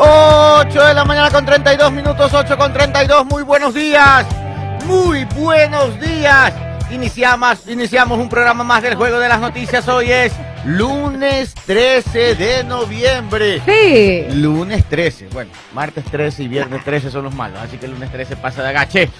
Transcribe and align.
8 0.00 0.84
de 0.86 0.94
la 0.94 1.04
mañana 1.04 1.28
con 1.28 1.44
32 1.44 1.90
minutos, 1.90 2.32
8 2.32 2.56
con 2.56 2.72
32. 2.72 3.26
Muy 3.26 3.42
buenos 3.42 3.74
días. 3.74 4.24
Muy 4.86 5.24
buenos 5.24 5.98
días. 5.98 6.52
Iniciamos, 6.92 7.66
iniciamos 7.66 8.16
un 8.16 8.28
programa 8.28 8.62
más 8.62 8.80
del 8.84 8.94
Juego 8.94 9.18
de 9.18 9.28
las 9.28 9.40
Noticias. 9.40 9.88
Hoy 9.88 10.12
es 10.12 10.32
lunes 10.64 11.52
13 11.66 12.36
de 12.36 12.62
noviembre. 12.62 13.60
Sí. 13.66 14.24
Lunes 14.36 14.84
13. 14.84 15.30
Bueno, 15.32 15.50
martes 15.74 16.04
13 16.04 16.44
y 16.44 16.48
viernes 16.48 16.84
13 16.84 17.10
son 17.10 17.24
los 17.24 17.34
malos. 17.34 17.58
Así 17.58 17.76
que 17.76 17.86
el 17.86 17.92
lunes 17.92 18.12
13 18.12 18.36
pasa 18.36 18.62
de 18.62 18.68
agache. 18.68 19.10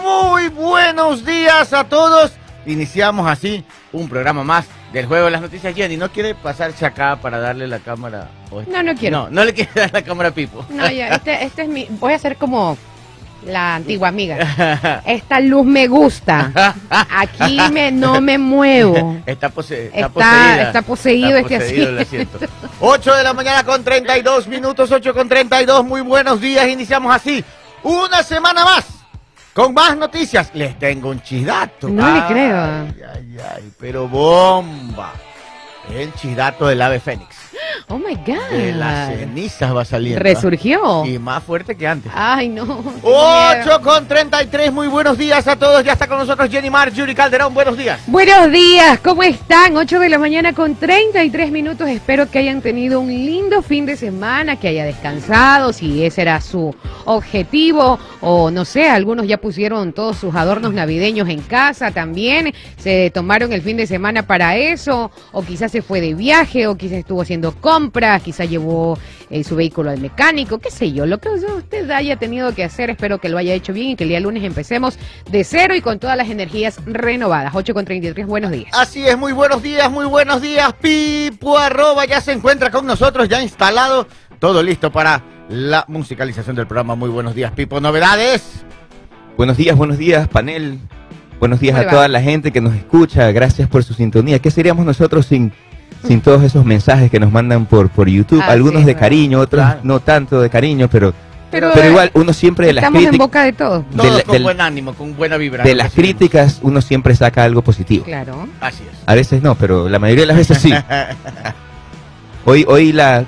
Muy 0.00 0.46
buenos 0.46 1.26
días 1.26 1.72
a 1.72 1.82
todos. 1.82 2.30
Iniciamos 2.66 3.28
así 3.28 3.64
un 3.92 4.08
programa 4.08 4.44
más 4.44 4.66
del 4.94 5.06
Juego 5.06 5.26
de 5.26 5.30
las 5.32 5.40
Noticias. 5.42 5.74
Jenny, 5.74 5.96
¿no 5.96 6.10
quiere 6.10 6.34
pasarse 6.34 6.86
acá 6.86 7.16
para 7.16 7.38
darle 7.38 7.66
la 7.68 7.80
cámara? 7.80 8.28
este? 8.60 8.70
No, 8.72 8.82
no 8.82 8.94
quiero. 8.94 9.18
No, 9.24 9.30
no 9.30 9.44
le 9.44 9.52
quiere 9.52 9.70
dar 9.74 9.92
la 9.92 10.02
cámara 10.02 10.30
a 10.30 10.32
Pipo. 10.32 10.64
No, 10.70 10.88
ya, 10.90 11.08
este, 11.08 11.44
este 11.44 11.62
es 11.62 11.68
mi. 11.68 11.86
Voy 12.00 12.12
a 12.12 12.16
hacer 12.16 12.36
como 12.36 12.78
la 13.46 13.74
antigua 13.74 14.08
amiga. 14.08 15.02
Esta 15.06 15.40
luz 15.40 15.66
me 15.66 15.86
gusta. 15.88 16.74
Aquí 17.10 17.58
me, 17.72 17.90
no 17.92 18.20
me 18.20 18.38
muevo. 18.38 19.18
Está, 19.26 19.50
pose- 19.50 19.86
está, 19.92 20.06
Está- 20.06 20.08
poseída. 20.08 20.62
está 20.62 20.82
poseído 20.82 21.38
este 21.38 21.56
asiento. 21.56 22.38
8 22.80 23.14
de 23.16 23.22
la 23.24 23.34
mañana 23.34 23.64
con 23.64 23.84
32 23.84 24.46
minutos, 24.48 24.90
8 24.90 25.12
con 25.12 25.28
32. 25.28 25.84
Muy 25.84 26.00
buenos 26.00 26.40
días. 26.40 26.66
Iniciamos 26.68 27.14
así 27.14 27.44
una 27.82 28.22
semana 28.22 28.64
más 28.64 28.86
con 29.54 29.72
más 29.72 29.96
noticias. 29.96 30.50
Les 30.54 30.78
tengo 30.78 31.08
un 31.10 31.22
chisdato. 31.22 31.88
No 31.88 32.06
le 32.12 32.20
Ay, 32.20 32.28
creo. 32.28 32.62
Ay, 32.62 33.38
ay, 33.56 33.72
pero 33.78 34.08
bomba. 34.08 35.12
El 35.90 36.12
chisdato 36.14 36.66
del 36.66 36.82
ave 36.82 37.00
fénix. 37.00 37.43
Oh 37.88 37.98
my 37.98 38.14
De 38.16 38.72
las 38.72 39.10
God. 39.10 39.16
cenizas 39.18 39.76
va 39.76 39.84
saliendo. 39.84 40.20
Resurgió. 40.20 41.04
Y 41.04 41.18
más 41.18 41.42
fuerte 41.42 41.76
que 41.76 41.86
antes. 41.86 42.10
Ay, 42.14 42.48
no. 42.48 42.64
tengo 42.64 42.94
8 43.02 43.58
miedo. 43.64 43.80
con 43.82 44.06
33, 44.06 44.72
muy 44.72 44.88
buenos 44.88 45.18
días 45.18 45.46
a 45.46 45.56
todos. 45.56 45.84
Ya 45.84 45.92
está 45.92 46.06
con 46.06 46.18
nosotros 46.18 46.48
Jenny 46.50 46.70
Mar, 46.70 46.92
Yuri 46.92 47.14
Calderón, 47.14 47.52
buenos 47.54 47.76
días. 47.76 48.00
Buenos 48.06 48.50
días, 48.50 48.98
¿cómo 49.00 49.22
están? 49.22 49.76
8 49.76 49.98
de 50.00 50.08
la 50.08 50.18
mañana 50.18 50.52
con 50.52 50.74
33 50.74 51.50
minutos. 51.50 51.88
Espero 51.88 52.30
que 52.30 52.38
hayan 52.38 52.60
tenido 52.62 53.00
un 53.00 53.08
lindo 53.08 53.62
fin 53.62 53.86
de 53.86 53.96
semana, 53.96 54.56
que 54.56 54.68
haya 54.68 54.84
descansado, 54.84 55.72
si 55.72 56.04
ese 56.04 56.22
era 56.22 56.40
su 56.40 56.74
objetivo, 57.04 57.98
o 58.20 58.50
no 58.50 58.64
sé, 58.64 58.88
algunos 58.88 59.26
ya 59.26 59.38
pusieron 59.38 59.92
todos 59.92 60.16
sus 60.18 60.34
adornos 60.34 60.72
navideños 60.72 61.28
en 61.28 61.40
casa 61.42 61.90
también, 61.90 62.54
se 62.76 63.10
tomaron 63.10 63.52
el 63.52 63.62
fin 63.62 63.76
de 63.76 63.86
semana 63.86 64.26
para 64.26 64.56
eso, 64.56 65.10
o 65.32 65.42
quizás 65.42 65.72
se 65.72 65.82
fue 65.82 66.00
de 66.00 66.14
viaje, 66.14 66.66
o 66.66 66.76
quizás 66.76 66.98
estuvo 66.98 67.22
haciendo 67.22 67.52
compras, 67.64 68.22
quizás 68.22 68.50
llevó 68.50 68.98
eh, 69.30 69.42
su 69.42 69.56
vehículo 69.56 69.88
al 69.88 69.98
mecánico, 69.98 70.58
qué 70.58 70.70
sé 70.70 70.92
yo, 70.92 71.06
lo 71.06 71.16
que 71.16 71.30
usted 71.30 71.90
haya 71.90 72.16
tenido 72.16 72.54
que 72.54 72.62
hacer, 72.62 72.90
espero 72.90 73.16
que 73.16 73.30
lo 73.30 73.38
haya 73.38 73.54
hecho 73.54 73.72
bien 73.72 73.88
y 73.88 73.96
que 73.96 74.04
el 74.04 74.10
día 74.10 74.20
lunes 74.20 74.44
empecemos 74.44 74.98
de 75.30 75.44
cero 75.44 75.74
y 75.74 75.80
con 75.80 75.98
todas 75.98 76.14
las 76.14 76.28
energías 76.28 76.78
renovadas. 76.84 77.54
8 77.54 77.72
con 77.72 77.86
33, 77.86 78.26
buenos 78.26 78.50
días. 78.50 78.68
Así 78.74 79.06
es, 79.06 79.16
muy 79.16 79.32
buenos 79.32 79.62
días, 79.62 79.90
muy 79.90 80.04
buenos 80.04 80.42
días. 80.42 80.74
Pipo 80.74 81.56
arroba 81.56 82.04
ya 82.04 82.20
se 82.20 82.32
encuentra 82.32 82.70
con 82.70 82.84
nosotros, 82.84 83.30
ya 83.30 83.42
instalado, 83.42 84.08
todo 84.38 84.62
listo 84.62 84.92
para 84.92 85.24
la 85.48 85.86
musicalización 85.88 86.56
del 86.56 86.66
programa. 86.66 86.96
Muy 86.96 87.08
buenos 87.08 87.34
días, 87.34 87.50
Pipo. 87.52 87.80
¿Novedades? 87.80 88.62
Buenos 89.38 89.56
días, 89.56 89.74
buenos 89.74 89.96
días, 89.96 90.28
panel. 90.28 90.80
Buenos 91.40 91.60
días 91.60 91.78
¿Cómo 91.78 91.88
a 91.88 91.90
toda 91.90 92.08
la 92.08 92.20
gente 92.20 92.52
que 92.52 92.60
nos 92.60 92.74
escucha. 92.74 93.32
Gracias 93.32 93.70
por 93.70 93.82
su 93.84 93.94
sintonía. 93.94 94.38
¿Qué 94.38 94.50
seríamos 94.50 94.84
nosotros 94.84 95.24
sin, 95.24 95.50
sin 96.06 96.20
todos 96.20 96.42
esos 96.42 96.64
mensajes 96.64 97.10
que 97.10 97.18
nos 97.20 97.32
mandan 97.32 97.66
por, 97.66 97.88
por 97.90 98.08
YouTube? 98.08 98.40
Así 98.40 98.50
Algunos 98.50 98.80
de 98.84 98.92
¿verdad? 98.94 99.00
cariño, 99.00 99.40
otros 99.40 99.64
Claro. 99.64 99.80
no 99.82 100.00
tanto 100.00 100.40
de 100.40 100.50
cariño, 100.50 100.88
pero, 100.90 101.12
Pero, 101.50 101.70
pero 101.72 101.86
eh, 101.86 101.90
igual 101.90 102.10
uno 102.14 102.32
siempre 102.32 102.66
de 102.66 102.72
las, 102.74 102.82
Estamos 102.82 103.00
en 103.02 103.08
críticas, 103.08 103.26
boca 103.26 103.42
de 103.44 103.52
todos. 103.52 103.90
De 103.90 103.96
Todos 103.96 104.16
la- 104.18 104.22
con 104.24 104.32
del- 104.32 104.42
buen 104.42 104.60
ánimo, 104.60 104.94
con 104.94 105.16
buena 105.16 105.36
vibra. 105.36 105.64
de 105.64 105.74
las 105.74 105.92
críticas 105.92 106.58
uno 106.62 106.80
siempre 106.80 107.14
saca 107.14 107.44
algo 107.44 107.62
positivo. 107.62 108.04
Claro. 108.04 108.46
Así 108.60 108.82
es. 108.90 108.98
A 109.06 109.14
veces 109.14 109.42
no, 109.42 109.54
pero 109.54 109.88
la 109.88 109.98
mayoría 109.98 110.22
de 110.22 110.26
las 110.28 110.36
veces 110.36 110.58
sí. 110.58 110.72
Hoy, 112.44 112.64
hoy 112.68 112.92
la, 112.92 113.24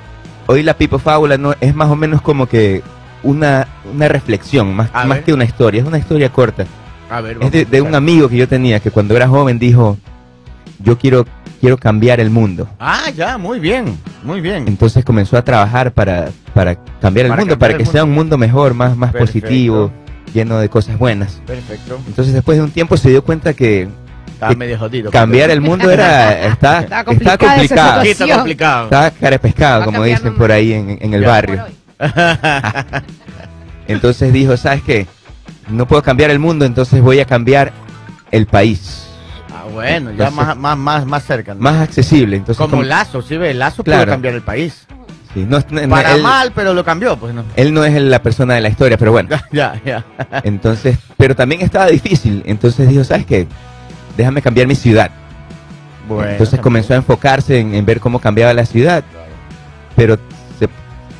hoy 0.46 0.62
la 0.62 0.74
Pipo 0.76 0.98
Fábula 0.98 1.38
no 1.38 1.54
es 1.60 1.74
más 1.74 1.88
o 1.90 1.96
menos 1.96 2.20
como 2.20 2.46
que 2.46 2.82
una, 3.22 3.66
una 3.92 4.08
reflexión, 4.08 4.74
más, 4.74 4.90
A 4.92 5.06
más 5.06 5.18
ver. 5.18 5.24
que 5.24 5.32
una 5.32 5.44
historia, 5.44 5.80
es 5.80 5.86
una 5.86 5.98
historia 5.98 6.30
corta. 6.30 6.66
A 7.08 7.20
ver, 7.20 7.38
Es 7.40 7.50
de, 7.50 7.62
a 7.62 7.64
de 7.64 7.80
un 7.80 7.94
amigo 7.94 8.28
que 8.28 8.36
yo 8.36 8.46
tenía 8.48 8.78
que 8.80 8.90
cuando 8.90 9.16
era 9.16 9.26
joven 9.28 9.58
dijo, 9.58 9.96
yo 10.80 10.98
quiero, 10.98 11.24
quiero 11.66 11.78
cambiar 11.78 12.20
el 12.20 12.30
mundo. 12.30 12.68
Ah, 12.78 13.10
ya, 13.10 13.36
muy 13.38 13.58
bien, 13.58 13.98
muy 14.22 14.40
bien. 14.40 14.68
Entonces 14.68 15.04
comenzó 15.04 15.36
a 15.36 15.42
trabajar 15.42 15.90
para, 15.90 16.28
para 16.54 16.76
cambiar 17.00 17.26
el 17.26 17.30
Para 17.32 17.40
mundo, 17.42 17.54
cambiar 17.54 17.58
para 17.58 17.72
el 17.72 17.78
que 17.78 17.82
mundo. 17.82 17.92
sea 17.92 18.04
un 18.04 18.12
mundo 18.12 18.38
mejor, 18.38 18.72
más, 18.74 18.96
más 18.96 19.10
Perfecto. 19.10 19.40
positivo, 19.40 19.90
lleno 20.32 20.58
de 20.60 20.68
cosas 20.68 20.96
buenas. 20.96 21.42
Perfecto. 21.44 21.98
Entonces 22.06 22.34
después 22.34 22.56
de 22.56 22.62
un 22.62 22.70
tiempo 22.70 22.96
se 22.96 23.08
dio 23.08 23.24
cuenta 23.24 23.52
que 23.52 23.88
Estaba 24.28 24.54
medio 24.54 24.78
jodido. 24.78 25.10
cambiar 25.10 25.50
el 25.50 25.60
mundo 25.60 25.90
era 25.90 26.40
está, 26.46 26.82
está 26.82 27.02
complicado. 27.04 27.98
Poquito 27.98 28.28
complicado. 28.28 28.84
Está 28.84 29.10
cara 29.10 29.30
de 29.32 29.38
pescado, 29.40 29.80
Va 29.80 29.86
como 29.86 30.04
dicen 30.04 30.36
por 30.36 30.52
ahí 30.52 30.72
en, 30.72 30.98
en 31.00 31.14
el 31.14 31.22
Ya. 31.22 31.26
barrio. 31.26 31.64
Entonces 33.88 34.32
dijo, 34.32 34.56
¿sabes 34.56 34.82
qué? 34.82 35.08
No 35.68 35.88
puedo 35.88 36.00
cambiar 36.02 36.30
el 36.30 36.38
mundo, 36.38 36.64
entonces 36.64 37.02
voy 37.02 37.18
a 37.18 37.24
cambiar 37.24 37.72
el 38.30 38.46
país. 38.46 39.05
Bueno, 39.72 40.12
ya 40.12 40.30
más, 40.30 40.56
más, 40.56 40.76
más, 40.76 41.06
más 41.06 41.24
cerca. 41.24 41.54
¿no? 41.54 41.60
Más 41.60 41.76
accesible. 41.82 42.36
Entonces, 42.36 42.56
Como 42.58 42.70
como- 42.70 42.82
Lazo, 42.82 43.22
sí 43.22 43.36
ve, 43.36 43.54
Lazo 43.54 43.82
Claro. 43.84 44.04
pudo 44.04 44.12
cambiar 44.12 44.34
el 44.34 44.42
país. 44.42 44.86
sí, 45.34 45.44
no 45.48 45.58
no- 45.70 45.88
Para 45.88 46.14
él, 46.14 46.22
mal, 46.22 46.52
pero 46.54 46.72
lo 46.74 46.84
cambió, 46.84 47.16
pues 47.16 47.34
no. 47.34 47.44
él 47.56 47.72
no 47.74 47.84
es 47.84 48.00
la 48.00 48.22
persona 48.22 48.54
de 48.54 48.60
la 48.62 48.68
historia, 48.68 48.96
pero 48.96 49.12
bueno. 49.12 49.28
ya, 49.52 49.80
ya. 49.84 50.04
Entonces, 50.44 50.98
pero 51.16 51.34
también 51.36 51.60
estaba 51.60 51.86
difícil. 51.86 52.42
Entonces 52.46 52.88
dijo, 52.88 53.04
¿sabes 53.04 53.26
qué? 53.26 53.46
Déjame 54.16 54.40
cambiar 54.42 54.66
mi 54.66 54.74
ciudad. 54.74 55.10
Bueno, 56.08 56.30
entonces 56.30 56.60
comenzó 56.60 56.94
a 56.94 56.96
enfocarse 56.96 57.58
en, 57.58 57.74
en 57.74 57.84
ver 57.84 57.98
cómo 58.00 58.20
cambiaba 58.20 58.54
la 58.54 58.64
ciudad, 58.64 59.02
pero 59.96 60.18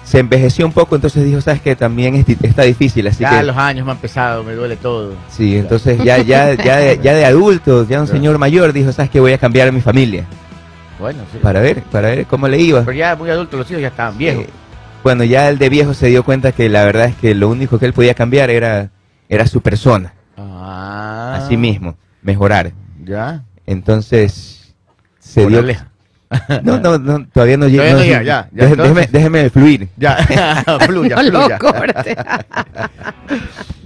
se, 0.07 0.19
envejeció 0.19 0.65
un 0.67 0.73
poco, 0.73 0.95
entonces 0.95 1.25
dijo, 1.25 1.41
¿sabes 1.41 1.61
qué? 1.61 1.75
También 1.75 2.15
es 2.15 2.29
está 2.29 2.63
difícil, 2.63 3.07
así 3.07 3.23
Ya 3.23 3.41
que... 3.41 3.45
los 3.45 3.57
años 3.57 3.85
me 3.85 3.93
han 3.93 3.99
pesado, 3.99 4.45
me 4.45 4.55
duele 4.55 4.77
todo. 4.77 5.15
Sí, 5.29 5.57
entonces 5.57 5.99
ya, 5.99 6.19
ya, 6.19 6.55
ya, 6.55 6.77
de, 6.77 7.01
ya 7.03 7.15
de 7.15 7.25
adulto, 7.25 7.87
ya 7.87 8.01
un 8.01 8.07
señor 8.07 8.39
mayor 8.39 8.73
dijo, 8.73 8.93
¿sabes 8.93 9.11
qué? 9.11 9.21
Voy 9.21 9.33
a 9.33 9.39
cambiar 9.39 9.69
a 9.69 9.73
mi 9.73 9.81
familia. 9.81 10.25
Bueno, 10.99 11.21
sí. 11.33 11.39
Para 11.43 11.61
ver, 11.61 11.83
para 11.85 12.09
ver 12.09 12.27
cómo 12.27 12.49
le 12.49 12.59
iba. 12.59 12.81
Pero 12.81 12.97
ya 12.97 13.17
muy 13.17 13.29
adultos 13.31 13.59
los 13.59 13.71
hijos 13.71 13.83
ya 13.83 13.89
estaban 13.89 14.17
viejos. 14.17 14.45
Eh, 14.45 14.51
bueno, 15.03 15.25
ya 15.25 15.49
el 15.49 15.59
de 15.59 15.69
viejo 15.69 15.95
se 15.95 16.07
dio 16.07 16.25
cuenta 16.25 16.53
que 16.53 16.69
la 16.69 16.85
verdad 16.85 17.07
es 17.07 17.17
que 17.17 17.35
lo 17.35 17.49
único 17.49 17.79
que 17.79 17.87
él 17.87 17.93
podía 17.93 18.15
cambiar 18.15 18.51
era, 18.51 18.91
era 19.29 19.47
su 19.47 19.61
persona, 19.61 20.15
Ah. 20.37 21.39
a 21.39 21.49
sí 21.49 21.57
mismo, 21.57 21.97
mejorar. 22.23 22.73
Ya. 23.05 23.45
Entonces 23.67 24.75
se 25.19 25.47
dio... 25.47 25.63
No, 26.65 26.79
no, 26.81 26.99
no, 26.99 27.27
todavía 27.29 27.57
no 27.57 27.69
llega. 27.69 27.85
Todavía 27.85 27.93
no 27.93 27.99
no, 27.99 28.05
llega, 28.05 28.23
ya, 28.23 28.49
ya, 28.53 28.67
Deje- 28.67 28.71
entonces- 28.73 28.95
déjeme, 29.13 29.39
déjeme 29.41 29.51
fluir. 29.51 29.89
Ya. 29.97 30.17
fluya, 30.87 31.17
no 31.17 31.23
lo 31.23 31.41
fluya. 31.43 31.59
corte. 31.59 32.17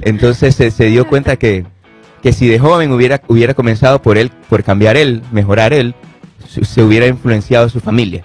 Entonces 0.03 0.55
se, 0.55 0.71
se 0.71 0.85
dio 0.87 1.07
cuenta 1.07 1.37
que, 1.37 1.65
que 2.23 2.33
si 2.33 2.49
de 2.49 2.59
joven 2.59 2.93
hubiera, 2.93 3.21
hubiera 3.29 3.55
comenzado 3.55 4.01
por 4.03 4.17
él, 4.19 4.31
por 4.49 4.63
cambiar 4.65 4.97
él, 4.97 5.23
mejorar 5.33 5.73
él, 5.73 5.95
se 6.49 6.83
hubiera 6.83 7.07
influenciado 7.07 7.69
su 7.69 7.81
familia. 7.81 8.23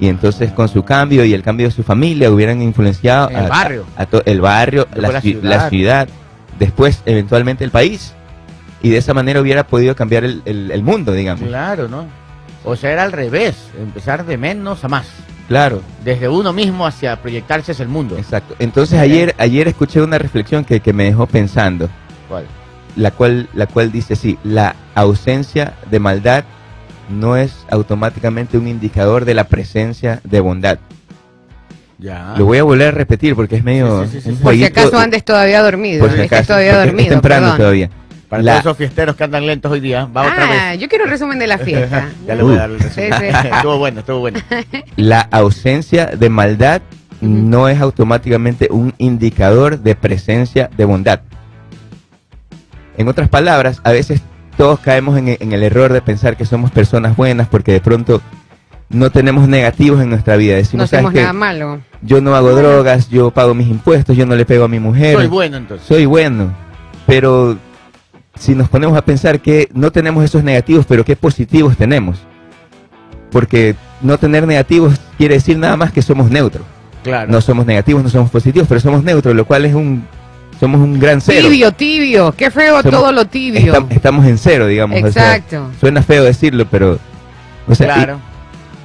Y 0.00 0.08
entonces 0.08 0.52
con 0.52 0.68
su 0.68 0.82
cambio 0.84 1.24
y 1.24 1.32
el 1.34 1.42
cambio 1.42 1.66
de 1.68 1.72
su 1.72 1.82
familia 1.82 2.30
hubieran 2.30 2.60
influenciado 2.60 3.28
El 3.30 3.48
barrio. 3.48 3.86
a, 3.96 4.06
to- 4.06 4.22
el 4.26 4.40
barrio, 4.40 4.86
la, 4.94 5.08
la 5.08 5.18
ci- 5.20 5.32
ciudad. 5.32 5.50
la 5.50 5.70
ciudad, 5.70 6.08
después 6.58 7.00
eventualmente 7.06 7.64
el 7.64 7.70
país. 7.70 8.12
Y 8.82 8.90
de 8.90 8.98
esa 8.98 9.14
manera 9.14 9.40
hubiera 9.40 9.66
podido 9.66 9.96
cambiar 9.96 10.24
el, 10.24 10.42
el- 10.44 10.70
el 10.70 10.82
mundo, 10.82 11.12
digamos. 11.12 11.48
Claro, 11.48 11.88
¿no? 11.88 12.06
O 12.64 12.76
sea, 12.76 12.92
era 12.92 13.02
al 13.02 13.12
revés, 13.12 13.54
empezar 13.78 14.24
de 14.24 14.36
menos 14.38 14.84
a 14.84 14.88
más. 14.88 15.06
Claro, 15.48 15.82
Desde 16.02 16.26
uno 16.28 16.54
mismo 16.54 16.86
hacia 16.86 17.20
proyectarse 17.20 17.72
hacia 17.72 17.82
el 17.82 17.90
mundo. 17.90 18.16
exacto. 18.16 18.54
Entonces 18.58 18.98
ayer, 18.98 19.34
ayer 19.38 19.68
escuché 19.68 20.00
una 20.00 20.16
reflexión 20.18 20.64
que, 20.64 20.80
que 20.80 20.92
me 20.94 21.04
dejó 21.04 21.26
pensando. 21.26 21.88
¿Cuál? 22.28 22.44
la 22.96 23.10
cual, 23.10 23.48
la 23.54 23.66
cual 23.66 23.90
dice 23.92 24.14
sí, 24.16 24.38
la 24.44 24.76
ausencia 24.94 25.74
de 25.90 25.98
maldad 25.98 26.44
no 27.10 27.36
es 27.36 27.66
automáticamente 27.68 28.56
un 28.56 28.68
indicador 28.68 29.24
de 29.26 29.34
la 29.34 29.44
presencia 29.44 30.20
de 30.24 30.40
bondad. 30.40 30.78
Ya. 31.98 32.34
Lo 32.38 32.44
voy 32.46 32.58
a 32.58 32.62
volver 32.62 32.88
a 32.88 32.90
repetir 32.92 33.34
porque 33.34 33.56
es 33.56 33.64
medio 33.64 34.04
Sí, 34.04 34.08
sí, 34.12 34.16
sí, 34.16 34.20
sí. 34.22 34.28
un 34.30 34.36
Por 34.38 34.54
si 34.54 34.64
acaso 34.64 34.98
andes 34.98 35.24
todavía 35.24 35.62
dormido. 35.62 36.06
por 36.06 36.14
si 36.16 36.22
acaso, 36.22 36.48
todavía 36.48 36.78
dormido. 36.78 37.02
es 37.02 37.08
temprano 37.08 37.42
perdón. 37.42 37.58
todavía. 37.58 37.90
Para 38.28 38.42
La- 38.42 38.52
todos 38.52 38.64
esos 38.66 38.76
fiesteros 38.78 39.16
que 39.16 39.24
andan 39.24 39.46
lentos 39.46 39.70
hoy 39.70 39.80
día, 39.80 40.06
va 40.06 40.22
otra 40.22 40.44
Ah, 40.48 40.70
vez. 40.70 40.80
yo 40.80 40.88
quiero 40.88 41.04
un 41.04 41.10
resumen 41.10 41.38
de 41.38 41.46
la 41.46 41.58
fiesta. 41.66 42.08
ya 42.26 42.34
le 42.34 42.42
voy 42.42 42.54
a 42.54 42.58
dar 42.60 42.70
el 42.70 42.80
resumen. 42.80 43.12
Sí, 43.12 43.26
sí. 43.30 43.48
estuvo 43.52 43.78
bueno, 43.78 44.00
estuvo 44.00 44.18
bueno. 44.20 44.40
La 44.96 45.20
ausencia 45.20 46.06
de 46.06 46.28
maldad 46.28 46.82
no 47.20 47.68
es 47.68 47.80
automáticamente 47.80 48.68
un 48.70 48.92
indicador 48.98 49.78
de 49.78 49.94
presencia 49.94 50.68
de 50.76 50.84
bondad. 50.84 51.20
En 52.96 53.08
otras 53.08 53.28
palabras, 53.28 53.80
a 53.84 53.92
veces 53.92 54.20
todos 54.56 54.78
caemos 54.80 55.18
en, 55.18 55.28
en 55.28 55.52
el 55.52 55.62
error 55.62 55.92
de 55.92 56.00
pensar 56.00 56.36
que 56.36 56.44
somos 56.46 56.70
personas 56.70 57.16
buenas 57.16 57.48
porque 57.48 57.72
de 57.72 57.80
pronto 57.80 58.20
no 58.88 59.10
tenemos 59.10 59.48
negativos 59.48 60.00
en 60.00 60.10
nuestra 60.10 60.36
vida. 60.36 60.56
No 60.74 60.86
¿sabes 60.86 61.12
nada 61.12 61.32
malo. 61.32 61.80
Yo 62.02 62.20
no 62.20 62.36
hago 62.36 62.52
drogas, 62.52 63.08
yo 63.10 63.30
pago 63.32 63.54
mis 63.54 63.66
impuestos, 63.68 64.16
yo 64.16 64.26
no 64.26 64.36
le 64.36 64.44
pego 64.44 64.64
a 64.64 64.68
mi 64.68 64.78
mujer. 64.78 65.16
Soy 65.16 65.26
bueno 65.26 65.56
entonces. 65.56 65.86
soy 65.86 66.04
bueno. 66.06 66.52
Pero 67.06 67.58
si 68.38 68.54
nos 68.54 68.68
ponemos 68.68 68.96
a 68.96 69.04
pensar 69.04 69.40
que 69.40 69.68
no 69.74 69.90
tenemos 69.92 70.24
esos 70.24 70.42
negativos, 70.44 70.86
pero 70.86 71.04
qué 71.04 71.16
positivos 71.16 71.76
tenemos. 71.76 72.18
Porque 73.30 73.74
no 74.00 74.18
tener 74.18 74.46
negativos 74.46 74.94
quiere 75.18 75.34
decir 75.34 75.58
nada 75.58 75.76
más 75.76 75.92
que 75.92 76.02
somos 76.02 76.30
neutros. 76.30 76.64
Claro. 77.02 77.30
No 77.30 77.40
somos 77.40 77.66
negativos, 77.66 78.02
no 78.02 78.08
somos 78.08 78.30
positivos, 78.30 78.66
pero 78.68 78.80
somos 78.80 79.02
neutros, 79.04 79.34
lo 79.34 79.44
cual 79.44 79.64
es 79.64 79.74
un 79.74 80.04
somos 80.60 80.80
un 80.80 80.98
gran 81.00 81.20
cero. 81.20 81.48
Tibio, 81.48 81.72
tibio. 81.72 82.32
Qué 82.36 82.50
feo 82.50 82.80
Somos- 82.80 82.90
todo 83.00 83.12
lo 83.12 83.24
tibio. 83.26 83.72
Estam- 83.74 83.86
estamos 83.90 84.24
en 84.26 84.38
cero, 84.38 84.66
digamos. 84.66 85.02
o 85.02 85.10
sea, 85.12 85.36
Exacto. 85.36 85.70
suena 85.80 86.00
feo 86.02 86.22
decirlo, 86.24 86.66
pero 86.70 86.98
o 87.66 87.74
sea, 87.74 87.86
Claro. 87.94 88.20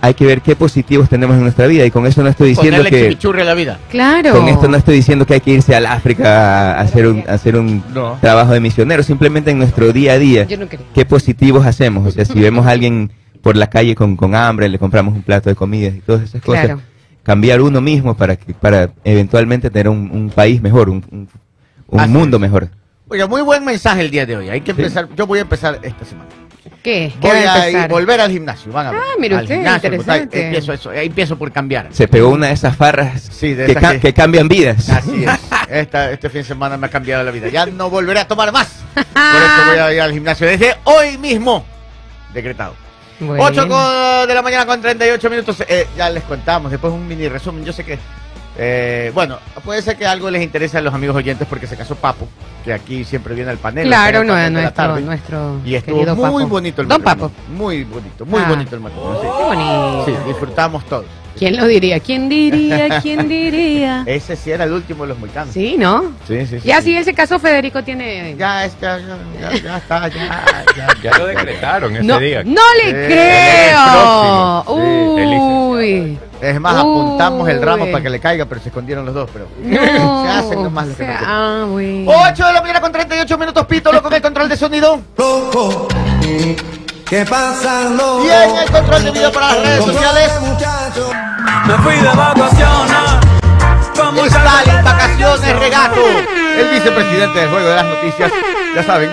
Hay 0.01 0.13
que 0.13 0.25
ver 0.25 0.42
qué 0.42 0.56
positivos 0.56 1.10
tenemos 1.10 1.36
en 1.36 1.44
nuestra 1.44 1.68
vida 1.68 1.86
y 1.86 1.92
con 1.92 2.06
eso 2.07 2.24
no 2.24 2.30
estoy 2.30 2.50
diciendo 2.50 2.78
Ponerle 2.78 2.90
que 2.98 3.04
chimichurri 3.10 3.42
a 3.42 3.46
la 3.46 3.54
vida. 3.54 3.80
Claro. 3.90 4.31
con 4.31 4.48
esto 4.48 4.68
no 4.68 4.78
estoy 4.78 4.96
diciendo 4.96 5.25
que 5.25 5.34
hay 5.36 5.42
que 5.42 5.51
irse 5.51 5.75
al 5.75 5.86
África 5.86 6.74
a 6.78 6.81
hacer 6.81 7.07
un 7.07 7.24
a 7.28 7.34
hacer 7.34 7.56
un 7.57 7.84
No. 7.94 8.18
trabajo 8.22 8.54
de 8.54 8.60
misionero, 8.60 9.04
simplemente 9.04 9.51
en 9.51 9.57
nuestro 9.57 9.92
día 9.92 10.13
a 10.13 10.18
día 10.19 10.44
Yo 10.46 10.57
no 10.57 10.68
qué 10.69 11.06
positivos 11.06 11.66
hacemos. 11.66 12.07
O 12.07 12.12
sea, 12.12 12.24
si 12.25 12.40
vemos 12.40 12.66
a 12.66 12.72
alguien 12.72 13.12
por 13.42 13.56
la 13.56 13.68
calle 13.68 13.96
con, 13.96 14.16
con 14.16 14.36
hambre, 14.36 14.68
le 14.69 14.80
compramos 14.80 15.13
un 15.13 15.22
plato 15.24 15.50
de 15.50 15.56
comida 15.56 15.88
y 15.90 16.00
todas 16.02 16.24
esas 16.24 16.42
cosas, 16.42 16.66
Claro. 16.66 16.81
cambiar 17.24 17.62
uno 17.62 17.81
mismo 17.81 18.16
para 18.16 18.36
que 18.36 18.54
para 18.54 18.90
eventualmente 19.04 19.69
tener 19.69 19.90
un, 19.90 20.10
un 20.12 20.30
país 20.30 20.62
mejor, 20.62 20.90
un, 20.90 21.04
un- 21.12 21.28
un 21.88 22.12
mundo 22.12 22.38
es. 22.38 22.42
mejor. 22.42 22.69
Oiga, 23.10 23.28
muy 23.28 23.42
buen 23.42 23.66
mensaje 23.66 24.02
el 24.02 24.12
día 24.12 24.25
de 24.25 24.38
hoy. 24.38 24.50
Hay 24.50 24.62
que 24.62 24.74
Sí. 24.74 24.80
empezar. 24.81 25.07
Yo 25.16 25.25
voy 25.25 25.40
a 25.40 25.42
empezar 25.42 25.80
esta 25.81 26.06
semana. 26.06 26.30
¿Qué? 26.84 27.12
¿Qué 27.22 27.28
Voy 27.28 27.38
a 27.44 27.84
a 27.84 27.88
volver 27.88 28.22
al 28.22 28.31
gimnasio. 28.31 28.72
Van 28.72 28.88
a 28.88 28.92
ver. 28.92 29.02
Ah, 29.04 29.16
mire 29.20 29.36
Al 29.36 29.42
usted, 29.44 29.56
gimnasio, 29.56 29.88
interesante. 29.88 30.26
puta, 30.28 30.40
Empiezo 30.40 30.74
eso. 30.74 30.90
ahí 30.92 31.08
Empiezo 31.08 31.38
por 31.38 31.52
cambiar. 31.52 31.88
Se 31.92 32.08
pegó 32.08 32.30
una 32.30 32.48
de 32.48 32.54
esas 32.54 32.76
farras 32.76 33.22
Sí, 33.22 33.54
de 33.54 33.66
que, 33.66 33.72
esas 33.74 33.84
ca- 33.84 33.92
que- 33.94 34.00
que 34.00 34.14
cambian 34.14 34.48
vidas. 34.48 34.90
Así 34.90 35.26
es. 35.26 35.30
Esta, 35.70 36.12
este 36.12 36.30
fin 36.30 36.42
de 36.42 36.48
semana 36.48 36.78
me 36.78 36.88
ha 36.88 36.90
cambiado 36.90 37.24
la 37.24 37.31
vida. 37.31 37.50
Ya 37.50 37.66
no 37.66 37.90
volveré 37.90 38.22
a 38.22 38.28
tomar 38.28 38.52
más. 38.54 38.68
Por 38.94 39.04
eso 39.04 39.66
voy 39.68 39.78
a 39.78 39.94
ir 39.94 40.02
al 40.02 40.14
gimnasio 40.14 40.48
desde 40.48 40.76
hoy 40.86 41.18
mismo. 41.18 41.66
Decretado. 42.34 42.76
Bueno. 43.20 43.44
8 43.44 43.68
con- 43.68 44.28
de 44.28 44.34
la 44.34 44.42
mañana 44.42 44.66
con 44.66 44.81
38 44.81 45.30
minutos. 45.30 45.62
Eh, 45.68 45.86
ya 45.98 46.10
les 46.10 46.24
contamos. 46.24 46.72
Después 46.72 46.94
un 46.94 47.06
mini 47.08 47.28
resumen. 47.28 47.66
Yo 47.66 47.74
sé 47.74 47.84
que. 47.84 48.00
Eh, 48.62 49.12
bueno, 49.14 49.38
puede 49.64 49.82
ser 49.82 49.96
que 49.98 50.06
algo 50.06 50.30
les 50.30 50.44
interese 50.44 50.78
a 50.78 50.82
los 50.82 50.94
amigos 50.94 51.16
oyentes 51.16 51.48
porque 51.48 51.66
se 51.66 51.78
casó 51.78 51.96
Papo, 51.96 52.28
que 52.66 52.74
aquí 52.74 53.06
siempre 53.06 53.34
viene 53.34 53.50
al 53.52 53.58
panel. 53.58 53.88
Claro, 53.88 54.24
no, 54.26 54.34
panel 54.34 54.54
nuestro, 54.54 54.74
tarde. 54.74 55.02
nuestro 55.02 55.62
Y 55.64 55.76
estuvo 55.76 56.04
muy 56.16 56.44
Papo. 56.44 56.48
bonito 56.50 56.82
el 56.82 56.88
Don 56.90 57.02
matrimonio. 57.02 57.36
Papo. 57.38 57.54
Muy 57.54 57.84
bonito, 57.86 58.26
muy 58.26 58.42
Ah. 58.44 58.50
bonito 58.50 58.76
el 58.76 58.82
matrimonio. 58.82 59.22
Qué 59.22 59.44
bonito. 59.46 60.06
Sí, 60.06 60.14
disfrutamos 60.28 60.86
todos. 60.88 61.06
¿Quién 61.40 61.56
lo 61.56 61.66
diría? 61.68 62.02
¿Quién 62.02 62.28
diría? 62.28 63.00
¿Quién 63.02 63.30
diría? 63.30 64.04
Ese 64.06 64.36
sí 64.36 64.52
era 64.52 64.66
el 64.66 64.74
último 64.74 65.04
de 65.04 65.10
los 65.10 65.20
moicanos. 65.20 65.54
Sí, 65.54 65.76
¿no? 65.78 66.12
sí, 66.28 66.46
sí. 66.46 66.58
Ya 66.66 66.82
si 66.82 66.96
él 66.98 67.06
se 67.06 67.14
casó, 67.14 67.40
Federico 67.40 67.82
tiene... 67.82 68.36
Ya, 68.38 68.66
es, 68.66 68.78
ya, 68.82 68.98
ya, 69.00 69.18
ya, 69.40 69.58
ya 69.62 69.78
está, 69.82 70.08
ya, 70.10 70.44
ya. 70.76 70.88
Ya 71.02 71.18
lo 71.18 71.28
decretaron 71.28 71.96
ese 71.96 72.04
no, 72.04 72.20
día. 72.20 72.44
no 72.44 72.62
le 72.84 72.90
Sí, 72.90 72.92
creo. 73.08 74.66
el. 75.18 75.30
Sí, 75.30 75.36
Uy. 75.40 76.20
Es 76.42 76.60
más, 76.60 76.76
apuntamos 76.76 77.48
el 77.48 77.62
ramo 77.62 77.86
para 77.90 78.04
que 78.04 78.10
le 78.10 78.20
caiga, 78.20 78.46
pero 78.46 78.60
se 78.62 78.68
escondieron 78.68 79.06
los 79.06 79.14
dos. 79.16 79.30
Pero 79.32 79.48
No. 79.62 80.24
se 80.24 80.30
hacen 80.30 80.64
nomás 80.64 80.88
lo 80.88 80.94
O 80.94 80.98
que 80.98 81.06
no 81.06 81.14
ah, 81.26 81.66
bueno. 81.70 82.12
8 82.34 82.48
de 82.48 82.54
la 82.54 82.62
mañana 82.62 82.82
con 82.82 82.92
38 82.92 83.38
minutos, 83.38 83.66
Pítolo 83.66 84.02
con 84.04 84.14
el 84.14 84.22
control 84.22 84.50
de 84.50 84.58
sonido. 84.58 85.00
loco. 85.18 85.88
¿Qué 87.10 87.26
pasa, 87.26 87.90
loco? 87.90 88.24
Y 88.24 88.30
en 88.30 88.56
el 88.56 88.72
control 88.72 89.04
de 89.06 89.12
video 89.12 89.32
para 89.32 89.48
las 89.56 89.64
redes 89.64 89.84
sociales. 89.84 90.32
Me 91.66 91.74
fui 91.80 91.96
de 91.96 92.04
vacaciones. 92.04 92.98
Stalin, 94.28 94.84
vacaciones, 94.84 95.60
regato. 95.60 96.02
El 96.56 96.70
vicepresidente 96.70 97.40
del 97.40 97.50
juego 97.50 97.68
de 97.68 97.76
las 97.76 97.86
noticias, 97.86 98.32
ya 98.76 98.84
saben, 98.84 99.10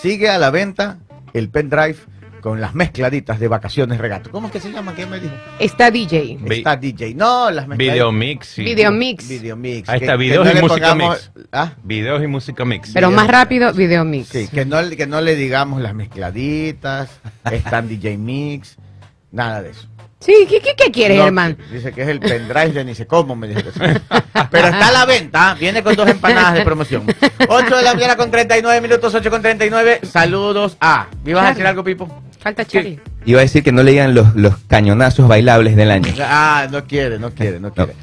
sigue 0.00 0.30
a 0.30 0.38
la 0.38 0.48
venta 0.48 0.96
el 1.34 1.50
pendrive 1.50 1.98
con 2.44 2.60
las 2.60 2.74
mezcladitas 2.74 3.40
de 3.40 3.48
vacaciones, 3.48 3.96
regato. 3.98 4.30
¿Cómo 4.30 4.48
es 4.48 4.52
que 4.52 4.60
se 4.60 4.70
llama? 4.70 4.94
¿Qué 4.94 5.06
me 5.06 5.18
dijo? 5.18 5.32
Está 5.58 5.90
DJ. 5.90 6.36
Vi- 6.42 6.58
Está 6.58 6.76
DJ. 6.76 7.14
No, 7.14 7.50
las 7.50 7.66
mezcladitas. 7.66 7.94
Video 7.94 8.12
mix. 8.12 8.46
sí. 8.48 8.62
Video 8.62 8.92
mix. 8.92 9.26
Video 9.26 9.56
mix. 9.56 9.88
Ahí 9.88 10.00
está, 10.00 10.12
que 10.12 10.18
videos 10.18 10.44
no 10.44 10.58
y 10.58 10.60
música 10.60 10.90
pongamos- 10.90 11.30
mix. 11.34 11.46
Ah, 11.50 11.72
Videos 11.82 12.22
y 12.22 12.26
música 12.26 12.64
mix. 12.66 12.90
Pero 12.92 13.08
Video 13.08 13.16
más 13.16 13.24
mix. 13.24 13.32
rápido, 13.32 13.72
video 13.72 14.04
mix. 14.04 14.28
sí, 14.28 14.46
que 14.48 14.66
no, 14.66 14.76
que 14.90 15.06
no 15.06 15.22
le 15.22 15.36
digamos 15.36 15.80
las 15.80 15.94
mezcladitas, 15.94 17.08
están 17.50 17.88
DJ 17.88 18.18
mix, 18.18 18.76
nada 19.32 19.62
de 19.62 19.70
eso. 19.70 19.88
Sí, 20.20 20.46
¿qué, 20.48 20.60
qué, 20.60 20.74
qué 20.76 20.90
quieres, 20.90 21.16
No, 21.18 21.26
hermano? 21.26 21.56
Dice 21.72 21.92
que 21.92 22.02
es 22.02 22.08
el 22.08 22.20
pendrive 22.20 22.72
de 22.72 22.84
ni 22.84 22.94
sé 22.94 23.06
cómo, 23.06 23.34
me 23.36 23.48
dijo 23.48 23.62
que 23.62 23.72
sí. 23.72 23.78
Pero 24.50 24.68
está 24.68 24.88
a 24.88 24.92
la 24.92 25.06
venta, 25.06 25.50
¿ah? 25.50 25.54
viene 25.54 25.82
con 25.82 25.94
dos 25.96 26.08
empanadas 26.08 26.54
de 26.54 26.62
promoción. 26.62 27.04
8 27.48 27.76
de 27.76 27.82
la 27.82 27.94
mañana 27.94 28.16
con 28.16 28.30
39 28.30 28.80
minutos, 28.82 29.14
8 29.14 29.30
con 29.30 29.40
39. 29.40 30.00
Saludos 30.02 30.76
a. 30.80 31.06
¿Me 31.24 31.30
ibas 31.30 31.46
a 31.46 31.48
decir 31.50 31.66
algo, 31.66 31.82
Pipo? 31.84 32.22
Falta 32.44 32.62
Charlie. 32.66 33.00
Iba 33.24 33.38
a 33.38 33.42
decir 33.42 33.62
que 33.62 33.72
no 33.72 33.82
le 33.82 33.92
digan 33.92 34.14
los, 34.14 34.36
los 34.36 34.58
cañonazos 34.68 35.26
bailables 35.26 35.76
del 35.76 35.90
año. 35.90 36.12
Ah, 36.20 36.68
no 36.70 36.84
quiere, 36.84 37.18
no 37.18 37.30
quiere, 37.30 37.58
no 37.58 37.72
quiere. 37.72 37.94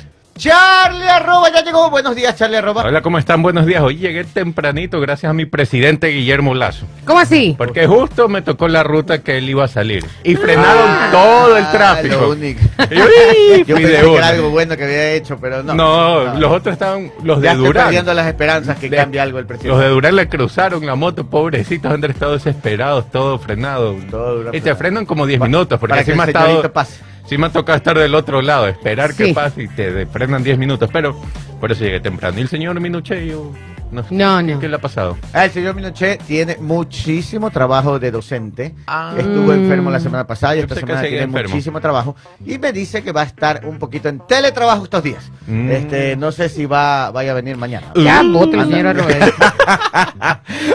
Charlie 0.42 1.08
arroba, 1.08 1.52
ya 1.54 1.64
llegó. 1.64 1.92
Buenos 1.92 2.16
días, 2.16 2.36
Charlie 2.36 2.58
arroba. 2.58 2.82
Hola, 2.84 3.04
¿cómo 3.04 3.20
están? 3.20 3.44
Buenos 3.44 3.68
días. 3.68 3.84
Hoy 3.84 3.98
llegué 3.98 4.24
tempranito 4.24 5.00
gracias 5.00 5.30
a 5.30 5.34
mi 5.34 5.46
presidente 5.46 6.08
Guillermo 6.08 6.56
Lazo. 6.56 6.88
¿Cómo 7.06 7.20
así? 7.20 7.54
Porque 7.56 7.86
justo 7.86 8.28
me 8.28 8.42
tocó 8.42 8.68
la 8.68 8.82
ruta 8.82 9.22
que 9.22 9.38
él 9.38 9.48
iba 9.50 9.66
a 9.66 9.68
salir. 9.68 10.04
Y 10.24 10.36
frenaron 10.36 10.90
Ah. 10.90 11.10
todo 11.12 11.58
el 11.58 11.64
Ah, 11.66 11.72
tráfico. 11.72 12.16
lo 12.22 12.30
único. 12.32 12.60
Y 12.90 12.96
yo, 12.96 13.06
¡ih! 13.06 13.64
Yo 13.68 13.76
fui 13.76 13.84
pensé 13.86 13.98
de 13.98 14.02
que 14.02 14.16
era 14.16 14.28
algo 14.30 14.50
bueno 14.50 14.76
que 14.76 14.84
había 14.84 15.12
hecho, 15.12 15.38
pero 15.40 15.62
no. 15.62 15.76
No, 15.76 16.34
los 16.40 16.52
otros 16.52 16.74
estaban, 16.74 17.12
los 17.24 17.40
de 17.40 17.46
ya 17.46 17.52
estoy 17.52 17.68
Durán. 17.68 17.84
perdiendo 17.86 18.14
las 18.16 18.26
esperanzas 18.26 18.78
que 18.80 18.90
De- 18.90 18.98
cambie 18.98 19.20
algo 19.22 19.38
el 19.38 19.46
presidente. 19.46 19.76
Los 19.76 19.80
de 19.80 19.90
Durán 19.90 20.16
le 20.16 20.28
cruzaron 20.28 20.84
la 20.88 20.96
moto, 20.96 21.24
pobrecitos, 21.24 21.92
han 21.94 22.04
estado 22.04 22.34
desesperados, 22.34 23.12
todo 23.12 23.38
frenado. 23.38 23.96
Todo 24.10 24.38
Durán 24.38 24.56
y 24.56 24.60
te 24.62 24.74
frenan 24.74 25.06
como 25.06 25.28
10 25.28 25.40
Pa- 25.40 25.46
minutos, 25.46 25.80
porque 25.80 25.92
para 25.92 26.02
así 26.02 26.10
que 26.10 26.18
me, 26.18 26.24
ha 26.24 26.26
el 26.26 26.30
estado- 26.32 26.74
pase. 26.74 27.11
Sí 27.31 27.38
me 27.38 27.48
ha 27.48 27.50
tocado 27.50 27.78
estar 27.78 27.98
del 27.98 28.13
otro 28.13 28.42
lado, 28.42 28.68
esperar 28.68 29.13
Sí. 29.13 29.28
que 29.28 29.33
pase 29.33 29.63
y 29.63 29.68
te 29.69 30.06
frenan 30.06 30.44
10 30.44 30.57
minutos. 30.57 30.89
Pero 30.92 31.16
por 31.62 31.72
eso 31.72 31.86
llegué 31.86 32.01
temprano. 32.01 32.38
Y 32.38 32.42
el 32.42 32.50
señor 32.50 32.78
Minuche, 32.81 33.25
yo 33.25 33.54
no 33.89 34.04
No, 34.10 34.42
no. 34.42 34.60
qué 34.60 34.68
le 34.68 34.75
ha 34.75 34.80
pasado. 34.81 35.18
Ah, 35.31 35.45
el 35.45 35.51
señor 35.51 35.75
Minochet 35.75 36.22
tiene 36.24 36.57
muchísimo 36.60 37.50
trabajo 37.50 38.00
de 38.00 38.12
docente. 38.12 38.75
Ah. 38.86 39.13
Estuvo 39.18 39.54
enfermo 39.54 39.89
la 39.92 40.01
semana 40.01 40.28
pasada 40.28 40.57
y 40.57 40.60
esta 40.60 40.75
semana 40.75 41.01
tiene 41.04 41.22
enfermo. 41.22 41.50
muchísimo 41.51 41.80
trabajo. 41.80 42.18
Y 42.45 42.57
me 42.57 42.74
dice 42.74 43.01
que 43.01 43.13
va 43.13 43.22
a 43.22 43.25
estar 43.25 43.66
un 43.66 43.80
poquito 43.80 44.10
en 44.10 44.19
teletrabajo 44.28 44.83
estos 44.83 45.01
días. 45.01 45.31
Mm. 45.48 45.72
Este, 45.72 46.16
no 46.18 46.33
sé 46.33 46.50
si 46.50 46.66
va, 46.66 47.12
vaya 47.12 47.31
a 47.31 47.35
venir 47.35 47.56
mañana. 47.56 47.94
Ya, 47.95 48.21
Uh, 48.23 48.52
señora 48.52 48.92
Roberto. 48.92 49.33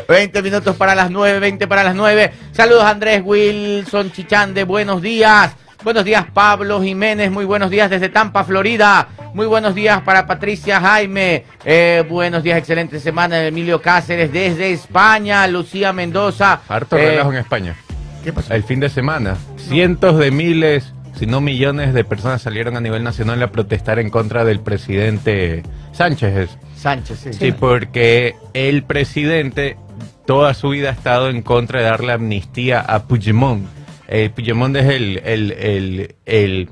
20 0.08 0.42
minutos 0.42 0.74
para 0.76 0.94
las 0.94 1.10
9, 1.10 1.38
20 1.38 1.66
para 1.68 1.84
las 1.84 1.94
9. 1.94 2.32
Saludos 2.52 2.84
Andrés 2.84 3.20
Wilson 3.22 4.10
Chichande, 4.12 4.64
buenos 4.64 5.02
días. 5.02 5.54
Buenos 5.84 6.04
días 6.04 6.26
Pablo 6.32 6.82
Jiménez, 6.82 7.30
muy 7.30 7.44
buenos 7.44 7.70
días 7.70 7.88
desde 7.90 8.08
Tampa, 8.08 8.44
Florida. 8.44 9.08
Muy 9.34 9.46
buenos 9.46 9.74
días 9.74 10.00
para 10.02 10.26
Patricia 10.26 10.80
Jaime. 10.80 11.44
Eh, 11.64 12.04
buenos 12.08 12.42
días, 12.42 12.58
excelente 12.58 12.98
semana. 12.98 13.44
Emilio 13.44 13.82
Cáceres 13.82 14.32
desde 14.32 14.72
España. 14.72 15.46
Lucía 15.46 15.92
Mendoza. 15.92 16.60
Harto 16.68 16.96
Eh, 16.96 17.10
relajo 17.10 17.32
en 17.32 17.38
España. 17.38 17.76
¿Qué 18.24 18.32
pasó? 18.32 18.52
El 18.54 18.64
fin 18.64 18.80
de 18.80 18.88
semana, 18.88 19.36
cientos 19.58 20.18
de 20.18 20.30
miles, 20.30 20.92
si 21.18 21.26
no 21.26 21.40
millones 21.40 21.92
de 21.94 22.02
personas 22.02 22.42
salieron 22.42 22.76
a 22.76 22.80
nivel 22.80 23.04
nacional 23.04 23.42
a 23.42 23.48
protestar 23.52 23.98
en 23.98 24.08
contra 24.10 24.44
del 24.44 24.60
presidente 24.60 25.62
Sánchez. 25.92 26.36
es. 26.36 26.58
Sánchez, 26.80 27.18
sí. 27.20 27.32
Sí, 27.34 27.52
porque 27.52 28.34
el 28.54 28.82
presidente 28.82 29.76
toda 30.24 30.54
su 30.54 30.70
vida 30.70 30.88
ha 30.88 30.92
estado 30.92 31.28
en 31.28 31.42
contra 31.42 31.80
de 31.80 31.86
darle 31.86 32.12
amnistía 32.12 32.80
a 32.80 33.04
Puigdemont. 33.04 33.66
Eh, 34.08 34.30
Puigdemont 34.34 34.76
es 34.76 34.86
el, 34.86 35.20
el, 35.24 35.52
el, 35.52 36.14
el, 36.26 36.68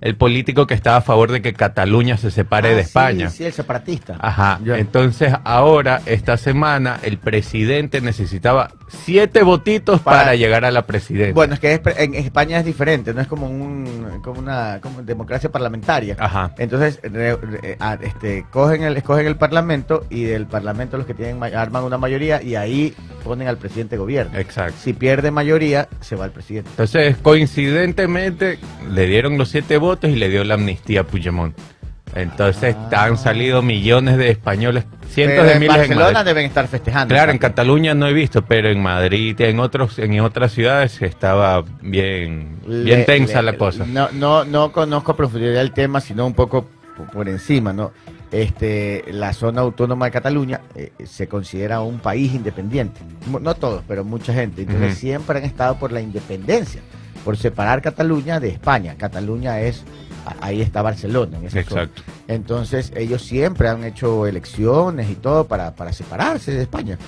el 0.00 0.16
político 0.16 0.66
que 0.66 0.74
estaba 0.74 0.98
a 0.98 1.00
favor 1.00 1.32
de 1.32 1.42
que 1.42 1.52
Cataluña 1.52 2.16
se 2.16 2.30
separe 2.30 2.68
Ah, 2.68 2.76
de 2.76 2.82
sí, 2.82 2.86
España. 2.88 3.30
Sí, 3.30 3.44
el 3.44 3.52
separatista. 3.52 4.16
Ajá. 4.20 4.60
Ya. 4.64 4.78
Entonces 4.78 5.32
ahora, 5.44 6.02
esta 6.06 6.36
semana, 6.36 7.00
el 7.02 7.18
presidente 7.18 8.00
necesitaba 8.00 8.70
siete 8.88 9.42
votitos 9.42 10.00
Para- 10.00 10.18
para, 10.18 10.34
llegar 10.36 10.64
a 10.64 10.70
la 10.70 10.82
presidencia. 10.86 11.34
Bueno, 11.34 11.54
es 11.54 11.60
que 11.60 11.72
es 11.74 11.80
en 11.98 12.14
España 12.14 12.58
es 12.58 12.64
diferente, 12.64 13.12
no 13.14 13.20
es 13.20 13.26
como 13.26 13.48
un 13.48 14.20
como 14.22 14.40
una 14.40 14.80
como 14.80 15.02
democracia 15.02 15.50
parlamentaria. 15.50 16.16
Ajá. 16.18 16.54
Entonces, 16.58 17.00
re- 17.02 17.36
re- 17.36 17.76
a- 17.80 17.98
este, 18.00 18.44
cogen 18.50 18.82
el, 18.82 18.96
escogen 18.96 19.26
el 19.26 19.36
parlamento 19.36 20.04
y 20.10 20.24
del 20.24 20.46
parlamento 20.46 20.96
los 20.98 21.06
que 21.06 21.14
tienen 21.14 21.38
ma- 21.38 21.46
arman 21.46 21.84
una 21.84 21.98
mayoría 21.98 22.42
y 22.42 22.54
ahí 22.56 22.94
ponen 23.24 23.48
al 23.48 23.56
presidente 23.58 23.96
de 23.96 23.98
gobierno. 24.00 24.38
Exacto. 24.38 24.74
Si 24.82 24.92
pierde 24.92 25.30
mayoría, 25.30 25.88
se 26.00 26.16
va 26.16 26.24
el 26.26 26.30
presidente. 26.30 26.70
Entonces, 26.70 27.16
coincidentemente, 27.22 28.58
le 28.90 29.06
dieron 29.06 29.36
los 29.38 29.48
siete 29.50 29.76
votos 29.78 30.10
y 30.10 30.16
le 30.16 30.28
dio 30.28 30.44
la 30.44 30.54
amnistía 30.54 31.00
a 31.00 31.04
Puigdemont. 31.04 31.56
Entonces, 32.16 32.74
han 32.96 33.16
salido 33.18 33.62
millones 33.62 34.16
de 34.16 34.30
españoles 34.30 34.84
Cientos 35.08 35.36
Pero 35.44 35.48
de 35.48 35.60
miles 35.60 35.76
en 35.76 35.88
Barcelona 35.96 36.24
deben 36.24 36.46
estar 36.46 36.66
festejando. 36.66 37.14
Claro, 37.14 37.30
en. 37.32 37.38
Cataluña 37.38 37.94
no 37.94 38.06
he 38.08 38.12
visto, 38.12 38.42
pero 38.42 38.68
en 38.68 38.82
Madrid, 38.82 39.40
en 39.40 39.60
otros, 39.60 39.98
en 39.98 40.18
otras 40.20 40.52
ciudades 40.52 41.00
estaba 41.00 41.62
bien, 41.80 42.58
bien 42.66 42.84
Le- 43.00 43.04
tensa 43.04 43.40
le- 43.40 43.52
la 43.52 43.58
cosa. 43.58 43.86
No, 43.86 44.08
no, 44.12 44.44
no 44.44 44.72
conozco 44.72 45.12
a 45.12 45.16
profundidad 45.16 45.60
el 45.62 45.72
tema, 45.72 46.00
sino 46.00 46.26
un 46.26 46.34
poco 46.34 46.68
por, 47.12 47.28
encima, 47.28 47.72
¿no? 47.72 47.92
Este, 48.32 49.04
la 49.12 49.32
zona 49.32 49.60
autónoma 49.60 50.06
de 50.06 50.10
Cataluña 50.10 50.60
eh, 50.74 50.90
se 51.04 51.28
considera 51.28 51.80
un 51.80 51.98
país 52.00 52.34
independiente. 52.34 53.00
No 53.40 53.54
todos, 53.54 53.84
pero 53.86 54.04
mucha 54.04 54.34
gente. 54.34 54.62
Entonces 54.62 54.98
siempre 54.98 55.38
han 55.38 55.44
estado 55.44 55.78
por 55.78 55.92
la 55.92 56.00
independencia, 56.00 56.80
por 57.24 57.36
separar 57.36 57.80
Cataluña 57.80 58.40
de 58.40 58.48
España. 58.48 58.96
Cataluña 58.98 59.60
es, 59.60 59.84
ahí 60.40 60.60
está 60.62 60.82
Barcelona. 60.82 61.38
En. 61.38 61.44
Exacto. 61.46 62.02
Entonces 62.28 62.92
ellos 62.96 63.22
siempre 63.22 63.68
han 63.68 63.84
hecho 63.84 64.26
elecciones 64.26 65.10
y 65.10 65.14
todo 65.14 65.46
para, 65.46 65.74
para 65.74 65.92
separarse 65.92 66.52
de 66.52 66.62
España. 66.62 66.98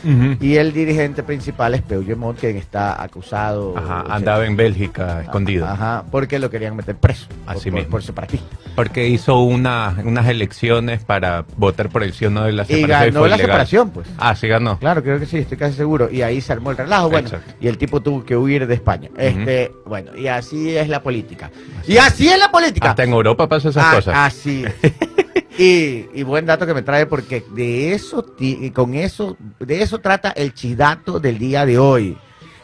Y 0.40 0.56
el 0.56 0.72
dirigente 0.72 1.22
principal 1.22 1.74
es 1.74 1.82
Puigdemont, 1.82 2.38
quien 2.38 2.56
está 2.56 3.02
acusado. 3.02 3.76
Ajá, 3.76 4.04
andaba 4.08 4.46
en 4.46 4.56
Bélgica 4.56 5.22
escondido. 5.22 5.66
Ajá, 5.66 6.04
porque 6.10 6.38
lo 6.38 6.50
querían 6.50 6.76
meter 6.76 6.96
preso. 6.96 7.26
Así 7.46 7.64
por, 7.64 7.64
por- 7.64 7.72
mismo. 7.72 7.90
por 7.90 8.02
separatista. 8.02 8.46
Porque 8.78 9.08
hizo 9.08 9.40
una, 9.40 9.96
unas 10.04 10.26
elecciones 10.28 11.02
para 11.04 11.44
votar 11.56 11.88
por 11.88 12.02
el 12.04 12.12
sí 12.12 12.26
o 12.26 12.30
no 12.30 12.44
de 12.44 12.52
la 12.52 12.62
Y 12.62 12.66
separación. 12.66 13.00
ganó 13.08 13.18
fue 13.20 13.28
la 13.28 13.34
ilegal. 13.34 13.50
separación, 13.50 13.90
pues. 13.90 14.08
Ah, 14.18 14.34
sí 14.36 14.46
ganó. 14.48 14.78
Claro, 14.78 15.02
creo 15.02 15.18
que 15.18 15.26
sí, 15.26 15.38
estoy 15.38 15.58
casi 15.58 15.76
seguro. 15.76 16.08
Y 16.10 16.22
ahí 16.22 16.40
se 16.40 16.52
armó 16.52 16.70
el 16.70 16.76
relajo, 16.76 17.10
bueno, 17.10 17.26
Exacto. 17.28 17.52
y 17.60 17.66
el 17.66 17.76
tipo 17.76 18.00
tuvo 18.00 18.24
que 18.24 18.36
huir 18.36 18.66
de 18.68 18.74
España. 18.74 19.10
Este, 19.18 19.72
bueno, 19.84 20.16
y 20.16 20.28
así 20.28 20.76
es 20.76 20.88
la 20.88 21.02
política. 21.02 21.50
Y 21.88 21.96
así 21.96 22.28
es 22.28 22.38
la 22.38 22.50
política. 22.52 22.90
Hasta 22.90 23.02
en 23.02 23.10
Europa 23.12 23.48
pasa 23.48 23.70
esas 23.70 23.84
Ah, 23.84 23.94
cosas. 23.96 24.14
Así. 24.16 24.64
y, 25.58 26.06
y 26.14 26.22
buen 26.22 26.46
dato 26.46 26.66
que 26.66 26.74
me 26.74 26.82
trae 26.82 27.06
porque 27.06 27.44
de 27.54 27.92
eso, 27.94 28.24
y 28.38 28.70
con 28.70 28.94
eso, 28.94 29.36
de 29.58 29.82
eso 29.82 29.98
trata 29.98 30.30
el 30.30 30.54
chidato 30.54 31.18
del 31.18 31.38
día 31.38 31.66
de 31.66 31.78
hoy. 31.78 32.16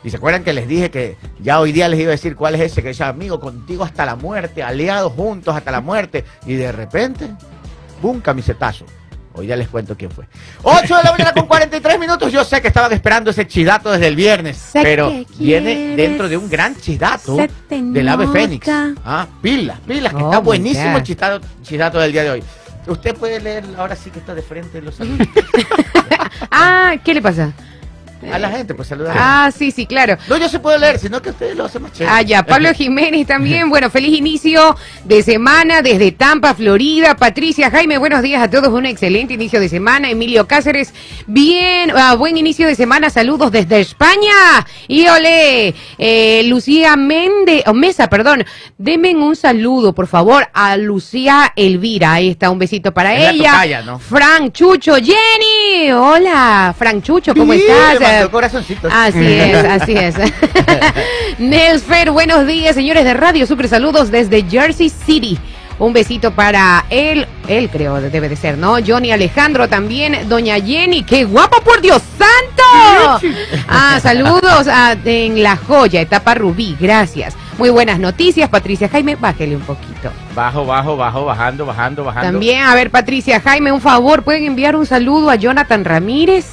Y 0.04 0.10
se 0.10 0.18
acuerdan 0.18 0.44
que 0.44 0.52
les 0.52 0.68
dije 0.68 0.90
que 0.90 1.16
ya 1.40 1.58
hoy 1.60 1.72
día 1.72 1.88
les 1.88 1.98
iba 1.98 2.10
a 2.10 2.12
decir 2.12 2.36
cuál 2.36 2.54
es 2.54 2.60
ese 2.60 2.82
que 2.82 2.88
decía, 2.88 3.08
amigo, 3.08 3.40
contigo 3.40 3.84
hasta 3.84 4.04
la 4.04 4.16
muerte, 4.16 4.62
aliados 4.62 5.12
juntos 5.14 5.56
hasta 5.56 5.70
la 5.70 5.80
muerte. 5.80 6.24
Y 6.46 6.54
de 6.54 6.70
repente, 6.70 7.30
¡pum! 8.02 8.20
camisetazo. 8.20 8.84
Hoy 9.36 9.48
ya 9.48 9.56
les 9.56 9.66
cuento 9.68 9.96
quién 9.96 10.10
fue. 10.12 10.26
8 10.62 10.96
de 10.96 11.02
la 11.02 11.10
mañana 11.10 11.32
con 11.32 11.46
43 11.46 11.98
minutos. 11.98 12.30
Yo 12.30 12.44
sé 12.44 12.60
que 12.62 12.68
estaban 12.68 12.92
esperando 12.92 13.30
ese 13.30 13.48
chidato 13.48 13.90
desde 13.90 14.06
el 14.06 14.14
viernes. 14.14 14.56
Sé 14.58 14.80
pero 14.82 15.10
viene 15.38 15.96
dentro 15.96 16.28
de 16.28 16.36
un 16.36 16.48
gran 16.48 16.76
chidato 16.76 17.36
del 17.68 18.08
ave 18.08 18.28
fénix. 18.28 18.68
Ah, 19.04 19.26
pilas, 19.42 19.80
pilas, 19.80 20.12
que 20.14 20.22
Oh, 20.22 20.26
está 20.26 20.38
buenísimo 20.38 20.98
el 20.98 21.02
chidato, 21.02 21.44
chidato 21.62 21.98
del 21.98 22.12
día 22.12 22.22
de 22.22 22.30
hoy. 22.30 22.44
Usted 22.86 23.16
puede 23.16 23.40
leer, 23.40 23.64
ahora 23.76 23.96
sí 23.96 24.10
que 24.10 24.18
está 24.20 24.34
de 24.34 24.42
frente 24.42 24.80
los 24.82 24.94
saludos. 24.94 25.26
Ah, 26.50 26.96
¿qué 27.02 27.14
le 27.14 27.22
pasa? 27.22 27.52
A 28.32 28.38
la 28.38 28.50
gente, 28.50 28.74
pues 28.74 28.88
saludar. 28.88 29.16
Ah, 29.18 29.50
sí, 29.56 29.70
sí, 29.70 29.86
claro. 29.86 30.16
No, 30.28 30.36
yo 30.36 30.48
se 30.48 30.58
puedo 30.58 30.76
leer, 30.78 30.98
sino 30.98 31.20
que 31.22 31.30
ustedes 31.30 31.56
lo 31.56 31.64
hacen 31.64 31.82
más 31.82 31.92
chévere. 31.92 32.10
Ah, 32.16 32.22
ya, 32.22 32.42
Pablo 32.44 32.72
Jiménez 32.74 33.26
también. 33.26 33.68
Bueno, 33.68 33.90
feliz 33.90 34.16
inicio 34.18 34.76
de 35.04 35.22
semana 35.22 35.82
desde 35.82 36.12
Tampa, 36.12 36.54
Florida. 36.54 37.16
Patricia 37.16 37.70
Jaime, 37.70 37.98
buenos 37.98 38.22
días 38.22 38.42
a 38.42 38.48
todos. 38.50 38.68
Un 38.68 38.86
excelente 38.86 39.34
inicio 39.34 39.60
de 39.60 39.68
semana. 39.68 40.10
Emilio 40.10 40.46
Cáceres, 40.48 40.92
bien, 41.26 41.92
ah, 41.94 42.14
buen 42.14 42.36
inicio 42.36 42.66
de 42.66 42.74
semana. 42.74 43.10
Saludos 43.10 43.52
desde 43.52 43.80
España. 43.80 44.32
Y 44.88 45.06
ole, 45.08 45.74
eh, 45.98 46.42
Lucía 46.46 46.96
Méndez, 46.96 47.62
o 47.66 47.74
Mesa, 47.74 48.08
perdón. 48.08 48.44
Denme 48.78 49.14
un 49.14 49.36
saludo, 49.36 49.94
por 49.94 50.06
favor, 50.06 50.48
a 50.52 50.76
Lucía 50.76 51.52
Elvira. 51.56 52.14
Ahí 52.14 52.30
está, 52.30 52.50
un 52.50 52.58
besito 52.58 52.92
para 52.92 53.14
Es 53.14 53.22
la 53.24 53.30
ella. 53.30 53.50
tocaya, 53.52 53.82
¿no? 53.82 53.98
Frank 53.98 54.52
Chucho, 54.52 54.94
Jenny. 54.96 55.92
Hola, 55.92 56.74
Frank 56.76 57.02
Chucho, 57.02 57.34
¿cómo 57.34 57.52
Sí, 57.52 57.60
estás? 57.60 58.00
Mandó 58.16 58.30
corazoncitos. 58.30 58.92
Así 58.92 59.32
es, 59.32 59.64
así 59.64 59.92
es. 59.96 60.14
Nelsfer, 61.38 62.10
buenos 62.10 62.46
días, 62.46 62.74
señores 62.74 63.04
de 63.04 63.14
Radio 63.14 63.46
Sucre. 63.46 63.68
Saludos 63.68 64.10
desde 64.10 64.42
Jersey 64.48 64.88
City. 64.90 65.38
Un 65.78 65.92
besito 65.92 66.30
para 66.30 66.84
él, 66.88 67.26
él 67.48 67.68
creo 67.68 68.00
debe 68.00 68.28
de 68.28 68.36
ser, 68.36 68.56
¿no? 68.56 68.76
Johnny 68.86 69.10
Alejandro 69.10 69.68
también, 69.68 70.28
doña 70.28 70.54
Jenny, 70.60 71.02
qué 71.02 71.24
guapa 71.24 71.60
por 71.62 71.80
Dios 71.80 72.00
santo. 72.16 73.26
Ah, 73.68 73.98
saludos 74.00 74.68
a- 74.68 74.96
en 75.04 75.42
La 75.42 75.56
Joya, 75.56 76.00
etapa 76.00 76.34
Rubí, 76.36 76.76
gracias. 76.78 77.34
Muy 77.58 77.70
buenas 77.70 77.98
noticias, 77.98 78.48
Patricia 78.48 78.88
Jaime, 78.88 79.16
bájele 79.16 79.56
un 79.56 79.62
poquito. 79.62 80.12
Bajo, 80.34 80.64
bajo, 80.64 80.96
bajo, 80.96 81.24
bajando, 81.24 81.66
bajando, 81.66 82.04
bajando. 82.04 82.30
También, 82.32 82.62
a 82.62 82.74
ver, 82.76 82.90
Patricia 82.90 83.40
Jaime, 83.40 83.72
un 83.72 83.80
favor, 83.80 84.22
pueden 84.22 84.44
enviar 84.44 84.76
un 84.76 84.86
saludo 84.86 85.28
a 85.30 85.34
Jonathan 85.34 85.84
Ramírez, 85.84 86.46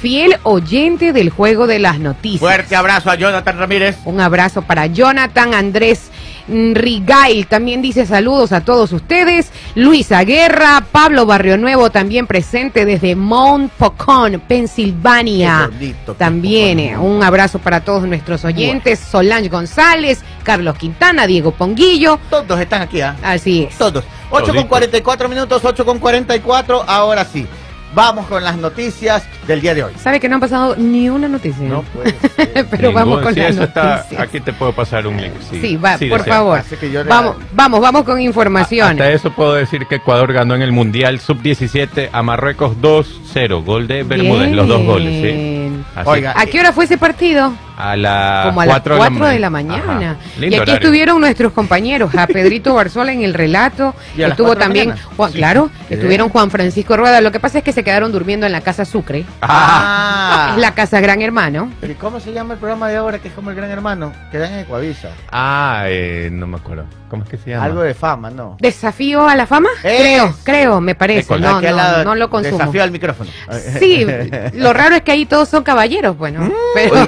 fiel 0.00 0.36
oyente 0.42 1.12
del 1.12 1.30
juego 1.30 1.66
de 1.66 1.78
las 1.78 1.98
noticias. 1.98 2.40
Fuerte 2.40 2.76
abrazo 2.76 3.10
a 3.10 3.14
Jonathan 3.14 3.58
Ramírez. 3.58 3.96
Un 4.04 4.20
abrazo 4.20 4.62
para 4.62 4.86
Jonathan 4.86 5.54
Andrés 5.54 6.10
Rigail. 6.48 7.46
También 7.46 7.82
dice 7.82 8.06
saludos 8.06 8.52
a 8.52 8.60
todos 8.60 8.92
ustedes. 8.92 9.50
Luisa 9.74 10.22
Guerra, 10.24 10.84
Pablo 10.92 11.26
Barrio 11.26 11.56
Nuevo 11.58 11.90
también 11.90 12.26
presente 12.26 12.84
desde 12.84 13.16
Mount 13.16 13.72
Pocon, 13.72 14.40
Pensilvania. 14.46 15.70
Bonito, 15.72 16.14
También 16.14 16.78
eh, 16.78 16.98
un 16.98 17.22
abrazo 17.22 17.58
para 17.58 17.80
todos 17.80 18.04
nuestros 18.04 18.44
oyentes. 18.44 19.00
Solange 19.00 19.48
González, 19.48 20.20
Carlos 20.42 20.76
Quintana, 20.76 21.26
Diego 21.26 21.52
Ponguillo. 21.52 22.20
Todos 22.30 22.60
están 22.60 22.82
aquí, 22.82 23.00
¿ah? 23.00 23.16
Así 23.22 23.64
es. 23.64 23.76
Todos. 23.76 24.04
8 24.30 24.46
con 24.46 24.46
Toditos. 24.46 24.68
44 24.68 25.28
minutos, 25.28 25.64
8 25.64 25.84
con 25.84 25.98
44. 25.98 26.84
Ahora 26.86 27.24
sí. 27.24 27.46
Vamos 27.94 28.26
con 28.26 28.44
las 28.44 28.58
noticias 28.58 29.22
del 29.46 29.60
día 29.60 29.74
de 29.74 29.84
hoy. 29.84 29.92
Sabe 29.98 30.18
que 30.20 30.28
no 30.28 30.34
han 30.36 30.40
pasado 30.40 30.74
ni 30.76 31.08
una 31.08 31.28
noticia. 31.28 31.68
No 31.68 31.82
puede 31.82 32.14
ser. 32.36 32.66
Pero 32.70 32.92
vamos 32.92 33.18
Ningún- 33.18 33.22
con 33.24 33.34
sí, 33.34 33.40
las 33.40 33.50
eso 33.50 33.64
está- 33.64 33.96
noticias. 33.96 34.20
aquí 34.22 34.40
te 34.40 34.52
puedo 34.52 34.72
pasar 34.72 35.06
un 35.06 35.20
link. 35.20 35.32
Sí, 35.50 35.60
Sí, 35.60 35.76
va, 35.76 35.96
Sí, 35.98 36.06
por 36.06 36.18
desea. 36.18 36.34
favor. 36.34 36.60
Le- 36.80 37.02
Vamos, 37.04 37.36
vamos, 37.52 37.80
vamos 37.80 38.04
con 38.04 38.18
A- 38.18 38.22
información. 38.22 38.88
Hasta 38.90 39.10
eso 39.10 39.30
puedo 39.32 39.54
decir 39.54 39.86
que 39.86 39.96
Ecuador 39.96 40.32
ganó 40.32 40.54
en 40.54 40.62
el 40.62 40.72
Mundial 40.72 41.20
Sub-17 41.20 42.08
a 42.12 42.22
Marruecos 42.22 42.76
2-0. 42.80 43.62
Gol 43.64 43.86
de 43.86 44.02
Bermúdez, 44.02 44.52
los 44.52 44.66
dos 44.68 44.82
goles, 44.84 45.14
sí. 45.14 45.22
Bien. 45.22 45.84
Así, 45.94 46.08
Oiga, 46.08 46.34
¿A 46.36 46.46
qué 46.46 46.60
hora 46.60 46.72
fue 46.72 46.84
ese 46.84 46.98
partido? 46.98 47.52
a 47.78 47.94
las 47.94 48.46
Como 48.46 48.62
a 48.62 48.64
las 48.66 48.76
4 48.76 48.96
4 48.96 49.26
de 49.26 49.38
la 49.38 49.50
mañana. 49.50 49.82
Ajá. 49.98 50.16
Y 50.38 50.40
Lindo 50.40 50.56
aquí 50.56 50.70
horario. 50.70 50.74
estuvieron 50.76 51.20
nuestros 51.20 51.52
compañeros, 51.52 52.14
a 52.14 52.26
Pedrito 52.26 52.72
Barzola 52.72 53.12
en 53.12 53.20
el 53.22 53.34
relato, 53.34 53.94
¿Y 54.16 54.22
a 54.22 54.28
estuvo 54.28 54.48
de 54.50 54.54
la 54.54 54.60
también, 54.64 54.88
mañana? 54.88 55.08
Juan, 55.14 55.32
Sí. 55.32 55.36
claro, 55.38 55.70
estuvieron 55.90 56.28
bien. 56.28 56.32
Juan 56.32 56.50
Francisco 56.50 56.96
Rueda. 56.96 57.20
Lo 57.20 57.30
que 57.32 57.38
pasa 57.38 57.58
es 57.58 57.64
que 57.64 57.72
se 57.72 57.84
quedaron 57.84 58.12
durmiendo 58.12 58.46
en 58.46 58.52
la 58.52 58.62
casa 58.62 58.86
Sucre, 58.86 59.26
Ah. 59.42 60.52
es 60.54 60.60
la 60.60 60.74
casa 60.74 61.00
Gran 61.00 61.22
Hermano. 61.22 61.70
¿Y 61.82 61.94
cómo 61.94 62.20
se 62.20 62.32
llama 62.32 62.54
el 62.54 62.60
programa 62.60 62.88
de 62.88 62.96
ahora 62.96 63.18
que 63.18 63.28
es 63.28 63.34
como 63.34 63.50
el 63.50 63.56
Gran 63.56 63.70
Hermano? 63.70 64.12
Que 64.30 64.38
dan 64.38 64.52
en 64.52 64.60
Ecuavisa. 64.60 65.10
Ah, 65.30 65.84
eh, 65.86 66.28
no 66.32 66.46
me 66.46 66.56
acuerdo. 66.56 66.84
¿Cómo 67.08 67.22
es 67.22 67.28
que 67.28 67.36
se 67.36 67.50
llama? 67.50 67.64
Algo 67.64 67.82
de 67.82 67.94
fama, 67.94 68.30
¿no? 68.30 68.56
¿Desafío 68.60 69.28
a 69.28 69.36
la 69.36 69.46
fama? 69.46 69.68
Es. 69.84 70.00
Creo, 70.00 70.34
creo, 70.42 70.80
me 70.80 70.94
parece. 70.94 71.38
No, 71.38 71.56
Aquí 71.56 71.66
al 71.66 71.76
no, 71.76 71.82
lado, 71.82 72.04
no 72.04 72.14
lo 72.14 72.30
consumo. 72.30 72.58
Desafío 72.58 72.82
al 72.82 72.90
micrófono. 72.90 73.30
Sí, 73.78 74.04
lo 74.54 74.72
raro 74.72 74.96
es 74.96 75.02
que 75.02 75.12
ahí 75.12 75.26
todos 75.26 75.48
son 75.48 75.62
caballeros, 75.62 76.16
bueno. 76.18 76.40
Mm. 76.40 76.52
Pero, 76.74 77.06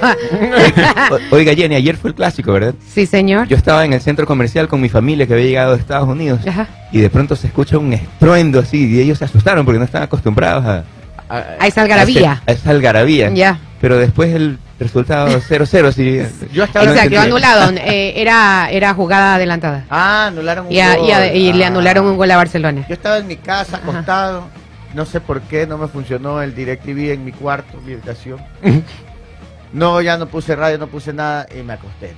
Oiga, 1.31 1.53
Jenny, 1.53 1.75
ayer 1.75 1.97
fue 1.97 2.11
el 2.11 2.15
clásico, 2.15 2.53
¿verdad? 2.53 2.73
sí, 2.87 3.05
señor. 3.05 3.47
Yo 3.47 3.57
estaba 3.57 3.83
en 3.83 3.93
el 3.93 4.01
centro 4.01 4.25
comercial 4.25 4.67
con 4.67 4.79
mi 4.79 4.89
familia 4.89 5.27
que 5.27 5.33
había 5.33 5.45
llegado 5.45 5.73
de 5.73 5.79
Estados 5.79 6.07
Unidos 6.07 6.41
Ajá. 6.47 6.67
y 6.91 6.99
de 6.99 7.09
pronto 7.09 7.35
se 7.35 7.47
escucha 7.47 7.77
un 7.77 7.93
estruendo 7.93 8.59
así 8.59 8.87
y 8.87 8.99
ellos 9.01 9.17
se 9.17 9.25
asustaron 9.25 9.65
porque 9.65 9.79
no 9.79 9.85
están 9.85 10.03
acostumbrados 10.03 10.65
a, 10.65 10.83
A 11.29 11.67
esa 11.67 11.81
algarabía. 11.81 12.41
a 12.45 12.51
esa 12.51 12.71
algarabía. 12.71 13.29
Ya. 13.29 13.59
Pero 13.81 13.97
después 13.97 14.33
el 14.33 14.57
resultado 14.79 15.27
0-0, 15.41 15.91
sí. 15.93 16.21
Yo 16.51 16.63
estaba 16.65 16.85
no 16.85 16.91
Exacto, 16.93 17.19
anulado. 17.21 17.71
eh, 17.77 18.13
era, 18.17 18.69
era 18.71 18.93
jugada 18.93 19.35
adelantada. 19.35 19.85
Ah, 19.89 20.27
anularon 20.27 20.65
un 20.67 20.71
Y, 20.71 20.79
a- 20.79 20.99
y 20.99 21.11
a- 21.11 21.27
gol. 21.27 21.35
y 21.37 21.53
le 21.53 21.63
Ah. 21.63 21.67
anularon 21.67 22.05
un 22.07 22.17
gol 22.17 22.31
a 22.31 22.37
Barcelona. 22.37 22.85
Yo 22.87 22.93
estaba 22.95 23.17
en 23.19 23.27
mi 23.27 23.35
casa 23.37 23.77
acostado. 23.77 24.47
No 24.93 25.05
sé 25.05 25.21
por 25.21 25.41
qué 25.41 25.67
no 25.67 25.77
me 25.77 25.87
funcionó 25.87 26.41
el 26.41 26.55
DirecTV 26.55 27.11
en 27.13 27.23
mi 27.23 27.31
cuarto, 27.31 27.79
mi 27.85 27.93
habitación. 27.93 28.39
No, 29.71 30.01
ya 30.01 30.17
no 30.17 30.25
puse 30.27 30.55
radio, 30.55 30.79
no 30.79 30.87
puse 30.87 31.13
nada 31.13 31.45
y 31.55 31.61
me 31.61 31.73
acosté. 31.73 32.13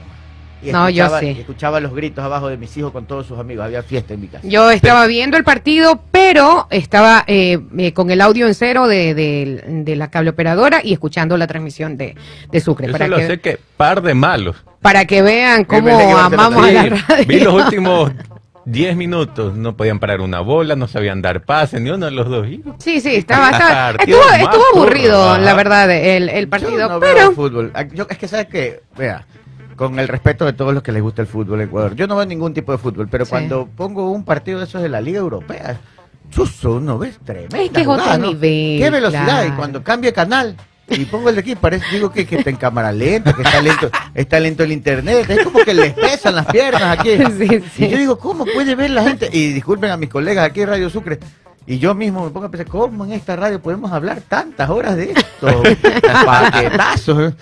Y 0.64 0.72
No, 0.72 0.90
yo 0.90 1.08
sí. 1.20 1.26
y 1.28 1.40
Escuchaba 1.40 1.80
los 1.80 1.94
gritos 1.94 2.24
abajo 2.24 2.48
de 2.48 2.58
mis 2.58 2.76
hijos 2.78 2.92
con 2.92 3.06
todos 3.06 3.26
sus 3.26 3.40
amigos. 3.40 3.66
Había 3.66 3.82
fiesta 3.84 4.14
en 4.14 4.22
mi 4.22 4.28
casa. 4.28 4.48
Yo 4.48 4.70
estaba 4.72 5.08
viendo 5.08 5.38
el 5.38 5.44
partido, 5.44 6.04
pero 6.12 6.68
estaba 6.70 7.24
eh, 7.28 7.60
eh, 7.78 7.94
con 7.94 8.12
el 8.12 8.22
audio 8.22 8.48
en 8.48 8.54
cero 8.54 8.88
de, 8.88 9.14
de- 9.16 9.64
de 9.68 9.96
la 9.96 10.10
cable 10.12 10.30
operadora 10.32 10.82
y 10.84 10.94
escuchando 10.94 11.36
la 11.38 11.48
transmisión 11.48 11.98
de, 11.98 12.16
de 12.52 12.60
Sucre. 12.60 12.88
Yo 12.88 12.92
Para 12.94 13.06
solo 13.06 13.18
que, 13.18 13.28
sé 13.28 13.40
que 13.40 13.60
par 13.78 14.02
de 14.02 14.14
malos. 14.14 14.56
para 14.82 15.06
que 15.06 15.22
vean 15.22 15.64
cómo 15.66 15.98
que 15.98 16.04
amamos 16.04 16.66
a 16.68 16.72
la 16.72 16.84
radio. 16.84 17.26
vi 17.28 17.40
los 17.40 17.54
últimos 17.66 18.12
10 18.66 18.96
minutos. 18.96 19.56
No 19.56 19.76
podían 19.76 19.98
parar 20.00 20.22
una 20.22 20.42
bola, 20.42 20.76
no 20.76 20.88
sabían 20.88 21.22
dar 21.24 21.42
pases, 21.44 21.82
ni 21.82 21.90
uno 21.90 22.06
de 22.06 22.12
los 22.12 22.30
dos. 22.30 22.46
Y- 22.48 22.64
Sí, 22.78 23.02
sí, 23.02 23.16
estaba, 23.16 23.50
estaba- 23.50 23.90
estuvo, 23.98 24.22
estuvo 24.32 24.64
aburrido, 24.76 25.38
la 25.40 25.54
verdad, 25.56 25.90
el, 25.90 26.30
el 26.30 26.48
partido. 26.48 26.72
Yo 26.78 26.88
no 26.90 27.00
veo 27.00 27.14
pero 27.16 27.32
fútbol. 27.32 27.72
Ah, 27.74 27.84
Yo, 27.92 28.06
es 28.08 28.18
que 28.20 28.28
sabes 28.28 28.46
que, 28.46 28.82
vea, 28.96 29.26
con 29.90 29.98
el 30.00 30.08
respeto 30.08 30.46
de 30.46 30.54
todos 30.54 30.76
los 30.76 30.84
que 30.84 30.92
les 30.92 31.02
gusta 31.02 31.24
el 31.24 31.28
fútbol 31.28 31.60
en 31.62 31.68
Ecuador, 31.68 31.96
yo 31.96 32.06
no 32.06 32.16
veo 32.16 32.26
ningún 32.28 32.54
tipo 32.54 32.72
de 32.72 32.78
fútbol, 32.78 33.08
pero 33.10 33.26
Sí. 33.26 33.32
cuando 33.32 33.66
pongo 33.66 34.12
un 34.12 34.24
partido 34.24 34.60
de 34.60 34.66
esos 34.66 34.80
de 34.84 34.90
la 34.90 35.02
Liga 35.02 35.18
Europea, 35.20 35.80
chuzo, 36.30 36.74
uno 36.76 37.00
ves 37.00 37.18
tremendo. 37.26 37.56
Es 37.58 37.72
que 37.72 37.82
es 37.82 37.88
otro 37.88 38.16
nivel, 38.20 38.80
Qué 38.80 38.90
velocidad. 38.92 39.24
claro. 39.26 39.48
Y 39.48 39.52
cuando 39.54 39.84
cambia 39.84 40.14
canal 40.14 40.56
y 40.88 41.06
pongo 41.06 41.30
el 41.30 41.36
de 41.36 41.42
aquí, 41.42 41.56
parece, 41.56 41.84
digo 41.92 42.12
que, 42.12 42.28
que 42.28 42.36
está 42.38 42.50
en 42.52 42.58
cámara 42.58 42.92
lenta, 42.92 43.34
que 43.34 43.42
está 43.42 43.60
lento, 43.62 43.90
está 44.14 44.40
lento 44.40 44.64
el 44.64 44.72
internet. 44.72 45.28
Es 45.30 45.44
como 45.44 45.60
que 45.64 45.74
les 45.74 45.94
pesan 45.94 46.36
las 46.36 46.46
piernas 46.46 47.00
aquí. 47.00 47.10
Sí, 47.40 47.48
sí. 47.76 47.86
Y 47.86 47.90
yo 47.90 47.98
digo, 47.98 48.20
¿cómo 48.20 48.46
puede 48.46 48.76
ver 48.76 48.92
la 48.92 49.02
gente? 49.04 49.30
Y 49.34 49.52
disculpen 49.54 49.90
a 49.90 49.98
mis 49.98 50.10
colegas 50.10 50.46
aquí 50.46 50.62
en 50.62 50.68
Radio 50.70 50.90
Sucre. 50.92 51.18
Y 51.72 51.80
yo 51.80 51.96
mismo 51.96 52.26
me 52.26 52.32
pongo 52.32 52.48
a 52.48 52.52
pensar, 52.52 52.68
¿cómo 52.68 53.06
en 53.06 53.14
esta 53.14 53.34
radio 53.38 53.62
podemos 53.62 53.90
hablar 53.94 54.20
tantas 54.28 54.70
horas 54.70 54.98
de 54.98 55.14
esto? 55.14 55.64
Paquetazos. 56.26 57.34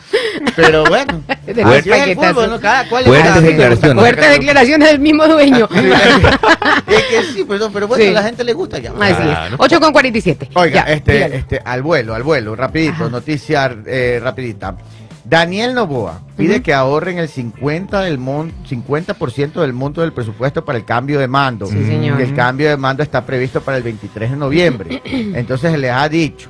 Pero 0.56 0.84
bueno, 0.86 1.24
De 1.48 1.64
así 1.64 1.90
es 1.90 2.08
el 2.10 2.16
fútbol, 2.16 2.50
¿no? 2.52 2.60
Cada 2.60 2.88
cual 2.88 3.06
Fuertes 3.06 3.28
cada- 3.28 3.42
declaraciones. 3.42 4.00
Fuertes 4.04 4.30
declaraciones 4.30 4.88
del 4.92 5.00
mismo 5.00 5.28
dueño. 5.28 5.68
es 6.88 7.04
que 7.06 7.24
sí, 7.34 7.44
perdón, 7.44 7.72
pero 7.74 7.88
bueno, 7.88 8.04
Sí. 8.04 8.10
a 8.12 8.14
la 8.14 8.22
gente 8.22 8.44
le 8.44 8.54
gusta 8.54 8.78
ya. 8.78 8.92
Así 9.00 9.12
es. 9.14 9.18
Claro. 9.18 9.56
8 9.58 9.80
con 9.80 9.92
47. 9.94 10.50
Oiga, 10.54 10.86
Ya, 10.86 10.94
este, 10.94 11.14
dígalo. 11.14 11.34
este, 11.34 11.62
al 11.66 11.82
vuelo, 11.82 12.14
al 12.14 12.22
vuelo, 12.22 12.56
rapidito, 12.56 12.94
Ajá. 13.06 13.10
noticia 13.10 13.76
eh, 13.88 14.20
rapidita. 14.22 14.76
Daniel 15.24 15.74
Novoa 15.74 16.22
pide 16.38 16.62
que 16.62 16.74
ahorren 16.74 17.18
el 17.18 17.28
50 17.28 18.02
del 18.02 18.18
mon 18.18 18.52
50% 18.64 19.54
del 19.62 19.74
monto 19.74 20.02
del 20.02 20.14
presupuesto 20.14 20.64
para 20.64 20.78
el 20.78 20.86
cambio 20.86 21.20
de 21.20 21.28
mando. 21.28 21.66
Sí, 21.68 21.84
señor. 21.86 22.18
Que 22.18 22.24
el 22.24 22.36
cambio 22.36 22.70
de 22.70 22.78
mando 22.78 23.04
está 23.04 23.26
previsto 23.26 23.62
para 23.62 23.78
el 23.78 23.84
23 23.84 24.32
de 24.32 24.38
noviembre. 24.38 25.02
Entonces 25.06 25.78
les 25.78 25.92
ha 25.92 26.08
dicho 26.08 26.50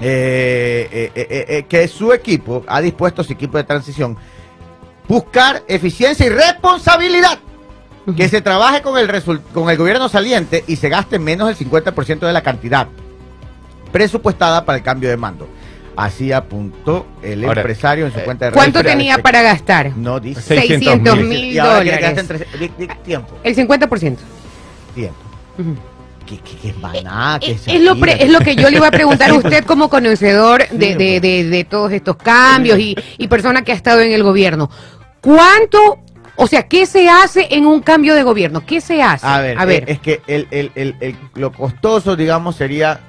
eh, 0.00 1.10
eh, 1.14 1.46
eh, 1.48 1.64
que 1.68 1.86
su 1.88 2.12
equipo 2.12 2.64
ha 2.66 2.80
dispuesto 2.80 3.22
su 3.22 3.32
equipo 3.32 3.58
de 3.58 3.64
transición 3.64 4.16
buscar 5.06 5.62
eficiencia 5.68 6.26
y 6.26 6.30
responsabilidad 6.30 7.38
que 8.16 8.28
se 8.28 8.40
trabaje 8.40 8.82
con 8.82 8.98
el, 8.98 9.22
con 9.52 9.70
el 9.70 9.76
gobierno 9.76 10.08
saliente 10.08 10.64
y 10.66 10.76
se 10.76 10.88
gaste 10.88 11.18
menos 11.18 11.46
del 11.46 11.68
50% 11.68 12.20
de 12.20 12.32
la 12.32 12.42
cantidad 12.42 12.88
presupuestada 13.92 14.64
para 14.64 14.78
el 14.78 14.84
cambio 14.84 15.08
de 15.08 15.16
mando. 15.16 15.46
Así 15.96 16.32
apuntó 16.32 17.06
el 17.22 17.44
Ahora, 17.44 17.60
empresario 17.60 18.06
en 18.06 18.12
su 18.12 18.18
eh, 18.20 18.24
cuenta 18.24 18.46
de 18.46 18.52
¿Cuánto 18.52 18.78
redes 18.80 18.92
tenía 18.92 19.14
sociales. 19.14 19.22
para 19.22 19.42
gastar? 19.42 19.96
No 19.96 20.18
dice. 20.20 20.40
600 20.40 20.78
600 20.86 21.16
mil. 21.28 21.56
dólares. 21.56 22.26
tiempo, 23.04 23.38
El 23.42 23.54
50%. 23.56 24.16
tiempo. 24.94 25.16
¿Qué, 26.26 26.38
qué, 26.38 26.56
qué 26.62 26.72
maná, 26.80 27.38
qué 27.40 27.52
Es, 27.52 27.66
es 27.68 27.80
lo 27.82 27.98
pre- 27.98 28.22
es 28.24 28.30
lo 28.30 28.38
que 28.40 28.54
yo 28.56 28.70
le 28.70 28.76
iba 28.76 28.86
a 28.86 28.90
preguntar 28.92 29.30
a 29.30 29.34
usted 29.34 29.64
como 29.64 29.90
conocedor 29.90 30.66
de, 30.68 30.94
de- 30.96 31.20
de- 31.20 31.44
de 31.44 31.64
todos 31.64 31.92
estos 31.92 32.16
cambios 32.16 32.78
y, 32.78 32.96
y 33.18 33.28
persona 33.28 33.62
que 33.62 33.72
ha 33.72 33.74
estado 33.74 34.00
en 34.00 34.12
el 34.12 34.22
gobierno. 34.22 34.70
¿Cuánto, 35.20 35.98
o 36.36 36.46
sea, 36.46 36.62
qué 36.68 36.86
se 36.86 37.08
hace 37.08 37.48
en 37.50 37.66
un 37.66 37.80
cambio 37.82 38.14
de 38.14 38.22
gobierno? 38.22 38.64
¿Qué 38.64 38.80
se 38.80 39.02
hace? 39.02 39.26
A 39.26 39.40
ver, 39.40 39.58
eh, 39.58 39.84
es 39.88 39.98
que 40.00 40.22
el, 40.26 40.46
el- 40.50 40.72
el- 40.74 40.96
el- 41.00 41.16
lo 41.34 41.52
costoso, 41.52 42.16
digamos, 42.16 42.56
sería 42.56 43.00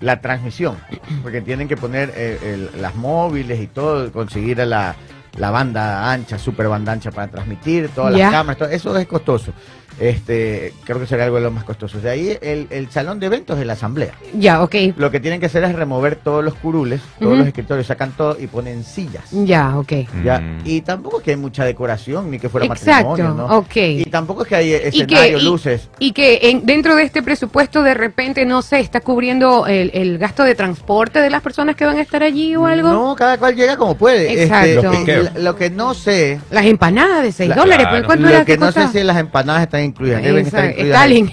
la 0.00 0.20
transmisión, 0.20 0.76
porque 1.22 1.40
tienen 1.40 1.68
que 1.68 1.76
poner 1.76 2.12
eh, 2.16 2.38
el- 2.74 2.82
las 2.82 2.94
móviles 2.94 3.60
y 3.60 3.66
todo, 3.66 4.12
conseguir 4.12 4.58
la, 4.58 4.94
la 5.38 5.50
banda 5.50 6.10
ancha, 6.12 6.38
super 6.38 6.68
banda 6.68 6.92
ancha 6.92 7.10
para 7.10 7.28
transmitir, 7.28 7.88
todas 7.94 8.12
las 8.12 8.20
cámaras, 8.30 8.58
todo, 8.58 8.68
eso 8.68 8.96
es 8.96 9.06
costoso. 9.06 9.52
Este, 9.98 10.74
creo 10.84 11.00
que 11.00 11.06
sería 11.06 11.24
algo 11.24 11.36
de 11.36 11.42
lo 11.42 11.50
más 11.50 11.64
costoso. 11.64 11.98
De 12.00 12.10
ahí 12.10 12.36
el, 12.42 12.66
el 12.70 12.90
salón 12.90 13.18
de 13.20 13.26
eventos 13.26 13.58
de 13.58 13.64
la 13.64 13.72
asamblea. 13.74 14.12
ya, 14.38 14.62
ok. 14.62 14.74
Lo 14.96 15.10
que 15.10 15.20
tienen 15.20 15.40
que 15.40 15.46
hacer 15.46 15.64
es 15.64 15.74
remover 15.74 16.16
todos 16.16 16.44
los 16.44 16.54
curules, 16.54 17.00
todos 17.18 17.38
los 17.38 17.46
escritorios, 17.46 17.86
sacan 17.86 18.12
todo 18.12 18.36
y 18.38 18.46
ponen 18.46 18.84
sillas. 18.84 19.24
Ya, 19.30 19.78
ok. 19.78 19.92
Ya, 20.24 20.38
Mm. 20.40 20.60
y 20.64 20.80
tampoco 20.82 21.18
es 21.18 21.24
que 21.24 21.30
hay 21.32 21.36
mucha 21.36 21.64
decoración 21.64 22.30
ni 22.30 22.38
que 22.38 22.48
fuera 22.48 22.66
Exacto, 22.66 23.10
matrimonio, 23.10 23.34
¿no? 23.48 23.56
ok. 23.58 23.76
Y 23.76 24.04
tampoco 24.06 24.42
es 24.42 24.48
que 24.48 24.56
hay 24.56 24.66
Y 24.74 24.78
que, 24.78 24.88
escenarios, 24.88 25.42
y- 25.42 25.44
luces. 25.44 25.88
y 25.98 26.12
que 26.12 26.50
en- 26.50 26.66
dentro 26.66 26.94
de 26.94 27.02
este 27.04 27.22
presupuesto 27.22 27.82
de 27.82 27.94
repente, 27.94 28.44
no 28.44 28.62
sé, 28.62 28.80
está 28.80 29.00
cubriendo 29.00 29.66
el, 29.66 29.90
el 29.94 30.18
gasto 30.18 30.42
de 30.44 30.54
transporte 30.54 31.20
de 31.20 31.30
las 31.30 31.40
personas 31.42 31.74
que 31.76 31.84
van 31.86 31.96
a 31.96 32.02
estar 32.02 32.22
allí 32.22 32.54
o 32.56 32.66
algo. 32.66 32.90
No, 32.92 33.16
cada 33.16 33.38
cual 33.38 33.54
llega 33.56 33.76
como 33.76 33.96
puede. 33.96 34.42
Exacto. 34.42 34.92
Este, 34.92 35.22
la- 35.22 35.30
lo 35.38 35.56
que 35.56 35.70
no 35.70 35.94
sé, 35.94 36.38
Las 36.50 36.66
empanadas 36.66 37.22
de 37.22 37.32
6 37.32 37.48
La- 37.50 37.54
dólares, 37.56 37.86
claro. 37.86 37.96
¿por 37.98 38.06
cuánto 38.06 38.22
lo 38.24 38.28
era 38.30 38.44
que 38.44 38.52
que 38.52 38.58
no 38.58 38.72
sé 38.72 38.88
si 38.88 39.02
las 39.02 39.16
empanadas 39.18 39.62
están 39.62 39.85
incluidas, 39.86 40.22
deben 40.22 40.46
estar 40.46 40.64
incluidas. 40.70 40.96
Stalin. 41.00 41.32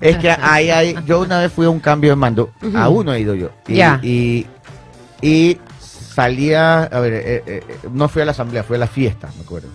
Es 0.00 0.16
que 0.18 0.30
ahí 0.30 0.70
hay, 0.70 0.96
yo 1.06 1.20
una 1.22 1.40
vez 1.40 1.52
fui 1.52 1.66
a 1.66 1.70
un 1.70 1.80
cambio 1.80 2.10
de 2.10 2.16
mando, 2.16 2.50
a 2.74 2.88
uno 2.88 3.12
he 3.12 3.20
ido 3.20 3.34
yo. 3.34 3.50
Y, 3.68 3.74
y, 4.02 4.46
y 5.22 5.58
salía, 5.80 6.84
a 6.84 7.00
ver, 7.00 7.12
eh, 7.14 7.22
eh, 7.26 7.42
eh, 7.46 7.76
no 7.92 8.08
fui 8.08 8.22
a 8.22 8.24
la 8.24 8.30
asamblea, 8.32 8.62
fui 8.62 8.76
a 8.76 8.80
la 8.80 8.86
fiesta, 8.86 9.28
me 9.36 9.42
acuerdo. 9.42 9.68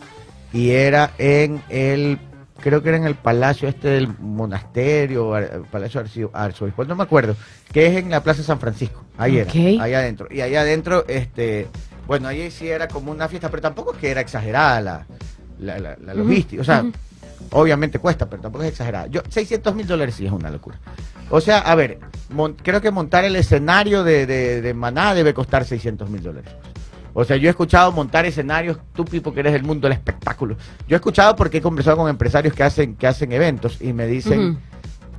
Y 0.53 0.71
era 0.71 1.11
en 1.17 1.61
el, 1.69 2.17
creo 2.59 2.81
que 2.83 2.89
era 2.89 2.97
en 2.97 3.05
el 3.05 3.15
palacio 3.15 3.67
este 3.69 3.87
del 3.89 4.07
monasterio, 4.19 5.33
ar- 5.33 5.61
palacio 5.71 6.01
arzobispo, 6.33 6.83
no 6.85 6.95
me 6.95 7.03
acuerdo, 7.03 7.35
que 7.71 7.87
es 7.87 7.95
en 7.97 8.09
la 8.09 8.21
Plaza 8.23 8.43
San 8.43 8.59
Francisco, 8.59 9.03
ahí 9.17 9.37
era, 9.37 9.51
ahí 9.79 9.93
adentro. 9.93 10.27
Y 10.29 10.41
ahí 10.41 10.55
adentro, 10.55 11.05
este, 11.07 11.67
bueno, 12.07 12.27
ahí 12.27 12.51
sí 12.51 12.67
era 12.67 12.87
como 12.87 13.11
una 13.11 13.27
fiesta, 13.29 13.49
pero 13.49 13.61
tampoco 13.61 13.93
es 13.93 13.99
que 13.99 14.09
era 14.11 14.21
exagerada 14.21 14.81
la, 14.81 15.05
la, 15.79 15.95
la- 16.03 16.13
logística, 16.13 16.61
o 16.61 16.65
sea. 16.65 16.83
Obviamente 17.51 17.99
cuesta, 17.99 18.29
pero 18.29 18.41
tampoco 18.41 18.63
es 18.63 18.71
exagerada. 18.71 19.07
Yo, 19.07 19.21
600 19.27 19.75
mil 19.75 19.87
dólares 19.87 20.15
sí 20.15 20.25
es 20.25 20.31
una 20.31 20.49
locura. 20.49 20.77
O 21.29 21.41
sea, 21.41 21.59
a 21.59 21.75
ver, 21.75 21.99
mon- 22.29 22.53
creo 22.53 22.81
que 22.81 22.91
montar 22.91 23.25
el 23.25 23.35
escenario 23.35 24.03
de, 24.03 24.25
de, 24.25 24.61
de 24.61 24.73
Maná 24.73 25.13
debe 25.13 25.33
costar 25.33 25.65
600 25.65 26.09
mil 26.09 26.21
dólares. 26.23 26.51
O 27.13 27.25
sea, 27.25 27.35
yo 27.35 27.47
he 27.47 27.49
escuchado 27.49 27.91
montar 27.91 28.25
escenarios, 28.25 28.77
tú 28.93 29.03
Pipo 29.03 29.33
que 29.33 29.41
eres 29.41 29.51
del 29.53 29.63
mundo 29.63 29.87
del 29.87 29.97
espectáculo. 29.97 30.55
Yo 30.87 30.95
he 30.95 30.97
escuchado 30.97 31.35
porque 31.35 31.57
he 31.57 31.61
conversado 31.61 31.97
con 31.97 32.09
empresarios 32.09 32.53
que 32.53 32.63
hacen, 32.63 32.95
que 32.95 33.05
hacen 33.07 33.31
eventos 33.33 33.81
y 33.81 33.91
me 33.91 34.07
dicen. 34.07 34.59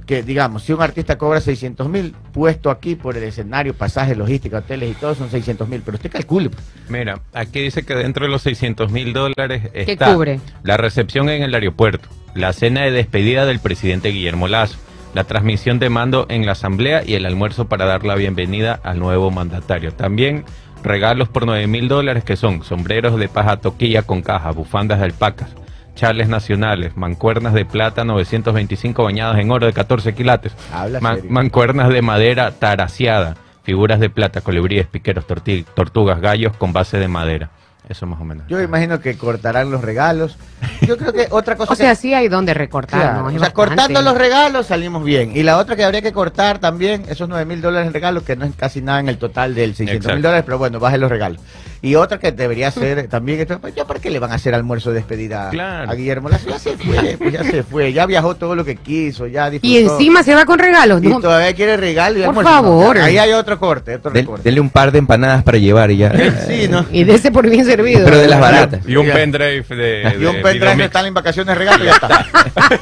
Que, 0.07 0.23
digamos, 0.23 0.65
si 0.65 0.73
un 0.73 0.83
artista 0.83 1.17
cobra 1.17 1.41
600 1.41 1.89
mil, 1.89 2.15
puesto 2.33 2.71
aquí 2.71 2.95
por 2.95 3.17
el 3.17 3.25
escenario, 3.25 3.75
pasajes, 3.75 4.17
logística, 4.17 4.59
hoteles 4.59 4.91
y 4.91 4.95
todo, 4.95 5.15
son 5.15 5.31
600 5.31 5.69
mil. 5.69 5.83
Pero 5.85 5.97
usted 5.97 6.11
calcule. 6.11 6.51
pues. 6.51 6.65
Mira, 6.89 7.21
aquí 7.33 7.61
dice 7.61 7.85
que 7.85 7.95
dentro 7.95 8.27
de 8.27 8.31
los 8.31 8.43
600 8.43 8.91
mil 8.91 9.13
dólares 9.13 9.71
está 9.75 10.13
cubre? 10.13 10.41
la 10.63 10.77
recepción 10.77 11.29
en 11.29 11.43
el 11.43 11.55
aeropuerto, 11.55 12.09
la 12.35 12.53
cena 12.53 12.83
de 12.83 12.91
despedida 12.91 13.47
del 13.47 13.61
presidente 13.61 14.09
Guillermo 14.11 14.49
Lazo, 14.49 14.79
la 15.15 15.25
transmisión 15.25 15.79
de 15.79 15.91
mando 15.91 16.27
en 16.29 16.47
la 16.47 16.53
asamblea 16.53 17.03
y 17.05 17.15
el 17.15 17.27
almuerzo 17.27 17.69
para 17.69 17.85
dar 17.85 18.05
la 18.05 18.15
bienvenida 18.15 18.81
al 18.83 18.99
nuevo 18.99 19.31
mandatario. 19.31 19.93
También 19.93 20.45
regalos 20.83 21.29
por 21.29 21.47
9 21.47 21.67
mil 21.67 21.89
dólares 21.89 22.25
que 22.25 22.37
son 22.37 22.65
sombreros 22.65 23.19
de 23.19 23.29
paja 23.29 23.59
toquilla 23.59 24.03
con 24.03 24.23
caja, 24.23 24.51
bufandas 24.51 24.99
de 24.99 25.05
alpacas, 25.05 25.51
chales 25.95 26.29
nacionales, 26.29 26.97
mancuernas 26.97 27.53
de 27.55 27.65
plata 27.65 28.05
925 28.05 29.05
bañadas 29.05 29.39
en 29.39 29.51
oro 29.51 29.67
de 29.67 29.73
14 29.73 30.15
quilates, 30.15 30.53
Habla 30.73 31.01
man- 31.01 31.17
serio. 31.17 31.31
mancuernas 31.31 31.89
de 31.91 32.03
madera 32.03 32.51
taraciada, 32.53 33.37
figuras 33.63 34.01
de 34.01 34.11
plata, 34.11 34.41
colibríes, 34.41 34.87
piqueros, 34.87 35.27
torti- 35.27 35.65
tortugas, 35.75 36.21
gallos 36.21 36.57
con 36.57 36.73
base 36.73 36.99
de 36.99 37.09
madera. 37.09 37.51
Eso 37.89 38.07
más 38.07 38.21
o 38.21 38.25
menos. 38.25 38.47
Yo 38.49 38.63
imagino 38.63 39.01
que 39.01 39.19
cortarán 39.19 39.71
los 39.73 39.83
regalos. 39.83 40.39
Yo 40.83 40.97
creo 40.97 41.13
que 41.13 41.27
otra 41.31 41.57
cosa 41.57 41.73
O 41.73 41.77
que 41.77 41.83
sea, 41.83 41.95
sí 41.97 42.15
hay 42.15 42.29
donde 42.29 42.55
recortar, 42.55 43.01
Claro, 43.01 43.27
o 43.27 43.31
sea, 43.31 43.39
bastante. 43.41 43.53
cortando 43.55 44.03
los 44.03 44.17
regalos 44.17 44.67
salimos 44.69 45.05
bien. 45.05 45.37
Y 45.37 45.43
la 45.43 45.59
otra 45.59 45.75
que 45.77 45.85
habría 45.85 46.01
que 46.01 46.13
cortar 46.13 46.59
también, 46.61 47.05
esos 47.09 47.29
9 47.29 47.45
mil 47.45 47.61
dólares 47.61 47.89
en 47.89 47.93
regalos, 47.93 48.23
que 48.23 48.37
no 48.37 48.45
es 48.47 48.55
casi 48.55 48.81
nada 48.81 49.01
en 49.01 49.09
el 49.09 49.19
total 49.19 49.55
del 49.57 49.75
600 49.75 50.13
mil 50.13 50.23
dólares, 50.23 50.45
pero 50.47 50.59
bueno, 50.59 50.79
baje 50.79 50.97
los 50.97 51.11
regalos. 51.11 51.41
Y 51.85 51.97
otra 51.97 52.17
que 52.21 52.31
debería 52.31 52.71
ser 52.71 53.09
también, 53.09 53.41
esto, 53.41 53.59
pues, 53.59 53.75
¿ya 53.75 53.85
para 53.85 53.99
qué 53.99 54.09
le 54.09 54.21
van 54.21 54.31
a 54.31 54.37
hacer 54.37 54.55
almuerzo 54.55 54.91
de 54.91 54.97
despedida 54.97 55.51
Claro. 55.51 55.91
a 55.91 55.95
Guillermo 55.97 56.29
Lazo? 56.29 56.49
Ya 56.49 56.59
se 56.61 56.77
fue, 56.77 57.17
pues 57.19 57.33
ya 57.33 57.43
se 57.43 57.65
fue, 57.65 57.93
ya 57.93 58.07
viajó 58.07 58.37
todo 58.37 58.55
lo 58.55 58.65
que 58.65 58.77
quiso, 58.77 59.27
ya 59.27 59.51
disfrutó. 59.51 59.75
Y 59.75 59.79
encima 59.79 60.23
se 60.23 60.33
va 60.37 60.45
con 60.45 60.61
regalos, 60.61 61.03
Y 61.03 61.09
¿no? 61.09 61.19
todavía 61.21 61.53
quiere 61.57 61.77
regalo 61.77 62.21
y 62.21 62.23
Por 62.23 62.29
almuerzo. 62.29 62.51
No, 62.53 62.57
favor. 62.63 62.99
ahí 62.99 63.19
hay 63.19 63.33
otro 63.33 63.59
corte, 63.59 63.97
otro 63.97 64.13
Del- 64.13 64.23
recorte. 64.27 64.45
denle 64.45 64.61
un 64.61 64.71
par 64.71 64.93
de 64.93 64.99
empanadas 65.01 65.43
para 65.43 65.59
llevar 65.59 65.91
y 65.91 65.97
ya. 65.97 66.13
Sí, 66.47 66.69
¿no? 66.69 66.87
Y 66.93 67.03
de 67.03 67.15
ese 67.15 67.33
por 67.33 67.51
bien 67.51 67.65
servido. 67.65 68.05
Pero 68.05 68.19
de 68.19 68.29
las 68.29 68.39
baratas. 68.39 68.81
Y 68.87 68.95
un 68.95 69.09
pendrive 69.11 69.65
de, 69.69 70.03
Y 70.21 70.25
un 70.25 70.35
pendrive 70.37 70.53
Videomix. 70.53 70.85
están 70.85 71.07
en 71.07 71.15
vacaciones 71.15 71.59
regalo 71.59 71.83
y 71.83 71.87
ya 71.89 71.95
está. 71.95 72.27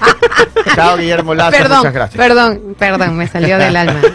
Chao, 0.74 0.98
Guillermo 0.98 1.34
Lazo, 1.34 1.52
Perdón, 1.56 1.78
muchas 1.78 1.94
gracias. 1.94 2.18
perdón, 2.22 2.76
perdón, 2.78 3.16
me 3.16 3.26
salió 3.26 3.56
del 3.56 3.74
alma. 3.76 3.98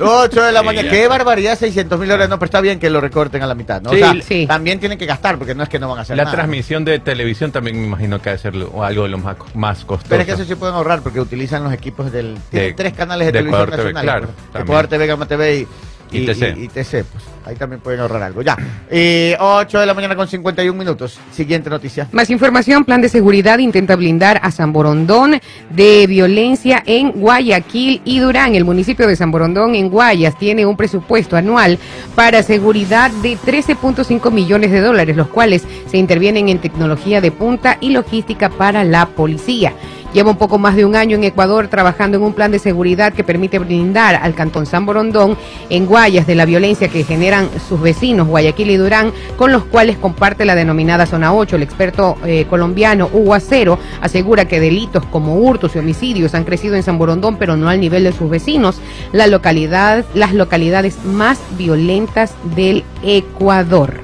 8 0.00 0.42
de 0.42 0.52
la 0.52 0.62
mañana. 0.62 0.90
Qué 0.90 1.08
barbaridad, 1.08 1.58
600 1.58 1.99
mil 2.00 2.08
dólares. 2.08 2.28
No, 2.28 2.38
pero 2.38 2.46
está 2.46 2.60
bien 2.60 2.78
que 2.80 2.90
lo 2.90 3.00
recorten 3.00 3.42
a 3.42 3.46
la 3.46 3.54
mitad, 3.54 3.80
¿no? 3.82 3.90
Sí, 3.90 4.02
o 4.02 4.12
sea, 4.12 4.22
sí. 4.22 4.46
también 4.46 4.80
tienen 4.80 4.98
que 4.98 5.06
gastar, 5.06 5.38
porque 5.38 5.54
no 5.54 5.62
es 5.62 5.68
que 5.68 5.78
no 5.78 5.88
van 5.88 5.98
a 5.98 6.02
hacer 6.02 6.16
La 6.16 6.24
nada. 6.24 6.34
transmisión 6.36 6.84
de 6.84 6.98
televisión 6.98 7.52
también 7.52 7.78
me 7.80 7.86
imagino 7.86 8.20
que 8.20 8.30
debe 8.30 8.38
ser 8.42 8.56
lo- 8.56 8.82
algo 8.82 9.02
de 9.04 9.08
lo 9.10 9.18
más, 9.18 9.36
más 9.54 9.84
costoso. 9.84 10.08
Pero 10.10 10.22
es 10.22 10.26
que 10.26 10.32
eso 10.34 10.44
sí 10.44 10.54
pueden 10.54 10.74
ahorrar, 10.74 11.00
porque 11.02 11.20
utilizan 11.20 11.62
los 11.62 11.72
equipos 11.72 12.10
del... 12.10 12.36
Tienen 12.50 12.70
De- 12.70 12.74
tres 12.74 12.92
canales 12.94 13.26
de, 13.26 13.32
de 13.32 13.38
televisión 13.38 13.68
Ecuador 13.68 13.84
TV, 13.92 14.00
claro, 14.00 14.28
pues. 14.52 14.64
Ecuador 14.64 14.86
TV, 14.88 15.06
Gama 15.06 15.26
TV 15.26 15.56
y... 15.60 15.68
Y 16.12 16.26
TC. 16.26 16.54
y- 16.56 16.64
y 16.64 16.68
TC, 16.68 17.04
pues. 17.04 17.24
Ahí 17.46 17.56
también 17.56 17.80
pueden 17.80 18.00
ahorrar 18.00 18.22
algo. 18.22 18.42
Ya. 18.42 18.56
Y 18.92 19.32
8 19.38 19.80
de 19.80 19.86
la 19.86 19.94
mañana 19.94 20.14
con 20.14 20.28
51 20.28 20.78
minutos. 20.78 21.18
Siguiente 21.32 21.70
noticia. 21.70 22.06
Más 22.12 22.28
información, 22.30 22.84
plan 22.84 23.00
de 23.00 23.08
seguridad 23.08 23.58
intenta 23.58 23.96
blindar 23.96 24.38
a 24.42 24.50
San 24.50 24.72
Borondón 24.72 25.40
de 25.70 26.06
violencia 26.06 26.82
en 26.86 27.12
Guayaquil 27.12 28.02
y 28.04 28.18
Durán. 28.18 28.54
El 28.54 28.64
municipio 28.66 29.06
de 29.06 29.16
San 29.16 29.30
Borondón 29.30 29.74
en 29.74 29.88
Guayas 29.88 30.38
tiene 30.38 30.66
un 30.66 30.76
presupuesto 30.76 31.34
anual 31.36 31.78
para 32.14 32.42
seguridad 32.42 33.10
de 33.22 33.36
13.5 33.38 34.30
millones 34.30 34.70
de 34.70 34.80
dólares, 34.80 35.16
los 35.16 35.28
cuales 35.28 35.64
se 35.90 35.96
intervienen 35.96 36.48
en 36.50 36.58
tecnología 36.58 37.20
de 37.20 37.30
punta 37.32 37.78
y 37.80 37.90
logística 37.90 38.50
para 38.50 38.84
la 38.84 39.06
policía. 39.06 39.72
Lleva 40.12 40.30
un 40.30 40.36
poco 40.36 40.58
más 40.58 40.76
de 40.76 40.84
un 40.84 40.96
año 40.96 41.16
en 41.16 41.24
Ecuador 41.24 41.68
trabajando 41.68 42.16
en 42.16 42.22
un 42.22 42.32
plan 42.32 42.50
de 42.50 42.58
seguridad 42.58 43.12
que 43.12 43.24
permite 43.24 43.58
blindar 43.58 44.16
al 44.16 44.34
cantón 44.34 44.66
San 44.66 44.86
Borondón 44.86 45.36
en 45.68 45.86
Guayas 45.86 46.26
de 46.26 46.34
la 46.34 46.44
violencia 46.44 46.88
que 46.88 47.04
generan 47.04 47.48
sus 47.68 47.80
vecinos 47.80 48.28
Guayaquil 48.28 48.70
y 48.70 48.76
Durán, 48.76 49.12
con 49.36 49.52
los 49.52 49.64
cuales 49.64 49.96
comparte 49.96 50.44
la 50.44 50.54
denominada 50.54 51.06
zona 51.06 51.32
8. 51.32 51.56
El 51.56 51.62
experto 51.62 52.16
eh, 52.24 52.46
colombiano 52.48 53.08
Hugo 53.12 53.34
Acero 53.34 53.78
asegura 54.00 54.46
que 54.46 54.60
delitos 54.60 55.04
como 55.06 55.36
hurtos 55.36 55.76
y 55.76 55.78
homicidios 55.78 56.34
han 56.34 56.44
crecido 56.44 56.76
en 56.76 56.82
San 56.82 56.98
Borondón, 56.98 57.36
pero 57.36 57.56
no 57.56 57.68
al 57.68 57.80
nivel 57.80 58.04
de 58.04 58.12
sus 58.12 58.30
vecinos, 58.30 58.80
la 59.12 59.26
localidad, 59.26 60.04
las 60.14 60.34
localidades 60.34 61.04
más 61.04 61.40
violentas 61.56 62.34
del 62.56 62.84
Ecuador. 63.02 64.00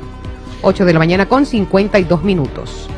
8 0.62 0.84
de 0.84 0.92
la 0.92 0.98
mañana 0.98 1.26
con 1.26 1.46
52 1.46 2.24
minutos. 2.24 2.88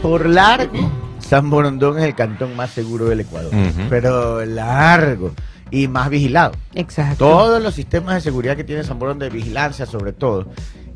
Por 0.00 0.28
largo, 0.28 0.90
San 1.28 1.50
Borondón 1.50 1.98
es 1.98 2.04
el 2.04 2.14
cantón 2.14 2.56
más 2.56 2.70
seguro 2.70 3.06
del 3.06 3.20
Ecuador. 3.20 3.52
Pero 3.90 4.44
largo 4.44 5.32
y 5.70 5.88
más 5.88 6.08
vigilado. 6.08 6.52
Exacto. 6.74 7.16
Todos 7.26 7.62
los 7.62 7.74
sistemas 7.74 8.14
de 8.14 8.20
seguridad 8.20 8.56
que 8.56 8.64
tiene 8.64 8.84
San 8.84 8.98
Borondón 8.98 9.28
de 9.28 9.34
vigilancia, 9.34 9.86
sobre 9.86 10.12
todo, 10.12 10.46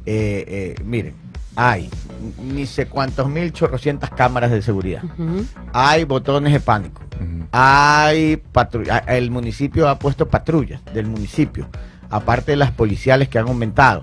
eh, 0.07 0.45
eh, 0.47 0.83
miren, 0.85 1.15
hay 1.57 1.91
ni 2.43 2.67
sé 2.67 2.87
cuántos 2.87 3.29
mil 3.29 3.53
chorrocientas 3.53 4.11
cámaras 4.11 4.51
de 4.51 4.63
seguridad. 4.63 5.03
Hay 5.73 6.05
botones 6.05 6.53
de 6.53 6.61
pánico. 6.61 7.03
Hay 7.53 8.37
patrulla. 8.37 8.99
El 8.99 9.31
municipio 9.31 9.89
ha 9.89 9.99
puesto 9.99 10.29
patrullas 10.29 10.81
del 10.95 11.07
municipio, 11.07 11.69
aparte 12.09 12.53
de 12.53 12.57
las 12.57 12.71
policiales 12.71 13.29
que 13.29 13.39
han 13.39 13.49
aumentado. 13.49 14.03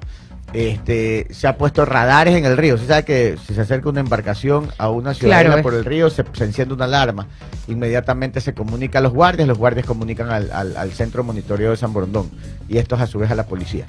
Este, 0.53 1.27
se 1.31 1.45
ha 1.47 1.57
puesto 1.57 1.85
radares 1.85 2.35
en 2.35 2.45
el 2.45 2.57
río. 2.57 2.77
Se 2.77 2.87
sabe 2.87 3.03
que 3.03 3.37
si 3.45 3.53
se 3.53 3.61
acerca 3.61 3.89
una 3.89 3.99
embarcación 3.99 4.69
a 4.77 4.89
una 4.89 5.13
ciudad 5.13 5.41
Claro, 5.41 5.61
por 5.61 5.73
el 5.73 5.85
río, 5.85 6.09
se, 6.09 6.23
se 6.33 6.45
enciende 6.45 6.73
una 6.73 6.85
alarma. 6.85 7.27
Inmediatamente 7.67 8.39
se 8.41 8.53
comunica 8.53 8.99
a 8.99 9.01
los 9.01 9.11
guardias, 9.13 9.47
los 9.47 9.57
guardias 9.57 9.85
comunican 9.85 10.29
al, 10.31 10.49
al- 10.51 10.77
al 10.77 10.91
centro 10.93 11.21
de 11.21 11.27
monitoreo 11.27 11.71
de 11.71 11.77
San 11.77 11.91
Borondón 11.93 12.29
y 12.69 12.77
estos 12.77 13.01
a 13.01 13.07
su 13.07 13.19
vez 13.19 13.29
a 13.29 13.35
la 13.35 13.45
policía. 13.45 13.85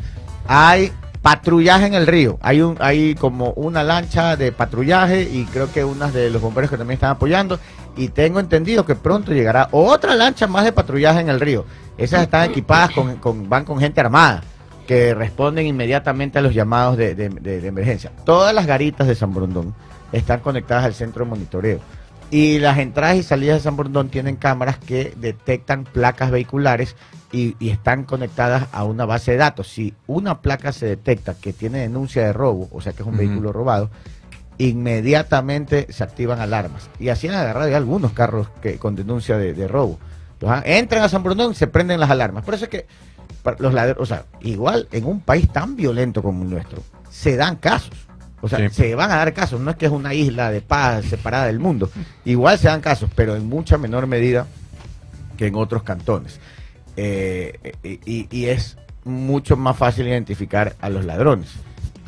Hay 0.48 0.92
patrullaje 1.22 1.86
en 1.86 1.94
el 1.94 2.06
río. 2.06 2.38
Hay 2.40 2.60
un, 2.60 2.76
hay 2.80 3.14
como 3.14 3.50
una 3.52 3.82
lancha 3.84 4.36
de 4.36 4.50
patrullaje 4.52 5.22
y 5.22 5.44
creo 5.46 5.70
que 5.72 5.84
unas 5.84 6.12
de 6.12 6.28
los 6.30 6.42
bomberos 6.42 6.70
que 6.70 6.76
también 6.76 6.94
están 6.96 7.10
apoyando. 7.10 7.58
Y 7.96 8.08
tengo 8.08 8.40
entendido 8.40 8.84
que 8.84 8.94
pronto 8.94 9.32
llegará 9.32 9.68
otra 9.72 10.14
lancha 10.14 10.46
más 10.46 10.64
de 10.64 10.72
patrullaje 10.72 11.20
en 11.20 11.28
el 11.28 11.40
río. 11.40 11.64
Esas 11.96 12.22
están 12.22 12.48
equipadas 12.50 12.90
con, 12.90 13.16
con- 13.16 13.48
van 13.48 13.64
con 13.64 13.78
gente 13.78 14.00
armada 14.00 14.42
que 14.88 15.14
responden 15.14 15.66
inmediatamente 15.66 16.38
a 16.38 16.42
los 16.42 16.52
llamados 16.54 16.96
de, 16.96 17.14
de- 17.14 17.28
de- 17.28 17.60
de 17.60 17.68
emergencia. 17.68 18.10
Todas 18.24 18.52
las 18.52 18.66
garitas 18.66 19.06
de 19.06 19.14
San 19.14 19.32
Borondón 19.32 19.74
están 20.10 20.40
conectadas 20.40 20.84
al 20.84 20.94
centro 20.94 21.24
de 21.24 21.30
monitoreo. 21.30 21.78
Y 22.30 22.58
las 22.58 22.78
entradas 22.78 23.16
y 23.16 23.22
salidas 23.22 23.58
de 23.58 23.62
San 23.62 23.76
Borondón 23.76 24.08
tienen 24.08 24.36
cámaras 24.36 24.78
que 24.78 25.12
detectan 25.16 25.84
placas 25.84 26.30
vehiculares 26.30 26.96
y, 27.32 27.54
y 27.58 27.68
están 27.70 28.04
conectadas 28.04 28.66
a 28.72 28.84
una 28.84 29.04
base 29.06 29.32
de 29.32 29.36
datos. 29.38 29.68
Si 29.68 29.94
una 30.06 30.40
placa 30.40 30.72
se 30.72 30.86
detecta 30.86 31.34
que 31.34 31.52
tiene 31.52 31.78
denuncia 31.80 32.24
de 32.24 32.32
robo, 32.32 32.68
o 32.72 32.80
sea 32.80 32.92
que 32.94 33.02
es 33.02 33.08
un 33.08 33.16
vehículo 33.18 33.52
robado, 33.52 33.90
inmediatamente 34.58 35.86
se 35.90 36.02
activan 36.04 36.40
alarmas. 36.40 36.88
Y 36.98 37.10
así 37.10 37.28
han 37.28 37.34
agarrado 37.34 37.68
ya 37.68 37.76
algunos 37.76 38.12
carros 38.12 38.48
que 38.62 38.78
con 38.78 38.94
denuncia 38.96 39.36
de, 39.36 39.52
de 39.54 39.68
robo. 39.68 39.98
Entonces, 40.34 40.62
entran 40.66 41.02
a 41.02 41.08
San 41.08 41.22
Borondón 41.22 41.52
y 41.52 41.54
se 41.54 41.66
prenden 41.66 42.00
las 42.00 42.10
alarmas. 42.10 42.44
Por 42.44 42.54
eso 42.54 42.64
es 42.64 42.70
que 42.70 42.86
los 43.58 43.72
ladrones, 43.74 44.02
o 44.02 44.06
sea, 44.06 44.24
igual 44.40 44.88
en 44.92 45.04
un 45.06 45.20
país 45.20 45.48
tan 45.52 45.76
violento 45.76 46.22
como 46.22 46.42
el 46.44 46.50
nuestro, 46.50 46.82
se 47.10 47.36
dan 47.36 47.56
casos. 47.56 47.94
O 48.40 48.48
sea, 48.48 48.58
Sí. 48.68 48.74
se 48.82 48.94
van 48.94 49.10
a 49.10 49.16
dar 49.16 49.34
casos, 49.34 49.60
no 49.60 49.70
es 49.72 49.76
que 49.76 49.86
es 49.86 49.92
una 49.92 50.14
isla 50.14 50.50
de 50.52 50.60
paz 50.60 51.04
separada 51.06 51.46
del 51.46 51.58
mundo. 51.58 51.90
Igual 52.24 52.58
se 52.58 52.68
dan 52.68 52.80
casos, 52.80 53.10
pero 53.14 53.34
en 53.34 53.48
mucha 53.48 53.78
menor 53.78 54.06
medida 54.06 54.46
que 55.36 55.46
en 55.48 55.56
otros 55.56 55.82
cantones. 55.82 56.38
Eh, 56.96 57.72
y, 57.82 58.28
y 58.30 58.46
es 58.46 58.76
mucho 59.04 59.56
más 59.56 59.76
fácil 59.76 60.06
identificar 60.06 60.76
a 60.80 60.88
los 60.88 61.04
ladrones, 61.04 61.48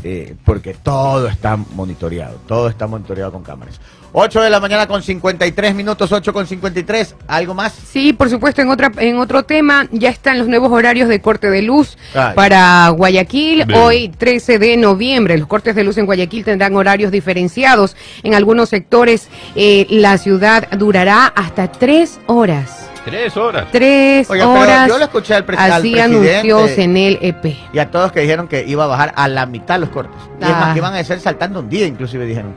eh, 0.05 0.37
porque 0.45 0.75
todo 0.75 1.29
está 1.29 1.57
monitoreado, 1.57 2.37
todo 2.47 2.69
está 2.69 2.87
monitoreado 2.87 3.33
con 3.33 3.43
cámaras. 3.43 3.81
8 4.13 4.43
de 4.43 4.51
la 4.51 4.59
mañana 4.61 4.87
con 4.87 5.03
53 5.03 5.75
minutos, 5.75 6.11
8 6.11 6.33
con 6.33 6.47
53, 6.47 7.15
¿algo 7.29 7.55
más? 7.55 7.73
Sí, 7.73 8.13
por 8.13 8.29
supuesto, 8.29 8.61
en 8.61 8.69
otra 8.71 8.91
en 8.99 9.19
otro 9.19 9.45
tema 9.45 9.87
ya 9.93 10.11
están 10.11 10.39
los 10.39 10.49
nuevos 10.49 10.73
horarios 10.73 11.09
de 11.09 11.21
corte 11.21 11.49
de 11.51 11.63
luz 11.63 11.97
Ay. 12.15 12.35
para 12.35 12.89
Guayaquil. 12.89 13.65
Bien. 13.67 13.79
Hoy 13.81 14.09
13 14.09 14.59
de 14.59 14.77
noviembre, 14.77 15.39
los 15.39 15.47
cortes 15.47 15.75
de 15.75 15.85
luz 15.85 15.97
en 15.99 16.07
Guayaquil 16.07 16.45
tendrán 16.45 16.75
horarios 16.75 17.11
diferenciados. 17.13 17.97
En 18.23 18.35
algunos 18.35 18.69
sectores 18.69 19.29
eh, 19.55 19.87
la 19.91 20.19
ciudad 20.19 20.69
durará 20.73 21.27
hasta 21.27 21.71
tres 21.71 22.19
horas. 22.27 22.87
Tres 23.05 23.37
horas. 23.37 23.67
Tres 23.73 24.29
Oiga, 24.29 24.45
pero 24.47 24.61
horas. 24.61 24.89
yo 24.89 24.99
lo 24.99 25.05
escuché 25.05 25.35
al, 25.35 25.45
Así 25.57 25.93
presidente 25.93 26.03
anunció 26.03 26.69
Senel 26.69 27.19
E 27.23 27.29
EP. 27.29 27.57
y 27.73 27.79
a 27.79 27.91
todos 27.91 28.13
que 28.13 28.21
dijeron 28.21 28.47
que 28.47 28.65
iba 28.67 28.85
a 28.85 28.87
bajar 28.89 29.13
a 29.17 29.27
la 29.29 29.47
mitad 29.47 29.79
los 29.81 29.89
cortes. 29.89 30.15
Y 30.41 30.45
es 30.45 30.51
Ah. 30.51 30.61
más, 30.61 30.73
que 30.75 30.79
iban 30.79 30.95
a 30.95 31.03
ser 31.03 31.19
saltando 31.21 31.61
un 31.61 31.71
día, 31.71 31.87
inclusive 31.87 32.27
dijeron. 32.27 32.55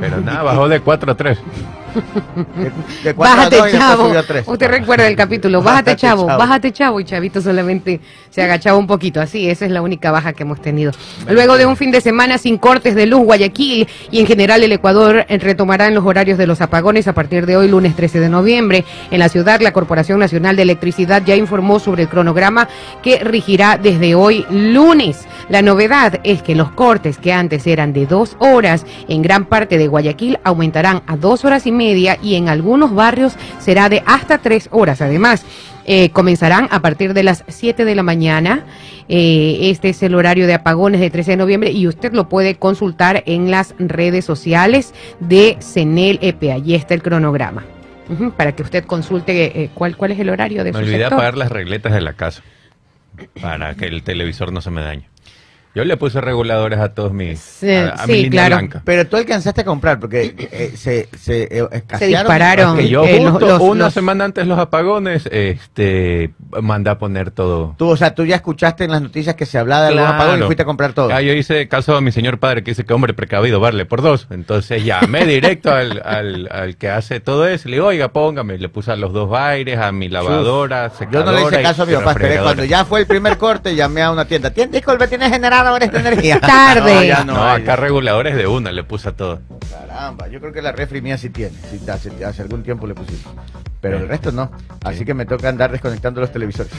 Pero 0.00 0.20
nada, 0.20 0.42
bajó 0.42 0.68
de 0.68 0.80
4 0.80 1.12
a 1.12 1.14
3. 1.14 1.38
De, 1.96 2.70
de 3.04 3.14
cuatro 3.14 3.42
a 3.42 3.48
Bájate, 3.48 3.72
chavo. 3.76 4.12
a. 4.12 4.50
Usted 4.52 4.68
recuerda 4.68 5.06
el 5.08 5.16
capítulo. 5.16 5.62
Bájate, 5.62 5.90
Bájate, 5.92 5.96
chavo. 6.00 6.26
chavo. 6.26 6.38
Bájate, 6.38 6.72
chavo. 6.72 7.00
Y 7.00 7.04
Chavito 7.04 7.40
solamente 7.40 8.00
se 8.30 8.42
agachaba 8.42 8.78
un 8.78 8.86
poquito. 8.86 9.20
Así, 9.20 9.48
esa 9.48 9.64
es 9.64 9.70
la 9.70 9.82
única 9.82 10.10
baja 10.10 10.32
que 10.32 10.42
hemos 10.42 10.60
tenido. 10.60 10.92
Luego 11.28 11.56
de 11.56 11.66
un 11.66 11.76
fin 11.76 11.90
de 11.90 12.00
semana 12.00 12.38
sin 12.38 12.58
cortes 12.58 12.94
de 12.94 13.06
luz, 13.06 13.20
Guayaquil 13.24 13.88
y 14.10 14.20
en 14.20 14.26
general 14.26 14.62
el 14.62 14.72
Ecuador 14.72 15.24
retomarán 15.28 15.94
los 15.94 16.04
horarios 16.04 16.38
de 16.38 16.46
los 16.46 16.60
apagones 16.60 17.08
a 17.08 17.12
partir 17.12 17.46
de 17.46 17.56
hoy, 17.56 17.68
lunes 17.68 17.96
13 17.96 18.20
de 18.20 18.28
noviembre. 18.28 18.84
En 19.10 19.18
la 19.18 19.28
ciudad, 19.28 19.60
la 19.60 19.72
Corporación 19.72 20.18
Nacional 20.18 20.56
de 20.56 20.62
Electricidad 20.62 21.22
ya 21.24 21.36
informó 21.36 21.78
sobre 21.78 22.02
el 22.02 22.08
cronograma 22.08 22.68
que 23.02 23.18
rigirá 23.20 23.78
desde 23.78 24.14
hoy, 24.14 24.44
lunes. 24.50 25.26
La 25.48 25.62
novedad 25.62 26.20
es 26.24 26.42
que 26.42 26.54
los 26.54 26.70
cortes 26.72 27.18
que 27.18 27.32
antes 27.32 27.66
eran 27.66 27.92
de 27.92 28.06
dos 28.06 28.36
horas 28.40 28.84
en 29.08 29.22
gran 29.22 29.44
parte 29.46 29.78
de 29.78 29.86
Guayaquil 29.86 30.38
aumentarán 30.44 31.02
a 31.06 31.16
dos 31.16 31.44
horas 31.44 31.66
y 31.66 31.72
media 31.72 31.85
y 31.94 32.34
en 32.34 32.48
algunos 32.48 32.94
barrios 32.94 33.34
será 33.58 33.88
de 33.88 34.02
hasta 34.06 34.38
tres 34.38 34.68
horas. 34.72 35.00
Además, 35.00 35.44
eh, 35.88 36.10
comenzarán 36.10 36.66
a 36.72 36.80
partir 36.82 37.14
de 37.14 37.22
las 37.22 37.44
7 37.46 37.84
de 37.84 37.94
la 37.94 38.02
mañana. 38.02 38.64
Eh, 39.08 39.70
este 39.70 39.90
es 39.90 40.02
el 40.02 40.16
horario 40.16 40.48
de 40.48 40.54
apagones 40.54 41.00
de 41.00 41.10
13 41.10 41.32
de 41.32 41.36
noviembre 41.36 41.70
y 41.70 41.86
usted 41.86 42.12
lo 42.12 42.28
puede 42.28 42.56
consultar 42.56 43.22
en 43.26 43.52
las 43.52 43.74
redes 43.78 44.24
sociales 44.24 44.94
de 45.20 45.56
CENEL 45.60 46.18
EP. 46.22 46.50
Allí 46.52 46.74
está 46.74 46.94
el 46.94 47.02
cronograma. 47.02 47.64
Para 48.36 48.52
que 48.54 48.62
usted 48.62 48.84
consulte 48.84 49.62
eh, 49.62 49.70
cuál, 49.74 49.96
cuál 49.96 50.12
es 50.12 50.18
el 50.20 50.28
horario 50.30 50.62
de 50.64 50.72
Me 50.72 50.78
su 50.78 50.84
olvidé 50.84 50.98
sector. 50.98 51.14
apagar 51.14 51.36
las 51.36 51.50
regletas 51.50 51.92
de 51.92 52.00
la 52.00 52.12
casa 52.12 52.42
para 53.40 53.74
que 53.74 53.86
el 53.86 54.02
televisor 54.02 54.52
no 54.52 54.60
se 54.60 54.70
me 54.70 54.80
dañe. 54.82 55.08
Yo 55.76 55.84
le 55.84 55.96
puse 55.98 56.20
reguladores 56.22 56.78
a 56.80 56.94
todos 56.94 57.12
mis. 57.12 57.38
Sí, 57.38 57.70
a, 57.70 57.90
a 57.90 58.06
mi 58.06 58.14
sí, 58.14 58.22
línea 58.24 58.46
claro. 58.48 58.56
blanca. 58.56 58.82
Pero 58.84 59.06
tú 59.06 59.16
alcanzaste 59.18 59.60
a 59.60 59.64
comprar 59.64 60.00
porque 60.00 60.34
eh, 60.50 60.72
se, 60.74 61.08
se 61.18 61.42
eh, 61.42 61.68
escasearon. 61.70 62.22
dispararon. 62.24 62.76
Que 62.78 62.88
yo 62.88 63.04
Eh, 63.04 63.20
los- 63.20 63.32
justo 63.32 63.46
los- 63.46 63.60
una 63.60 63.84
los- 63.84 63.92
semana 63.94 64.24
antes 64.24 64.44
de 64.44 64.48
los 64.48 64.58
apagones, 64.58 65.28
este, 65.30 66.30
mandé 66.62 66.88
a 66.90 66.98
poner 66.98 67.30
todo. 67.30 67.74
Tú, 67.76 67.88
o 67.90 67.96
sea, 67.98 68.14
tú 68.14 68.24
ya 68.24 68.36
escuchaste 68.36 68.84
en 68.84 68.90
las 68.92 69.02
noticias 69.02 69.34
que 69.36 69.44
se 69.44 69.58
hablaba 69.58 69.86
de 69.88 69.92
Claro. 69.92 70.14
apagón 70.14 70.40
y 70.40 70.42
fuiste 70.44 70.62
a 70.62 70.64
comprar 70.64 70.94
todo. 70.94 71.10
Ah, 71.12 71.20
yo 71.20 71.34
hice 71.34 71.68
caso 71.68 71.94
a 71.94 72.00
mi 72.00 72.10
señor 72.10 72.38
padre 72.38 72.64
que 72.64 72.70
dice 72.70 72.84
que 72.84 72.94
hombre 72.94 73.12
precavido, 73.12 73.60
vale 73.60 73.84
por 73.84 74.00
dos. 74.00 74.26
Entonces 74.30 74.82
llamé 74.84 75.26
directo 75.26 75.70
al, 75.72 76.00
al, 76.06 76.48
al 76.50 76.76
que 76.76 76.88
hace 76.88 77.20
todo 77.20 77.46
eso. 77.46 77.68
Le 77.68 77.76
digo, 77.76 77.88
oiga, 77.88 78.08
póngame. 78.08 78.56
Le 78.56 78.70
puse 78.70 78.92
a 78.92 78.96
los 78.96 79.12
dos 79.12 79.30
aires, 79.34 79.78
a 79.78 79.92
mi 79.92 80.08
lavadora, 80.08 80.88
Yo 80.88 80.94
secadora. 80.98 81.32
no 81.32 81.38
le 81.38 81.42
hice 81.54 81.62
caso 81.62 81.82
a 81.82 81.86
mi 81.86 81.92
papá, 81.94 82.14
refrigeradora. 82.14 82.44
cuando 82.54 82.64
ya 82.64 82.84
fue 82.86 83.00
el 83.00 83.06
primer 83.06 83.36
corte, 83.36 83.74
llamé 83.74 84.00
a 84.02 84.10
una 84.10 84.24
tienda. 84.24 84.50
Tienda, 84.50 84.76
disculpe, 84.78 85.06
¿tiene 85.08 85.28
generadores 85.66 85.92
de 85.92 85.98
energía? 85.98 86.40
Tarde. 86.40 86.94
No, 86.94 87.02
ya 87.04 87.24
No, 87.24 87.34
no, 87.34 87.44
hay. 87.44 87.62
acá 87.62 87.76
reguladores 87.76 88.36
de 88.36 88.46
una 88.46 88.72
le 88.72 88.84
puse 88.84 89.08
a 89.08 89.12
todo. 89.12 89.40
Caramba, 89.70 90.28
yo 90.28 90.40
creo 90.40 90.52
que 90.52 90.62
la 90.62 90.72
refri 90.72 91.00
mía 91.02 91.18
sí 91.18 91.30
tiene. 91.30 91.52
Sí, 91.70 91.80
hace, 91.90 92.10
hace 92.24 92.42
algún 92.42 92.62
tiempo 92.62 92.86
le 92.86 92.94
pusiste. 92.94 93.28
Pero 93.80 93.98
el 93.98 94.08
resto 94.08 94.32
no. 94.32 94.50
Así 94.84 94.98
Sí. 95.00 95.04
que 95.04 95.14
me 95.14 95.26
toca 95.26 95.48
andar 95.48 95.70
desconectando 95.70 96.20
los 96.20 96.32
televisores. 96.32 96.72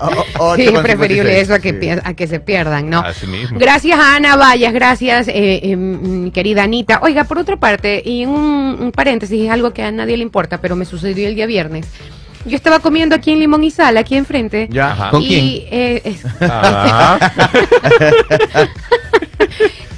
O- 0.00 0.24
o- 0.52 0.56
Sí, 0.56 0.62
es 0.64 0.72
preferible 0.80 1.34
56. 1.34 1.42
eso 1.42 1.54
a 1.54 1.58
que, 1.58 1.80
Sí. 1.80 2.00
a 2.02 2.14
que 2.14 2.26
se 2.26 2.40
pierdan, 2.40 2.88
¿no? 2.88 3.00
Así 3.00 3.26
mismo. 3.26 3.58
Gracias 3.58 3.98
a 3.98 4.16
Ana 4.16 4.36
Vallas, 4.36 4.72
gracias, 4.72 5.28
eh, 5.28 5.60
eh, 5.62 5.76
mi 5.76 6.30
querida 6.30 6.62
Anita. 6.62 7.00
Oiga, 7.02 7.24
por 7.24 7.38
otra 7.38 7.56
parte, 7.56 8.02
y 8.04 8.24
un, 8.26 8.76
un 8.80 8.92
paréntesis, 8.92 9.44
es 9.44 9.50
algo 9.50 9.72
que 9.72 9.82
a 9.82 9.90
nadie 9.92 10.16
le 10.16 10.22
importa, 10.22 10.58
pero 10.60 10.76
me 10.76 10.84
sucedió 10.84 11.28
el 11.28 11.34
día 11.34 11.46
viernes. 11.46 11.86
Yo 12.48 12.56
estaba 12.56 12.78
comiendo 12.80 13.14
aquí 13.14 13.30
en 13.32 13.38
Limón 13.40 13.62
y 13.64 13.70
Sal, 13.70 13.96
aquí 13.96 14.16
enfrente. 14.16 14.68
Ya. 14.70 14.92
Ajá. 14.92 15.10
¿Con 15.10 15.22
y, 15.22 15.28
quién? 15.28 15.44
eh, 15.70 16.02
es- 16.04 16.22
Ah, 16.40 17.18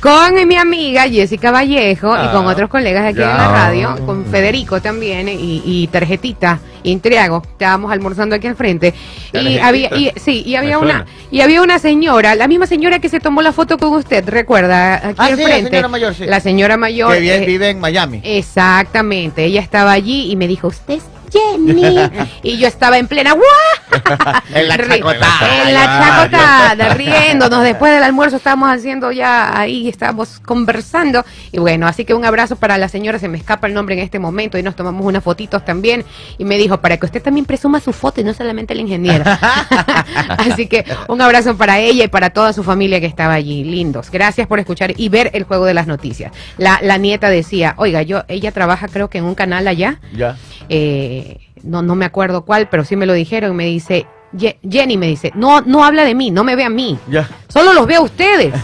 con 0.01 0.49
mi 0.49 0.57
amiga 0.57 1.03
Jessica 1.09 1.51
Vallejo 1.51 2.09
y 2.15 2.29
con 2.29 2.47
Ah, 2.47 2.51
otros 2.53 2.71
colegas 2.71 3.05
aquí 3.05 3.19
ya. 3.19 3.31
en 3.33 3.37
la 3.37 3.49
radio, 3.53 3.97
con 4.07 4.25
Federico 4.25 4.81
también 4.81 5.29
y, 5.29 5.63
y 5.65 5.87
Tarjetita 5.89 6.59
Intriago, 6.85 7.43
estábamos 7.45 7.93
almorzando 7.93 8.35
aquí 8.35 8.47
al 8.47 8.57
frente 8.57 8.95
y 9.35 9.59
había 9.59 9.95
y, 9.95 10.11
sí, 10.17 10.43
y 10.47 10.55
había 10.57 10.79
Me 10.79 10.85
una 10.85 10.95
suena. 11.05 11.07
y 11.31 11.41
había 11.43 11.61
una 11.61 11.79
señora, 11.79 12.35
la 12.35 12.49
misma 12.49 12.67
señora 12.67 12.99
que 13.01 13.11
se 13.11 13.21
tomó 13.21 13.43
la 13.43 13.53
foto 13.53 13.77
con 13.77 13.91
usted, 13.93 14.27
recuerda, 14.27 14.95
aquí 15.09 15.15
Ah, 15.19 15.27
al 15.27 15.37
sí, 15.37 15.43
la 15.47 15.57
señora 15.61 15.89
mayor, 15.89 16.15
sí. 16.15 16.25
La 16.25 16.41
señora 16.41 16.77
mayor 16.79 17.13
Que 17.15 17.21
bien 17.21 17.43
eh, 17.43 17.47
vive 17.47 17.69
en 17.69 17.81
Miami. 17.81 18.23
Exactamente, 18.25 19.45
ella 19.45 19.61
estaba 19.61 19.93
allí 19.93 20.31
y 20.33 20.37
me 20.37 20.49
dijo, 20.49 20.69
"Usted 20.69 20.95
es 20.95 21.03
Jenny." 21.31 21.97
y 22.43 22.59
yo 22.59 22.69
estaba 22.69 22.99
en 22.99 23.09
plena 23.09 23.33
¡guau! 23.33 23.45
En 24.55 24.69
la 24.69 24.77
chacotada. 24.77 26.73
En 26.73 26.79
la 26.79 26.95
riéndonos. 26.95 27.63
Después 27.63 27.93
del 27.93 28.03
almuerzo 28.03 28.37
estábamos 28.37 28.71
haciendo 28.71 29.13
ya 29.13 29.59
ahí, 29.59 29.89
estábamos 29.89 30.41
conversando. 30.41 31.25
Y 31.53 31.59
bueno, 31.59 31.87
así 31.87 32.05
que 32.05 32.15
un 32.15 32.25
abrazo 32.25 32.57
para 32.57 32.79
la 32.79 32.89
señora, 32.89 33.19
se 33.19 33.29
me 33.29 33.39
escapa 33.39 33.67
el 33.67 33.75
nombre 33.75 33.95
en 33.95 34.01
este 34.01 34.19
momento 34.19 34.59
y 34.59 34.63
nos 34.63 34.77
tomamos 34.77 35.05
unas 35.05 35.23
fotitos 35.23 35.65
también. 35.65 36.05
Y 36.39 36.45
me 36.45 36.59
dijo, 36.59 36.81
para 36.81 36.97
que 36.97 37.07
usted 37.07 37.23
también 37.23 37.47
presuma 37.47 37.81
su 37.81 37.93
foto 37.93 38.21
y 38.21 38.25
no 38.25 38.35
solamente 38.35 38.73
el 38.75 38.81
ingeniero. 38.81 39.25
así 40.39 40.67
que 40.67 40.85
un 41.09 41.21
abrazo 41.21 41.57
para 41.57 41.79
ella 41.79 42.05
y 42.05 42.09
para 42.09 42.31
toda 42.31 42.53
su 42.53 42.63
familia 42.63 43.01
que 43.01 43.07
estaba 43.07 43.35
allí. 43.35 43.65
Lindos. 43.65 44.11
Gracias 44.11 44.47
por 44.47 44.59
escuchar 44.59 44.93
y 44.97 45.09
ver 45.09 45.31
el 45.35 45.45
juego 45.45 45.65
de 45.65 45.75
las 45.75 45.87
noticias. 45.87 46.33
La, 46.59 46.81
la 46.83 46.97
nieta 46.99 47.29
decía, 47.31 47.75
oiga, 47.77 48.03
yo, 48.03 48.25
ella 48.29 48.53
trabaja 48.53 48.89
creo 48.89 49.09
que 49.09 49.19
en 49.19 49.25
un 49.25 49.35
canal 49.35 49.67
allá 49.69 50.01
Ya. 50.13 50.37
eh, 50.69 51.39
no, 51.63 51.83
no 51.83 51.95
me 51.95 52.05
acuerdo 52.05 52.45
cuál, 52.45 52.69
pero 52.69 52.85
sí 52.85 52.97
me 52.97 53.07
lo 53.07 53.13
dijeron, 53.13 53.55
me 53.57 53.65
dice, 53.65 54.07
Ye- 54.33 54.59
Jenny 54.69 54.97
me 54.97 55.09
dice, 55.09 55.33
no, 55.35 55.61
no 55.63 55.83
habla 55.85 56.05
de 56.05 56.15
mí, 56.15 56.31
no 56.31 56.45
me 56.45 56.55
ve 56.55 56.63
a 56.65 56.71
mí, 56.71 56.97
Ya. 57.09 57.29
solo 57.49 57.73
los 57.73 57.85
ve 57.87 57.97
a 57.97 58.01
ustedes, 58.01 58.55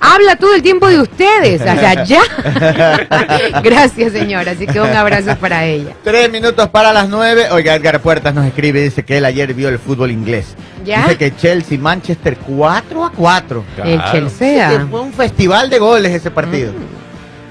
habla 0.00 0.36
todo 0.36 0.54
el 0.54 0.62
tiempo 0.62 0.88
de 0.88 0.98
ustedes, 1.00 1.60
sea, 1.60 2.04
ya. 2.04 2.22
Gracias 3.62 4.12
señora, 4.12 4.52
así 4.52 4.66
que 4.66 4.80
un 4.80 4.88
abrazo 4.88 5.36
para 5.36 5.64
ella. 5.66 5.92
Tres 6.02 6.30
minutos 6.30 6.68
para 6.70 6.92
las 6.92 7.08
nueve. 7.08 7.46
Oiga, 7.50 7.74
Edgar 7.74 8.00
Puertas 8.00 8.34
nos 8.34 8.46
escribe, 8.46 8.80
dice 8.82 9.04
que 9.04 9.18
él 9.18 9.24
ayer 9.24 9.52
vio 9.54 9.68
el 9.68 9.78
fútbol 9.78 10.10
inglés. 10.10 10.54
¿Ya? 10.84 11.02
Dice 11.02 11.18
que 11.18 11.36
Chelsea, 11.36 11.78
Manchester 11.78 12.36
4 12.38 13.04
a 13.04 13.12
4. 13.12 13.64
El 13.84 13.96
Claro. 13.96 14.12
Chelsea. 14.12 14.68
Que 14.70 14.78
fue 14.86 15.00
un 15.02 15.12
festival 15.12 15.68
de 15.68 15.78
goles 15.78 16.12
ese 16.12 16.30
partido. 16.30 16.72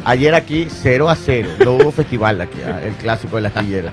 Ayer 0.06 0.34
aquí 0.34 0.68
0 0.70 1.10
a 1.10 1.16
0. 1.16 1.50
No 1.64 1.74
hubo 1.74 1.92
festival 1.92 2.42
aquí, 2.42 2.58
ah, 2.66 2.80
el 2.84 2.94
clásico 2.94 3.36
de 3.36 3.44
la 3.44 3.50
astillera. 3.50 3.92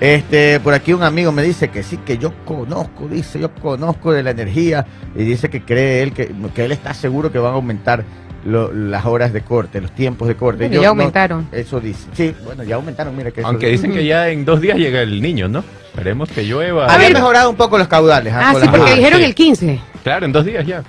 Este, 0.00 0.60
por 0.60 0.74
aquí 0.74 0.92
un 0.92 1.02
amigo 1.02 1.32
me 1.32 1.42
dice 1.42 1.68
que 1.68 1.82
sí, 1.82 1.96
que 1.98 2.18
yo 2.18 2.32
conozco, 2.44 3.08
dice, 3.08 3.38
yo 3.40 3.50
conozco 3.54 4.12
de 4.12 4.22
la 4.22 4.30
energía 4.30 4.84
y 5.14 5.24
dice 5.24 5.48
que 5.48 5.62
cree 5.62 6.02
él 6.02 6.12
que, 6.12 6.30
que 6.54 6.64
él 6.66 6.72
está 6.72 6.92
seguro 6.92 7.32
que 7.32 7.38
van 7.38 7.52
a 7.52 7.54
aumentar 7.54 8.04
lo- 8.44 8.70
las 8.72 9.06
horas 9.06 9.32
de 9.32 9.40
corte, 9.40 9.80
los 9.80 9.90
tiempos 9.92 10.28
de 10.28 10.36
corte. 10.36 10.64
Bueno, 10.64 10.74
Yo 10.74 10.80
ya 10.82 10.86
no- 10.88 10.90
aumentaron. 10.90 11.48
eso 11.50 11.80
dice. 11.80 12.06
Sí, 12.12 12.34
bueno, 12.44 12.62
ya 12.62 12.74
aumentaron, 12.74 13.16
mira 13.16 13.30
que 13.30 13.40
eso 13.40 13.48
Aunque 13.48 13.68
dice. 13.68 13.86
dicen 13.86 13.98
que 13.98 14.06
ya 14.06 14.28
en 14.28 14.44
dos 14.44 14.60
días 14.60 14.76
llega 14.76 15.00
el 15.00 15.20
niño, 15.22 15.48
¿no? 15.48 15.64
Esperemos 15.94 16.28
que 16.30 16.44
llueva. 16.44 16.86
A 16.86 16.94
Había 16.94 17.08
ver. 17.08 17.14
mejorado 17.16 17.48
un 17.48 17.56
poco 17.56 17.78
los 17.78 17.88
caudales. 17.88 18.34
Ah, 18.36 18.50
con 18.52 18.60
sí, 18.62 18.68
porque 18.70 18.94
dijeron 18.96 19.18
sí. 19.20 19.24
el 19.24 19.34
15. 19.34 19.80
Claro, 20.06 20.24
en 20.24 20.30
dos 20.30 20.44
días 20.44 20.64
ya. 20.64 20.84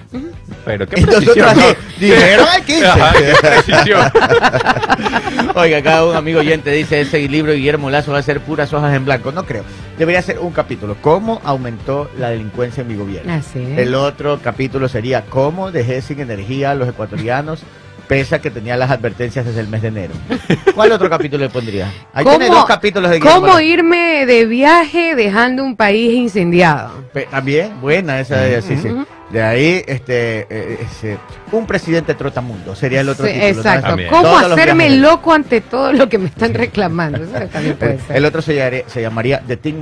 Pero 0.63 0.87
qué 0.87 1.01
precisión, 1.01 1.47
dijeron 1.99 2.47
el 2.55 2.63
15. 2.63 2.85
Ajá, 2.85 3.13
qué 3.17 3.33
precisión. 3.41 4.11
Oiga, 5.55 5.81
cada 5.81 6.05
un 6.05 6.15
amigo 6.15 6.39
oyente 6.39 6.69
dice 6.69 7.01
ese 7.01 7.27
libro 7.27 7.51
de 7.51 7.57
Guillermo 7.57 7.89
Lazo 7.89 8.11
va 8.11 8.19
a 8.19 8.21
ser 8.21 8.41
puras 8.41 8.71
hojas 8.73 8.95
en 8.95 9.05
blanco. 9.05 9.31
No 9.31 9.43
creo. 9.43 9.63
Debería 9.97 10.21
ser 10.21 10.37
un 10.37 10.51
capítulo. 10.51 10.97
¿Cómo 11.01 11.41
aumentó 11.43 12.11
la 12.19 12.29
delincuencia 12.29 12.81
en 12.81 12.89
mi 12.89 12.95
gobierno? 12.95 13.33
Así 13.33 13.59
es. 13.59 13.79
El 13.79 13.95
otro 13.95 14.39
capítulo 14.43 14.87
sería 14.87 15.23
¿Cómo 15.25 15.71
dejé 15.71 16.03
sin 16.03 16.19
energía 16.19 16.69
a 16.69 16.75
los 16.75 16.87
ecuatorianos? 16.87 17.63
Pese 18.07 18.35
a 18.35 18.39
que 18.39 18.49
tenía 18.49 18.77
las 18.77 18.89
advertencias 18.89 19.45
desde 19.45 19.59
el 19.59 19.67
mes 19.67 19.81
de 19.81 19.89
enero. 19.89 20.13
¿Cuál 20.73 20.93
otro 20.93 21.09
capítulo 21.09 21.43
le 21.43 21.49
pondría? 21.49 21.91
Ahí 22.13 22.23
tiene 22.23 22.47
dos 22.47 22.63
capítulos 22.65 23.09
de 23.11 23.17
Guillermo 23.17 23.35
¿Cómo 23.41 23.47
Lazo. 23.47 23.59
irme 23.61 24.25
de 24.25 24.45
viaje 24.45 25.13
dejando 25.15 25.63
un 25.63 25.75
país 25.75 26.13
incendiado? 26.13 27.03
Pe- 27.11 27.27
También, 27.29 27.81
buena 27.81 28.19
esa 28.21 28.37
de 28.37 28.61
sí, 28.61 28.77
sí. 28.77 28.89
De 29.29 29.43
ahí, 29.43 29.83
este, 29.85 30.47
eh, 30.49 30.79
ese, 30.89 31.17
un 31.51 31.67
presidente 31.67 32.13
trotamundo 32.15 32.75
sería 32.77 33.01
el 33.01 33.09
otro 33.09 33.25
Sí, 33.25 33.33
título. 33.33 33.51
¿no? 33.51 33.57
exacto. 33.59 33.87
También. 33.89 34.09
¿Cómo 34.09 34.21
Todos 34.23 34.41
los 34.43 34.51
hacerme 34.53 34.85
viajes. 34.85 35.01
loco 35.01 35.33
ante 35.33 35.59
todo 35.59 35.91
lo 35.91 36.07
que 36.07 36.17
me 36.17 36.27
están 36.27 36.53
reclamando? 36.53 37.21
Eso 37.21 37.33
también 37.51 37.75
puede 37.75 37.91
El, 37.95 37.99
ser. 37.99 38.15
el 38.15 38.23
otro 38.25 38.41
se, 38.41 38.55
llare- 38.55 38.85
se 38.87 39.01
llamaría 39.01 39.41
The 39.45 39.57
Team 39.57 39.81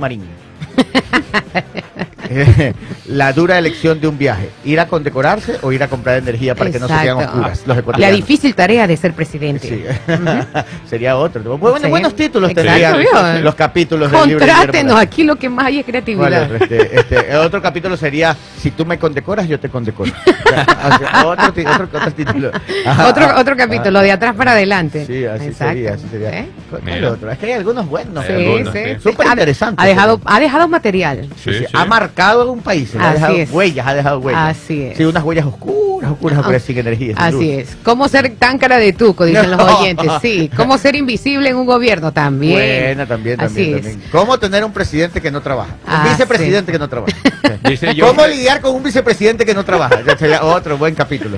La 3.06 3.32
dura 3.32 3.58
elección 3.58 4.00
de 4.00 4.08
un 4.08 4.18
viaje, 4.18 4.50
ir 4.64 4.80
a 4.80 4.86
condecorarse 4.86 5.58
o 5.62 5.72
ir 5.72 5.82
a 5.82 5.88
comprar 5.88 6.18
energía 6.18 6.54
para 6.54 6.70
que 6.70 6.78
no 6.80 6.88
se 6.88 6.94
Exacto. 6.94 7.18
oscuras 7.24 7.62
los 7.66 7.98
La 7.98 8.10
difícil 8.10 8.54
tarea 8.54 8.86
de 8.86 8.96
ser 8.96 9.12
presidente. 9.12 9.68
Sí. 9.68 9.84
Sería 10.88 11.16
otro. 11.16 11.56
Bueno, 11.58 11.78
Sí. 11.78 11.86
buenos 11.88 12.14
títulos 12.16 12.50
Exacto, 12.50 12.70
tendrían 12.72 13.44
los 13.44 13.54
capítulos 13.54 14.10
del 14.10 14.26
libro 14.28 14.46
Contrátenos, 14.46 14.98
aquí 14.98 15.22
lo 15.24 15.36
que 15.36 15.48
más 15.48 15.66
hay 15.66 15.78
es 15.80 15.84
¿Cuál 15.84 15.92
creatividad. 15.92 16.42
otro? 16.44 16.56
Este, 16.56 16.98
este, 17.00 17.30
el 17.30 17.36
otro 17.38 17.62
capítulo 17.62 17.96
sería 17.96 18.36
si 18.60 18.70
tú 18.70 18.84
me 18.84 18.98
condecoras, 18.98 19.46
yo 19.48 19.58
te 19.60 19.68
condecoro. 19.68 20.12
O 20.46 20.98
sea, 20.98 21.26
otro, 21.26 21.48
otro, 21.48 21.88
otro 21.98 22.10
título. 22.12 22.50
Ajá, 22.86 23.08
Otro, 23.08 23.24
ajá, 23.24 23.40
otro 23.40 23.56
capítulo, 23.56 24.00
de 24.00 24.12
atrás 24.12 24.34
para 24.36 24.52
adelante. 24.52 25.04
Sí, 25.06 25.24
así 25.24 25.46
Exacto. 25.46 25.74
sería, 25.74 25.94
así 25.94 26.06
sería. 26.10 26.38
¿Eh? 26.38 26.48
¿Cuál 26.70 26.82
Mira. 26.84 27.10
otro? 27.12 27.30
Es 27.30 27.38
que 27.38 27.46
hay 27.46 27.52
algunos 27.52 27.86
buenos. 27.88 28.24
Sí, 28.24 28.32
algunos, 28.32 28.72
sí, 28.72 28.78
sí. 28.84 28.94
sí. 28.94 29.00
Súper 29.10 29.26
Ha- 29.26 29.30
interesante. 29.32 29.82
Ha 29.82 29.86
dejado, 29.86 30.20
ha 30.24 30.40
dejado 30.40 30.68
material. 30.68 31.28
Sí, 31.42 31.52
Sí, 31.52 31.58
sí. 31.60 31.64
Ha 31.72 31.84
marcado 31.84 32.15
a 32.18 32.44
un 32.44 32.60
país, 32.60 32.94
ha 32.96 33.10
Así 33.10 33.14
dejado 33.14 33.36
es. 33.36 33.50
huellas, 33.50 33.86
ha 33.86 33.94
dejado 33.94 34.18
huellas. 34.20 34.56
Así 34.56 34.82
es. 34.82 34.96
Sí, 34.96 35.04
unas 35.04 35.22
huellas 35.22 35.46
oscuras, 35.46 36.10
oscuras, 36.10 36.38
oscuras, 36.40 36.62
sin 36.62 36.78
energía. 36.78 37.08
sin 37.14 37.18
Así 37.22 37.34
luz. 37.36 37.44
es. 37.68 37.76
¿Cómo 37.82 38.08
ser 38.08 38.34
tan 38.36 38.58
cara 38.58 38.78
de 38.78 38.92
tuco? 38.92 39.24
Dicen 39.24 39.50
los 39.50 39.60
oyentes. 39.60 40.10
Sí. 40.22 40.50
¿Cómo 40.56 40.78
ser 40.78 40.96
invisible 40.96 41.48
en 41.50 41.56
un 41.56 41.66
gobierno? 41.66 42.12
También. 42.12 42.54
Buena, 42.54 43.06
también, 43.06 43.40
Así 43.40 43.54
también, 43.54 43.74
es. 43.78 43.82
también. 43.84 44.10
¿Cómo 44.10 44.38
tener 44.38 44.64
un 44.64 44.72
presidente 44.72 45.20
que 45.20 45.30
no 45.30 45.40
trabaja? 45.42 45.72
Un 45.86 45.92
Ah, 45.92 46.06
vicepresidente 46.10 46.72
que 46.72 46.78
no 46.78 46.88
trabaja. 46.88 47.12
Dice 47.68 47.94
yo, 47.94 48.06
¿Cómo 48.08 48.26
lidiar 48.26 48.60
con 48.60 48.74
un 48.74 48.82
vicepresidente 48.82 49.44
que 49.44 49.54
no 49.54 49.64
trabaja? 49.64 50.02
Ya 50.06 50.16
sería 50.16 50.42
otro 50.44 50.76
buen 50.78 50.94
capítulo. 50.94 51.36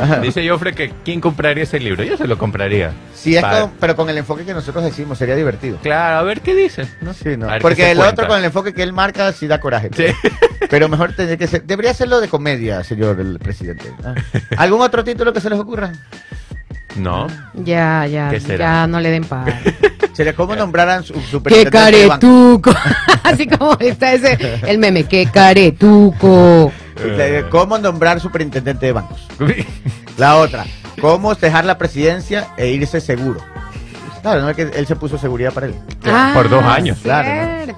Ajá. 0.00 0.20
dice 0.20 0.46
Joffre 0.48 0.74
que 0.74 0.92
quién 1.04 1.20
compraría 1.20 1.64
ese 1.64 1.78
libro. 1.80 2.02
Yo 2.04 2.16
se 2.16 2.26
lo 2.26 2.38
compraría. 2.38 2.92
Sí, 3.14 3.36
es 3.36 3.44
con- 3.44 3.72
pero 3.80 3.96
con 3.96 4.08
el 4.10 4.18
enfoque 4.18 4.44
que 4.44 4.54
nosotros 4.54 4.84
decimos, 4.84 5.18
sería 5.18 5.34
divertido. 5.36 5.78
Claro, 5.82 6.18
a 6.18 6.22
ver 6.22 6.40
qué 6.40 6.54
dice. 6.54 6.86
¿no? 7.00 7.12
Sí, 7.14 7.36
no. 7.36 7.46
A 7.46 7.52
ver 7.52 7.58
qué 7.58 7.62
Porque 7.62 7.82
se 7.82 7.90
el 7.92 7.96
cuenta. 7.98 8.12
otro 8.14 8.28
con 8.28 8.38
el 8.38 8.44
enfoque 8.44 8.72
que 8.74 8.82
él 8.82 8.92
marca 8.92 9.32
sí 9.32 9.46
da 9.46 9.60
coraje. 9.60 9.90
Sí. 9.96 10.06
Pero 10.70 10.88
mejor 10.88 11.12
tendría 11.14 11.36
que 11.36 11.46
ser. 11.46 11.64
Debería 11.64 11.94
serlo 11.94 12.20
de 12.20 12.28
comedia, 12.28 12.84
señor 12.84 13.18
el 13.20 13.38
presidente. 13.38 13.90
Ah. 14.04 14.14
¿Algún 14.56 14.80
otro 14.82 15.02
título 15.04 15.32
que 15.32 15.40
se 15.40 15.50
les 15.50 15.58
ocurra? 15.58 15.92
No. 16.96 17.26
Ya, 17.54 18.06
ya, 18.06 18.30
¿Qué 18.30 18.40
será? 18.40 18.58
ya 18.82 18.86
no 18.86 18.98
le 19.00 19.10
den 19.10 19.24
paz. 19.24 19.48
Sería 20.14 20.32
cómo 20.34 20.56
nombraran 20.56 21.04
su 21.04 21.12
¡Qué 21.14 21.20
superintendente 21.30 21.96
de 21.98 22.06
banco. 22.08 22.20
caretuco! 22.72 22.72
Así 23.22 23.46
como 23.46 23.76
está 23.78 24.12
ese, 24.14 24.36
el 24.66 24.78
meme, 24.78 25.04
¡qué 25.04 25.26
caretuco! 25.32 26.72
Este, 27.04 27.48
¿Cómo 27.50 27.78
nombrar 27.78 28.20
superintendente 28.20 28.86
de 28.86 28.92
bancos? 28.92 29.26
La 30.18 30.36
otra, 30.36 30.64
¿cómo 31.00 31.34
dejar 31.34 31.64
la 31.64 31.78
presidencia 31.78 32.48
e 32.56 32.68
irse 32.68 33.00
seguro? 33.00 33.40
Claro, 34.20 34.40
no 34.42 34.50
es 34.50 34.56
que 34.56 34.62
él 34.62 34.84
se 34.86 34.96
puso 34.96 35.16
seguridad 35.16 35.52
para 35.52 35.66
él. 35.66 35.74
Ah, 36.04 36.32
Por 36.34 36.48
dos 36.48 36.64
años. 36.64 36.98
Claro. 37.02 37.28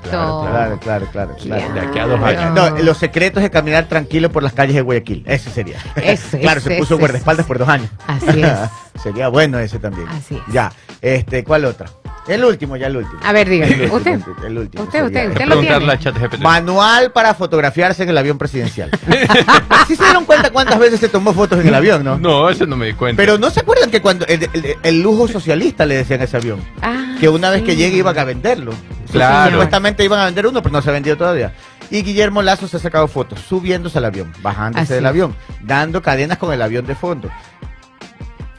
Claro, 0.03 0.49
Claro, 0.51 0.79
claro, 0.81 1.07
claro. 1.13 1.37
claro. 1.37 1.75
De 1.75 1.81
aquí 1.81 1.99
a 1.99 2.07
dos 2.07 2.21
años. 2.23 2.55
No, 2.55 2.71
los 2.83 2.97
secretos 2.97 3.43
de 3.43 3.51
caminar 3.51 3.85
tranquilo 3.89 4.31
por 4.33 4.43
las 4.43 4.55
calles 4.55 4.75
de 4.75 4.81
Guayaquil. 4.81 5.23
Ese 5.27 5.51
sería. 5.51 5.77
Ese, 5.97 6.41
claro, 6.41 6.61
se 6.61 6.79
puso 6.79 6.95
ese, 6.95 7.01
guardaespaldas 7.01 7.45
ese. 7.45 7.49
por 7.49 7.59
dos 7.59 7.69
años. 7.69 7.91
Así 8.07 8.43
es. 8.43 8.59
sería 9.03 9.29
bueno 9.29 9.59
ese 9.59 9.79
también. 9.79 10.09
Así 10.09 10.35
es. 10.37 10.53
Ya. 10.53 10.73
Este, 11.03 11.45
¿cuál 11.45 11.67
otra? 11.67 11.89
El 12.29 12.45
último, 12.45 12.77
ya 12.77 12.87
el 12.89 12.97
último. 12.99 13.19
A 13.25 13.33
ver, 13.33 13.49
El 13.49 13.53
dígame. 13.53 13.73
último, 13.91 13.97
¿Usted? 13.97 14.21
El 14.47 14.59
último. 14.59 14.85
Usted, 14.85 15.05
usted, 15.05 15.29
usted 15.31 15.47
lo 15.47 15.61
tiene. 15.61 16.39
Manual 16.41 17.13
para 17.13 17.35
fotografiarse 17.35 18.03
en 18.03 18.11
el 18.11 18.19
avión 18.19 18.39
presidencial. 18.39 18.91
¿Sí 19.89 19.97
se 19.97 20.05
dieron 20.05 20.25
cuenta 20.25 20.51
cuántas 20.51 20.79
veces 20.79 21.01
se 21.01 21.09
tomó 21.09 21.33
fotos 21.33 21.61
en 21.61 21.69
el 21.69 21.75
avión, 21.75 22.05
no? 22.05 22.19
No, 22.19 22.49
eso 22.51 22.67
no 22.67 22.77
me 22.77 22.87
di 22.87 22.93
cuenta. 22.93 23.17
Pero 23.21 23.39
no 23.39 23.51
se 23.51 23.61
acuerdan 23.61 23.91
que 23.91 24.01
cuando 24.01 24.27
el, 24.27 24.49
el- 24.53 24.77
el 24.83 25.03
lujo 25.03 25.27
socialista 25.29 25.87
le 25.87 25.97
decían 25.97 26.21
a 26.21 26.25
ese 26.25 26.37
avión, 26.37 26.61
Ah, 26.83 27.17
que 27.19 27.29
una 27.29 27.51
vez 27.51 27.63
que 27.63 27.73
sí. 27.73 27.79
llegue 27.79 27.97
iban 27.97 28.17
a 28.19 28.25
venderlo. 28.25 28.73
Claro. 29.11 29.51
Supuestamente 29.53 30.05
iban 30.05 30.21
a 30.21 30.27
vender 30.27 30.47
uno, 30.47 30.63
pero 30.63 30.73
no 30.75 30.83
se 30.83 30.91
ha 30.91 30.93
vendido 30.93 31.17
todavía. 31.17 31.53
Y 31.91 32.03
Guillermo 32.03 32.43
Lazo 32.43 32.69
se 32.69 32.77
ha 32.77 32.81
sacado 32.81 33.09
fotos 33.09 33.41
subiéndose 33.41 33.99
al 33.99 34.05
avión, 34.05 34.33
bajándose 34.43 34.83
Así 34.85 34.95
del 34.95 35.05
es. 35.05 35.09
avión, 35.09 35.35
dando 35.63 36.01
cadenas 36.01 36.39
con 36.39 36.53
el 36.53 36.63
avión 36.63 36.87
de 36.87 36.95
fondo. 36.95 37.29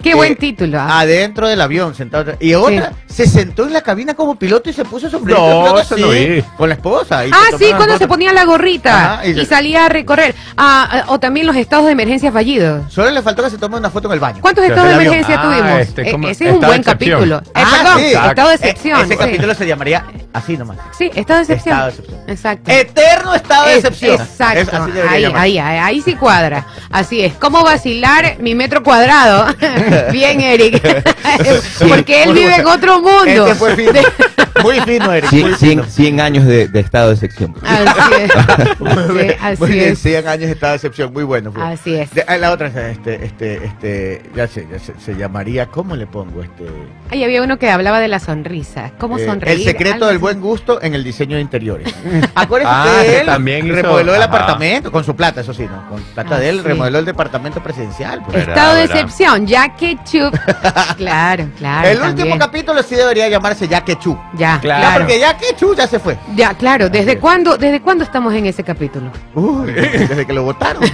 Qué 0.02 0.12
Eh, 0.12 0.16
buen 0.16 0.36
título. 0.36 0.80
ah. 0.80 1.00
Adentro 1.02 1.48
del 1.48 1.62
avión, 1.62 1.94
sentado. 1.96 2.34
Y 2.40 2.54
otra, 2.54 2.92
se 3.08 3.26
sentó 3.28 3.64
en 3.66 3.74
la 3.74 3.82
cabina 3.82 4.14
como 4.14 4.36
piloto 4.36 4.70
y 4.70 4.74
se 4.74 4.84
puso 4.86 5.10
sombrero. 5.10 5.40
No, 5.40 5.80
eso 5.80 5.98
no 5.98 6.10
así, 6.10 6.26
vi. 6.28 6.42
Con 6.58 6.70
la 6.70 6.76
esposa. 6.76 7.26
y 7.26 7.32
Ah, 7.34 7.56
sí, 7.58 7.66
cuando 7.76 7.98
se 7.98 8.08
ponía 8.08 8.34
la 8.34 8.46
gorrita 8.46 9.14
Ajá, 9.16 9.28
y 9.28 9.32
y, 9.32 9.34
se- 9.36 9.46
salía 9.46 9.86
a 9.86 9.90
recorrer. 9.90 10.34
Ah, 10.58 10.88
ah, 10.92 11.04
o 11.08 11.20
también 11.20 11.46
los 11.48 11.56
estados 11.56 11.86
de 11.86 11.92
emergencia 11.92 12.32
fallidos. 12.32 12.92
Solo 12.92 13.12
le 13.12 13.22
faltó 13.22 13.44
que 13.44 13.50
se 13.50 13.58
tome 13.58 13.78
una 13.78 13.90
foto 13.90 14.08
en 14.08 14.14
el 14.14 14.20
baño. 14.20 14.40
¿Cuántos 14.42 14.64
estados 14.66 14.90
de 14.90 14.96
emergencia 14.96 15.36
Ah, 15.40 15.42
tuvimos? 15.44 15.80
este, 15.80 16.02
Eh, 16.10 16.18
ese 16.30 16.48
es 16.50 16.54
un 16.56 16.62
buen 16.62 16.84
capítulo. 16.84 17.38
Eh, 17.38 17.52
Ah, 17.56 17.66
perdón, 17.84 18.00
sí. 18.00 18.06
estado 18.14 18.48
de 18.50 18.54
E- 18.54 18.58
excepción. 18.58 19.00
ese 19.02 19.14
sí. 19.14 19.18
capítulo 19.20 19.54
se 19.56 19.68
llamaría 19.68 20.06
así 20.34 20.58
nomás. 20.58 20.78
Sí, 20.98 21.12
estado 21.14 21.38
de 21.40 21.44
excepción. 21.44 21.76
Estado 21.76 21.86
de 21.92 21.92
excepción. 21.98 22.22
Exacto. 22.30 22.72
Eterno 22.72 23.36
estado 23.36 23.66
de 23.66 23.72
Es- 23.72 23.78
excepción. 23.86 24.22
Exacto. 24.22 24.60
Es- 24.60 24.74
así 24.74 24.92
debería 24.92 25.12
ahí, 25.28 25.34
ahí, 25.36 25.60
ahí, 25.60 25.78
ahí 25.78 26.02
sí 26.02 26.16
cuadra. 26.16 26.66
Así 26.90 27.22
es. 27.24 27.34
¿Cómo 27.36 27.64
vacilar 27.64 28.38
mi 28.40 28.56
metro 28.56 28.84
cuadrado? 28.84 29.46
Bien, 30.12 30.42
Eric. 30.42 30.82
Porque 31.88 32.24
él 32.24 32.34
vive 32.34 32.56
en 32.56 32.68
otro 32.68 33.02
mundo. 33.02 33.48
Este 33.48 33.56
fue. 33.56 33.76
Muy 34.64 34.80
fino, 34.82 35.12
Eric. 35.14 35.30
Cien- 35.30 35.42
muy 35.44 35.54
cien- 35.54 35.70
fino. 35.70 35.84
100 35.86 36.20
años 36.22 36.46
de, 36.46 36.68
de 36.68 36.80
estado 36.80 37.10
de 37.10 37.16
sección. 37.18 37.54
Así 37.64 38.14
es. 38.24 38.80
Muy 38.80 38.92
Sí, 38.92 39.14
bien, 39.14 39.36
así 39.42 39.62
muy 39.62 39.72
bien, 39.72 39.94
es. 39.94 40.00
100 40.00 40.28
años 40.28 40.50
esta 40.50 40.72
decepción, 40.72 41.14
muy 41.14 41.24
bueno. 41.24 41.52
fue. 41.52 41.64
Así 41.64 41.94
es. 41.96 42.12
De- 42.14 42.24
ah, 42.28 42.38
la 42.38 42.52
otra, 42.52 42.68
este, 42.90 43.24
este, 43.26 43.66
este, 43.66 44.22
ya 44.36 44.48
sé, 44.48 44.68
ya 44.72 44.80
sé, 44.80 44.94
se 45.04 45.16
llamaría, 45.16 45.68
¿cómo 45.68 45.96
le 45.96 46.08
pongo? 46.08 46.42
Este, 46.44 46.66
Ahí 47.10 47.24
había 47.24 47.42
uno 47.42 47.58
que 47.58 47.70
hablaba 47.70 48.00
de 48.00 48.08
la 48.08 48.20
sonrisa. 48.20 48.92
¿Cómo 49.00 49.18
eh, 49.18 49.26
sonreír? 49.26 49.60
el 49.60 49.64
secreto 49.64 50.06
del 50.08 50.16
así. 50.16 50.22
buen 50.22 50.42
gusto 50.42 50.82
en 50.82 50.94
el 50.96 51.04
diseño 51.04 51.36
de 51.36 51.42
interiores. 51.42 51.94
Acuérdense 52.36 52.74
Ah, 52.76 53.02
que 53.04 53.20
él 53.22 53.26
también 53.26 53.66
hizo- 53.68 53.76
remodeló 53.76 54.16
el 54.16 54.22
ajá. 54.22 54.32
apartamento, 54.32 54.92
con 54.92 55.04
su 55.04 55.16
plata, 55.16 55.42
eso 55.42 55.54
sí, 55.54 55.64
¿no? 55.64 55.88
Con 55.90 56.02
plata 56.02 56.36
Ah, 56.36 56.40
de 56.40 56.50
él, 56.50 56.58
sí. 56.62 56.68
remodeló 56.68 57.00
el 57.00 57.06
departamento 57.06 57.62
presidencial. 57.64 58.22
pues. 58.24 58.38
Verdad, 58.38 58.50
Estado 58.56 58.76
de 58.76 58.84
excepción, 58.86 59.48
ya 59.48 59.76
que 59.76 59.98
chup. 60.04 60.34
claro, 60.98 61.46
claro. 61.58 61.88
el 61.88 62.02
último 62.02 62.38
capítulo 62.38 62.82
sí 62.84 62.96
debería 62.96 63.30
llamarse 63.30 63.68
Ya 63.68 63.82
que. 63.86 63.98
Ya, 64.38 64.51
Claro. 64.60 64.82
Ya, 64.82 64.88
claro. 64.90 65.00
porque 65.06 65.20
Ya 65.20 65.38
que 65.38 65.56
Chu 65.56 65.76
ya 65.76 65.88
se 65.88 66.00
fue. 66.00 66.18
Ya, 66.36 66.54
claro. 66.54 66.90
¿Desde 66.90 67.18
cuándo, 67.20 67.58
¿Desde 67.58 67.82
cuándo 67.82 68.04
estamos 68.04 68.34
en 68.34 68.46
ese 68.46 68.64
capítulo? 68.64 69.12
Uy, 69.36 69.72
desde 69.72 70.26
que 70.26 70.34
lo 70.34 70.44
votaron. 70.44 70.84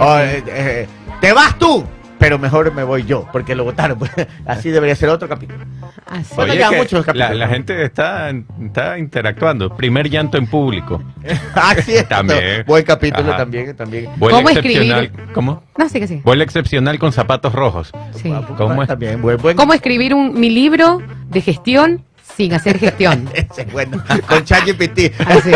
Oh, 0.00 0.18
eh, 0.20 0.42
eh, 0.46 0.88
te 1.20 1.32
vas 1.32 1.56
tú, 1.58 1.84
pero 2.20 2.38
mejor 2.38 2.72
me 2.74 2.84
voy 2.84 3.04
yo, 3.04 3.26
porque 3.32 3.54
lo 3.56 3.64
votaron. 3.64 3.98
pues. 3.98 4.12
Así 4.46 4.68
debería 4.70 4.94
ser 4.94 5.08
otro 5.08 5.26
capítulo. 5.26 5.58
Así. 6.06 6.34
Bueno, 6.36 6.52
Oye, 6.52 6.60
ya 6.60 6.70
muchos 6.70 7.00
la, 7.00 7.04
capítulos. 7.06 7.36
la 7.38 7.48
gente 7.48 7.82
está, 7.82 8.30
está 8.62 8.98
interactuando. 8.98 9.74
Primer 9.74 10.08
llanto 10.10 10.36
en 10.36 10.46
público. 10.46 11.02
Así 11.54 11.94
es. 11.96 12.06
También. 12.08 12.62
Buen 12.66 12.84
capítulo 12.84 13.30
Ajá. 13.30 13.38
también, 13.38 13.74
también. 13.74 14.10
Vuelo 14.16 14.36
¿Cómo 14.36 14.50
excepcional. 14.50 15.04
escribir? 15.06 15.32
¿Cómo? 15.32 15.62
No, 15.78 15.88
sí 15.88 15.98
que 15.98 16.06
sí. 16.06 16.20
Vuelo 16.22 16.44
excepcional 16.44 16.98
con 16.98 17.12
zapatos 17.12 17.54
rojos. 17.54 17.90
sí. 18.14 18.32
¿Cómo 18.56 18.82
es? 18.82 18.88
También, 18.88 19.22
buen, 19.22 19.38
buen. 19.38 19.56
¿Cómo 19.56 19.72
escribir 19.72 20.14
un, 20.14 20.38
mi 20.38 20.50
libro 20.50 21.00
de 21.30 21.40
gestión 21.40 22.04
sin 22.36 22.52
hacer 22.52 22.78
gestión? 22.78 23.30
Ese 23.34 23.62
es 23.62 23.72
bueno. 23.72 24.02
Con 24.28 24.44
ChatGPT. 24.44 25.12
Así. 25.26 25.50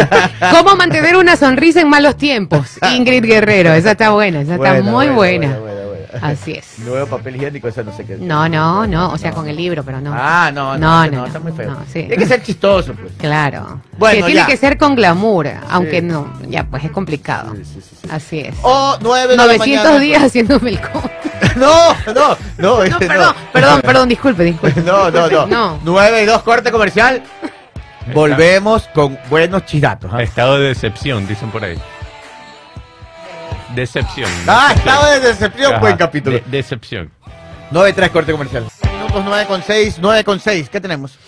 ¿Cómo 0.51 0.77
mantener 0.77 1.17
una 1.17 1.37
sonrisa 1.37 1.83
en 1.83 1.91
malos 1.91 2.17
tiempos? 2.17 2.79
Ingrid 2.97 3.25
Guerrero, 3.25 3.75
esa 3.75 3.91
está 3.93 4.11
buena, 4.13 4.41
esa 4.41 4.55
está 4.55 4.73
Buena, 4.75 4.91
muy 4.91 5.09
buena, 5.09 5.59
buena. 5.59 5.74
Así 6.23 6.53
es. 6.53 6.79
Nuevo 6.85 7.07
papel 7.07 7.37
higiénico, 7.37 7.69
eso 7.69 7.83
no 7.85 7.95
sé 7.97 8.05
qué. 8.05 8.17
No, 8.17 8.49
no, 8.49 8.87
no, 8.87 9.11
o 9.11 9.19
sea, 9.19 9.33
con 9.33 9.49
el 9.49 9.57
libro, 9.57 9.83
pero 9.85 10.01
no. 10.01 10.13
Ah, 10.15 10.51
no, 10.53 10.77
no, 10.77 10.79
No, 10.79 11.05
no, 11.07 11.11
no, 11.11 11.17
no, 11.21 11.27
está 11.27 11.39
muy 11.41 11.53
feo. 11.53 11.71
no, 11.71 11.79
sí. 11.87 12.01
Tiene 12.05 12.17
que 12.17 12.27
ser 12.27 12.43
chistoso, 12.43 12.95
pues. 12.95 13.13
Claro. 13.19 13.81
Bueno, 13.99 14.19
que 14.27 14.33
tiene 14.33 14.41
ya. 14.43 14.47
que 14.47 14.57
ser 14.57 14.77
con 14.79 14.95
glamour, 14.95 15.49
aunque 15.71 16.01
Sí. 16.01 16.07
no, 16.07 16.33
ya 16.49 16.65
pues 16.65 16.85
es 16.85 16.91
complicado. 16.91 17.55
Sí, 17.57 17.65
sí, 17.65 17.81
sí, 17.81 17.97
sí. 18.03 18.09
Así 18.11 18.41
es. 18.41 18.55
O 18.63 18.97
nueve 19.01 19.29
de 19.33 19.37
la 19.37 19.45
900 19.47 19.85
mañana. 19.85 20.01
días 20.01 20.23
haciéndome 20.23 20.71
el 20.71 20.81
co- 20.81 21.11
No, 21.57 21.95
no, 22.07 22.13
no. 22.15 22.37
No, 22.59 22.83
este 22.83 23.07
perdón, 23.07 23.35
perdón, 23.53 23.81
perdón, 23.83 24.09
disculpe, 24.09 24.45
disculpe. 24.45 24.81
No, 24.85 25.11
no, 25.11 25.29
no. 25.29 25.47
No. 25.47 25.79
9 25.85 26.23
y 26.23 26.27
2, 26.27 26.43
corte 26.43 26.71
comercial. 26.73 27.23
Volvemos 28.13 28.87
con 28.95 29.19
buenos 29.31 29.65
chidatos. 29.65 30.11
¿ah? 30.13 30.23
Estado 30.23 30.59
de 30.59 30.69
decepción, 30.69 31.27
dicen 31.27 31.51
por 31.51 31.65
ahí. 31.65 31.79
Decepción. 33.75 34.31
Ah, 34.47 34.69
decepción. 34.69 34.79
estado 34.95 35.11
de 35.13 35.21
decepción, 35.21 35.73
Ajá, 35.73 35.81
buen 35.81 35.97
capítulo. 35.97 36.37
de- 36.37 36.45
decepción. 36.47 37.11
9 37.71 37.93
3, 37.93 38.11
corte 38.11 38.33
comercial. 38.33 38.67
Minutos 38.93 39.23
9 39.25 39.47
con 39.47 39.63
6, 39.63 39.97
9 40.01 40.25
con 40.25 40.39
6. 40.41 40.69
¿Qué 40.69 40.81
tenemos? 40.81 41.19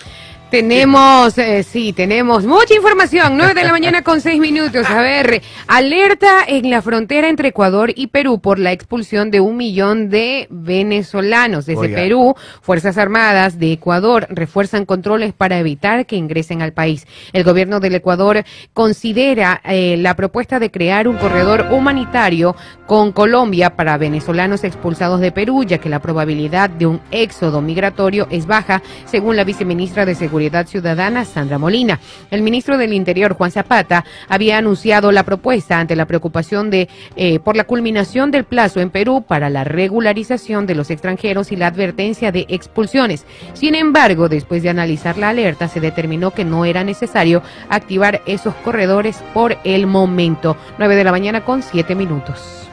Tenemos, 0.50 1.36
eh, 1.38 1.64
sí, 1.64 1.92
tenemos 1.92 2.46
mucha 2.46 2.72
información. 2.72 3.36
9 3.36 3.52
de 3.52 3.64
la 3.64 3.72
mañana 3.72 4.02
con 4.02 4.20
6 4.20 4.40
minutos. 4.40 4.88
A 4.88 5.02
ver, 5.02 5.42
alerta 5.66 6.44
en 6.46 6.70
la 6.70 6.82
frontera 6.82 7.28
entre 7.28 7.48
Ecuador 7.48 7.92
y 7.96 8.06
Perú 8.06 8.40
por 8.40 8.60
la 8.60 8.70
expulsión 8.70 9.32
de 9.32 9.40
un 9.40 9.56
millón 9.56 10.08
de 10.08 10.46
venezolanos. 10.48 11.66
Desde 11.66 11.80
Oiga. 11.80 11.96
Perú, 11.96 12.36
Fuerzas 12.62 12.96
Armadas 12.96 13.58
de 13.58 13.72
Ecuador 13.72 14.28
refuerzan 14.30 14.86
controles 14.86 15.32
para 15.32 15.58
evitar 15.58 16.06
que 16.06 16.14
ingresen 16.14 16.62
al 16.62 16.72
país. 16.72 17.08
El 17.32 17.42
gobierno 17.42 17.80
del 17.80 17.96
Ecuador 17.96 18.44
considera 18.72 19.60
eh, 19.64 19.96
la 19.98 20.14
propuesta 20.14 20.60
de 20.60 20.70
crear 20.70 21.08
un 21.08 21.16
corredor 21.16 21.66
humanitario 21.72 22.54
con 22.86 23.10
Colombia 23.10 23.74
para 23.74 23.98
venezolanos 23.98 24.62
expulsados 24.62 25.20
de 25.20 25.32
Perú, 25.32 25.64
ya 25.64 25.78
que 25.78 25.88
la 25.88 26.00
probabilidad 26.00 26.70
de 26.70 26.86
un 26.86 27.00
éxodo 27.10 27.60
migratorio 27.60 28.28
es 28.30 28.46
baja, 28.46 28.80
según 29.06 29.34
la 29.34 29.42
viceministra 29.42 30.06
de 30.06 30.14
Seguridad 30.14 30.35
Ciudadana, 30.66 31.24
Sandra 31.24 31.58
Molina. 31.58 32.00
El 32.30 32.42
ministro 32.42 32.78
del 32.78 32.92
Interior, 32.92 33.34
Juan 33.34 33.50
Zapata, 33.50 34.04
había 34.28 34.58
anunciado 34.58 35.12
la 35.12 35.24
propuesta 35.24 35.78
ante 35.80 35.96
la 35.96 36.06
preocupación 36.06 36.70
de 36.70 36.88
eh, 37.16 37.38
por 37.40 37.56
la 37.56 37.64
culminación 37.64 38.30
del 38.30 38.44
plazo 38.44 38.80
en 38.80 38.90
Perú 38.90 39.24
para 39.26 39.50
la 39.50 39.64
regularización 39.64 40.66
de 40.66 40.74
los 40.74 40.90
extranjeros 40.90 41.52
y 41.52 41.56
la 41.56 41.68
advertencia 41.68 42.32
de 42.32 42.46
expulsiones. 42.48 43.24
Sin 43.54 43.74
embargo, 43.74 44.28
después 44.28 44.62
de 44.62 44.70
analizar 44.70 45.18
la 45.18 45.30
alerta, 45.30 45.68
se 45.68 45.80
determinó 45.80 46.32
que 46.32 46.44
no 46.44 46.64
era 46.64 46.84
necesario 46.84 47.42
activar 47.68 48.22
esos 48.26 48.54
corredores 48.56 49.18
por 49.34 49.56
el 49.64 49.86
momento. 49.86 50.56
9 50.78 50.96
de 50.96 51.04
la 51.04 51.12
mañana 51.12 51.44
con 51.44 51.62
7 51.62 51.94
minutos. 51.94 52.68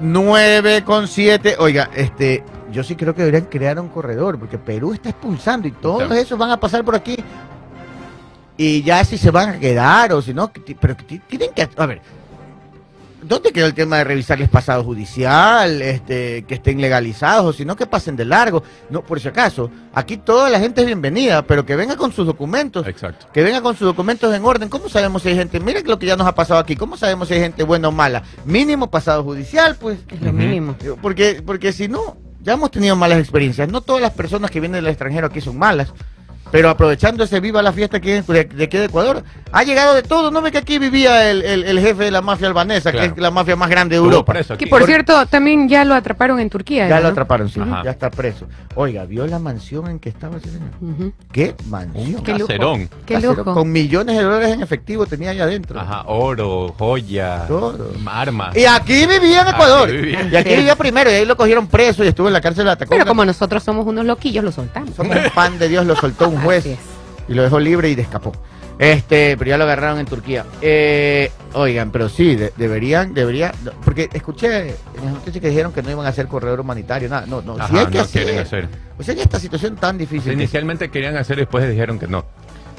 9 0.00 0.82
con 0.84 1.08
7. 1.08 1.56
Oiga, 1.58 1.90
este, 1.94 2.42
yo 2.74 2.82
sí 2.82 2.96
creo 2.96 3.14
que 3.14 3.22
deberían 3.22 3.48
crear 3.48 3.78
un 3.78 3.88
corredor, 3.88 4.38
porque 4.38 4.58
Perú 4.58 4.92
está 4.92 5.10
expulsando 5.10 5.68
y 5.68 5.70
todos 5.70 6.10
esos 6.12 6.36
van 6.36 6.50
a 6.50 6.58
pasar 6.58 6.84
por 6.84 6.96
aquí. 6.96 7.16
Y 8.56 8.82
ya 8.82 9.04
si 9.04 9.16
se 9.16 9.30
van 9.30 9.48
a 9.48 9.58
quedar 9.58 10.12
o 10.12 10.20
si 10.20 10.34
no, 10.34 10.52
pero 10.80 10.96
tienen 11.28 11.50
que... 11.54 11.68
A 11.76 11.86
ver, 11.86 12.02
¿dónde 13.22 13.52
quedó 13.52 13.66
el 13.66 13.74
tema 13.74 13.98
de 13.98 14.04
revisarles 14.04 14.48
pasado 14.48 14.84
judicial, 14.84 15.82
este, 15.82 16.44
que 16.44 16.54
estén 16.54 16.80
legalizados 16.80 17.46
o 17.46 17.52
si 17.52 17.64
no, 17.64 17.74
que 17.74 17.86
pasen 17.86 18.16
de 18.16 18.24
largo? 18.24 18.62
No, 18.90 19.02
por 19.02 19.18
si 19.18 19.28
acaso, 19.28 19.70
aquí 19.92 20.18
toda 20.18 20.50
la 20.50 20.60
gente 20.60 20.82
es 20.82 20.86
bienvenida, 20.86 21.42
pero 21.42 21.66
que 21.66 21.74
venga 21.74 21.96
con 21.96 22.12
sus 22.12 22.26
documentos. 22.26 22.86
Exacto. 22.86 23.26
Que 23.32 23.42
venga 23.42 23.60
con 23.60 23.76
sus 23.76 23.86
documentos 23.86 24.32
en 24.34 24.44
orden. 24.44 24.68
¿Cómo 24.68 24.88
sabemos 24.88 25.22
si 25.22 25.30
hay 25.30 25.36
gente? 25.36 25.58
Mira 25.58 25.80
lo 25.80 25.98
que 25.98 26.06
ya 26.06 26.16
nos 26.16 26.26
ha 26.26 26.34
pasado 26.34 26.60
aquí. 26.60 26.76
¿Cómo 26.76 26.96
sabemos 26.96 27.28
si 27.28 27.34
hay 27.34 27.40
gente 27.40 27.64
buena 27.64 27.88
o 27.88 27.92
mala? 27.92 28.22
Mínimo 28.44 28.90
pasado 28.90 29.24
judicial, 29.24 29.76
pues. 29.80 29.98
Es 30.08 30.20
lo 30.20 30.32
mínimo. 30.32 30.76
Porque, 31.02 31.42
porque 31.44 31.72
si 31.72 31.88
no, 31.88 32.16
ya 32.44 32.52
hemos 32.52 32.70
tenido 32.70 32.94
malas 32.94 33.18
experiencias. 33.18 33.68
No 33.68 33.80
todas 33.80 34.02
las 34.02 34.12
personas 34.12 34.50
que 34.50 34.60
vienen 34.60 34.84
del 34.84 34.90
extranjero 34.90 35.26
aquí 35.26 35.40
son 35.40 35.58
malas. 35.58 35.92
Pero 36.50 36.70
aprovechando 36.70 37.24
ese 37.24 37.40
viva 37.40 37.62
la 37.62 37.72
fiesta 37.72 38.00
que 38.00 38.18
es 38.18 38.26
de, 38.26 38.44
de 38.44 38.64
aquí 38.64 38.76
de 38.78 38.84
Ecuador, 38.84 39.24
ha 39.50 39.62
llegado 39.64 39.94
de 39.94 40.02
todo. 40.02 40.30
¿No 40.30 40.40
ve 40.40 40.52
que 40.52 40.58
aquí 40.58 40.78
vivía 40.78 41.28
el, 41.30 41.42
el- 41.42 41.64
el 41.64 41.80
jefe 41.80 42.04
de 42.04 42.10
la 42.12 42.20
mafia 42.22 42.46
albanesa, 42.46 42.92
Claro. 42.92 43.08
que 43.08 43.14
es 43.14 43.22
la 43.22 43.30
mafia 43.32 43.56
más 43.56 43.68
grande 43.68 43.96
de 43.96 44.02
Europa? 44.04 44.32
Que 44.34 44.52
aquí. 44.54 44.66
por 44.66 44.84
cierto, 44.84 45.26
también 45.26 45.68
ya 45.68 45.84
lo 45.84 45.94
atraparon 45.94 46.38
en 46.38 46.48
Turquía. 46.50 46.88
Ya 46.88 47.00
lo 47.00 47.08
atraparon, 47.08 47.48
sí. 47.48 47.58
Ajá. 47.60 47.82
Ya 47.84 47.90
está 47.90 48.08
preso. 48.10 48.46
Oiga, 48.76 49.04
¿vio 49.04 49.26
la 49.26 49.38
mansión 49.38 49.88
en 49.90 49.98
que 49.98 50.08
estaba 50.10 50.36
ese 50.36 50.50
señor? 50.50 51.12
¿Qué 51.32 51.54
mansión? 51.68 52.22
Qué 52.22 52.34
lujo. 52.34 52.78
Qué 53.06 53.20
lujo. 53.20 53.44
Con 53.44 53.72
millones 53.72 54.16
de 54.16 54.22
dólares 54.22 54.52
en 54.52 54.62
efectivo 54.62 55.06
tenía 55.06 55.30
allá 55.30 55.44
adentro. 55.44 55.80
Ajá, 55.80 56.02
oro, 56.06 56.74
joya, 56.78 57.46
Todo. 57.48 57.90
armas. 58.06 58.56
Y 58.56 58.64
aquí 58.64 59.06
vivía 59.06 59.42
en 59.42 59.48
Ecuador. 59.48 59.88
Aquí 59.88 59.96
vivía. 59.96 60.28
Y 60.30 60.36
aquí 60.36 60.50
vivía 60.56 60.76
primero 60.76 61.10
y 61.10 61.14
ahí 61.14 61.24
lo 61.26 61.36
cogieron 61.36 61.66
preso 61.66 62.04
y 62.04 62.08
estuvo 62.08 62.28
en 62.28 62.32
la 62.32 62.40
cárcel 62.40 62.64
de 62.66 62.70
Atacama. 62.72 62.96
Pero 62.96 63.06
como 63.08 63.24
nosotros 63.24 63.62
somos 63.62 63.86
unos 63.86 64.04
loquillos, 64.04 64.44
lo 64.44 64.52
soltamos. 64.52 64.94
Somos 64.94 65.16
un 65.16 65.30
pan 65.34 65.58
de 65.58 65.68
Dios, 65.68 65.84
lo 65.86 65.96
soltó 65.96 66.28
un 66.28 66.33
juez 66.38 66.60
Así 66.60 66.70
es. 66.72 66.78
y 67.28 67.34
lo 67.34 67.42
dejó 67.42 67.58
libre 67.60 67.90
y 67.90 67.98
escapó. 68.00 68.32
Este, 68.78 69.36
pero 69.36 69.50
ya 69.50 69.56
lo 69.56 69.64
agarraron 69.64 70.00
en 70.00 70.06
Turquía. 70.06 70.44
Eh, 70.60 71.30
oigan, 71.52 71.92
pero 71.92 72.08
sí, 72.08 72.34
de- 72.34 72.52
deberían, 72.56 73.14
debería, 73.14 73.52
no, 73.62 73.70
porque 73.84 74.08
escuché 74.12 74.70
en 74.70 75.04
las 75.04 75.14
noticias 75.14 75.40
que 75.40 75.48
dijeron 75.48 75.72
que 75.72 75.80
no 75.82 75.90
iban 75.92 76.04
a 76.06 76.08
hacer 76.08 76.26
corredor 76.26 76.58
humanitario, 76.60 77.08
nada, 77.08 77.24
no, 77.26 77.40
no, 77.40 77.54
Ajá, 77.54 77.68
sí 77.68 77.76
hay 77.78 77.86
que 77.86 77.98
no 77.98 78.02
hacer. 78.04 78.22
quieren 78.24 78.42
hacer. 78.42 78.68
O 78.98 79.02
sea, 79.04 79.14
ya 79.14 79.22
esta 79.22 79.38
situación 79.38 79.76
tan 79.76 79.96
difícil. 79.96 80.32
Inicialmente 80.32 80.90
querían 80.90 81.16
hacer 81.16 81.36
y 81.38 81.42
después 81.42 81.68
dijeron 81.68 81.98
que 82.00 82.08
no. 82.08 82.24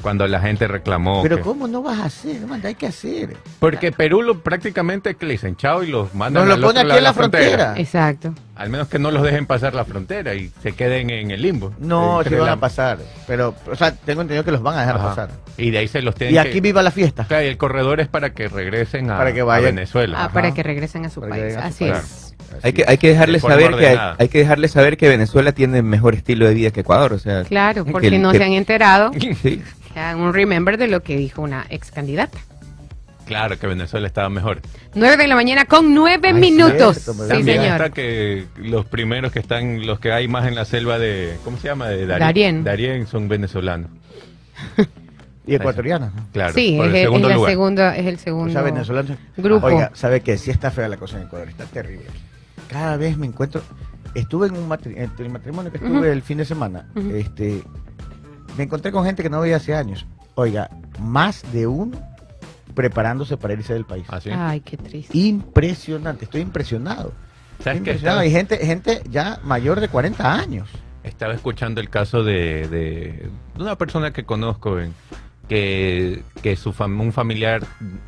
Cuando 0.02 0.26
la 0.26 0.40
gente 0.40 0.68
reclamó. 0.68 1.22
pero 1.22 1.36
que- 1.38 1.42
cómo 1.42 1.66
no 1.66 1.82
vas 1.82 1.98
a 1.98 2.04
hacer, 2.04 2.46
man, 2.46 2.60
hay 2.64 2.74
que 2.74 2.86
hacer. 2.86 3.36
Porque 3.58 3.90
Perú 3.92 4.22
lo, 4.22 4.38
prácticamente 4.40 5.14
que 5.14 5.26
le 5.26 5.32
dicen 5.32 5.56
chao 5.56 5.82
y 5.82 5.88
los 5.88 6.14
mandan 6.14 6.46
Nos 6.48 6.58
lo 6.58 6.66
pone 6.68 6.80
aquí 6.80 6.96
en 6.98 7.02
la 7.04 7.12
frontera. 7.12 7.74
Exacto. 7.76 8.32
Al 8.54 8.70
menos 8.70 8.88
que 8.88 8.98
no 8.98 9.10
los 9.10 9.22
dejen 9.22 9.44
pasar 9.46 9.74
la 9.74 9.84
frontera 9.84 10.34
y 10.34 10.50
se 10.62 10.72
queden 10.72 11.10
en 11.10 11.30
el 11.30 11.42
limbo. 11.42 11.72
No, 11.78 12.18
Entre 12.20 12.34
sí 12.36 12.38
van 12.40 12.46
la- 12.46 12.52
a 12.52 12.56
pasar, 12.56 12.98
pero, 13.26 13.54
o 13.70 13.74
sea, 13.76 13.92
tengo 13.94 14.22
entendido 14.22 14.44
que 14.44 14.52
los 14.52 14.62
van 14.62 14.76
a 14.78 14.80
dejar 14.80 14.96
Ajá. 14.96 15.08
pasar. 15.08 15.30
Y 15.58 15.70
de 15.70 15.78
ahí 15.78 15.88
se 15.88 16.00
los 16.00 16.14
tienen 16.14 16.34
Y 16.36 16.42
que- 16.42 16.48
aquí 16.48 16.60
viva 16.60 16.82
la 16.82 16.90
fiesta. 16.90 17.24
Claro, 17.26 17.44
y 17.44 17.48
el 17.48 17.56
corredor 17.58 18.00
es 18.00 18.08
para 18.08 18.30
que 18.30 18.48
regresen 18.48 19.10
a, 19.10 19.18
Para 19.18 19.32
que 19.34 19.40
a 19.40 19.44
vayan. 19.44 19.74
Venezuela. 19.74 20.18
Ah, 20.18 20.24
Ajá. 20.26 20.32
para 20.32 20.54
que 20.54 20.62
regresen 20.62 21.04
a 21.04 21.10
su 21.10 21.20
Para 21.20 21.30
país. 21.32 21.44
vengan 21.44 21.58
a 21.64 21.68
su 21.68 21.68
Así 21.84 21.84
país. 21.90 22.04
es. 22.04 22.22
Hay 22.62 22.72
que, 22.72 22.84
hay 22.86 22.96
que 22.96 23.08
dejarles 23.08 23.42
saber 23.42 23.74
que 23.76 23.98
hay, 24.18 24.28
que 24.28 24.38
dejarles 24.38 24.70
saber 24.70 24.96
que 24.96 25.08
Venezuela 25.08 25.52
tiene 25.52 25.82
mejor 25.82 26.14
estilo 26.14 26.46
de 26.46 26.54
vida 26.54 26.70
que 26.70 26.80
Ecuador, 26.80 27.12
o 27.12 27.18
sea, 27.18 27.42
Claro, 27.44 27.84
que- 27.84 27.92
porque 27.92 28.18
no 28.18 28.30
que- 28.32 28.38
se 28.38 28.44
han 28.44 28.52
enterado. 28.52 29.10
sí. 29.42 29.62
Que 29.96 30.14
un 30.14 30.34
remember 30.34 30.76
de 30.76 30.88
lo 30.88 31.02
que 31.02 31.16
dijo 31.16 31.40
una 31.42 31.64
ex 31.70 31.90
candidata. 31.90 32.38
Claro 33.24 33.58
que 33.58 33.66
Venezuela 33.66 34.06
estaba 34.06 34.28
mejor. 34.28 34.60
9 34.94 35.16
de 35.16 35.26
la 35.26 35.34
mañana 35.34 35.64
con 35.64 35.94
9 35.94 36.28
Ay, 36.28 36.34
minutos. 36.34 36.96
cierto, 36.98 37.14
me 37.14 37.24
sí, 37.24 37.28
También 37.28 37.28
También 37.28 37.62
señor. 37.62 37.76
está 37.80 37.90
que 37.90 38.46
los 38.56 38.84
primeros 38.86 39.32
que 39.32 39.38
están, 39.40 39.84
los 39.86 39.98
que 39.98 40.12
hay 40.12 40.28
más 40.28 40.46
en 40.46 40.54
la 40.54 40.64
selva 40.64 40.98
de, 40.98 41.36
¿cómo 41.44 41.56
se 41.56 41.68
llama? 41.68 41.88
De 41.88 42.06
Darién. 42.06 42.62
Darién 42.62 43.06
son 43.06 43.28
venezolanos. 43.28 43.90
Y 45.48 45.54
ecuatoriana. 45.54 46.12
¿no? 46.12 46.26
Claro, 46.32 46.52
sí, 46.54 46.76
es 46.76 46.86
el 46.86 46.92
segundo 46.92 47.28
es 47.28 47.30
la 47.30 47.36
lugar. 47.36 47.50
segunda, 47.52 47.96
es 47.96 48.06
el 48.06 48.14
O 48.16 48.18
segundo. 48.18 48.52
sea, 48.52 48.62
venezolanos. 48.62 49.16
grupo. 49.36 49.66
Oiga, 49.68 49.92
¿sabe 49.94 50.20
qué? 50.20 50.36
Sí 50.38 50.50
está 50.50 50.72
fea 50.72 50.88
la 50.88 50.96
cosa 50.96 51.18
en 51.18 51.26
Ecuador, 51.28 51.48
está 51.48 51.66
terrible. 51.66 52.06
Cada 52.68 52.96
vez 52.96 53.16
me 53.16 53.26
encuentro. 53.28 53.62
Estuve 54.16 54.48
en 54.48 54.56
un 54.56 54.68
matri- 54.68 54.96
en 54.96 55.08
el 55.16 55.30
matrimonio 55.30 55.70
que 55.70 55.78
estuve 55.78 56.10
el 56.10 56.22
fin 56.22 56.38
de 56.38 56.44
semana. 56.46 56.88
Este. 57.14 57.62
Me 58.56 58.64
encontré 58.64 58.92
con 58.92 59.04
gente 59.04 59.22
que 59.22 59.30
no 59.30 59.40
veía 59.40 59.56
hace 59.56 59.74
años. 59.74 60.06
Oiga, 60.34 60.70
más 61.00 61.42
de 61.52 61.66
uno 61.66 61.98
preparándose 62.74 63.36
para 63.36 63.54
irse 63.54 63.72
del 63.72 63.84
país. 63.84 64.04
Así. 64.08 64.30
Ay, 64.30 64.60
qué 64.60 64.76
triste. 64.76 65.16
Impresionante, 65.16 66.24
estoy 66.24 66.42
impresionado. 66.42 67.12
¿Sabes 67.62 67.80
qué? 67.82 67.90
Impresionado. 67.90 68.20
Hay 68.20 68.30
gente, 68.30 68.58
gente 68.58 69.02
ya 69.08 69.40
mayor 69.44 69.80
de 69.80 69.88
40 69.88 70.34
años. 70.34 70.68
estaba 71.02 71.32
escuchando 71.34 71.80
el 71.80 71.88
caso 71.88 72.22
de, 72.24 72.66
de- 72.68 73.30
de 73.56 73.62
una 73.62 73.76
persona 73.78 74.12
que 74.12 74.24
conozco 74.24 74.78
en- 74.80 74.92
que, 75.48 76.22
que 76.42 76.56
su 76.56 76.72
fam- 76.72 77.00
un 77.00 77.12
familiar 77.12 77.62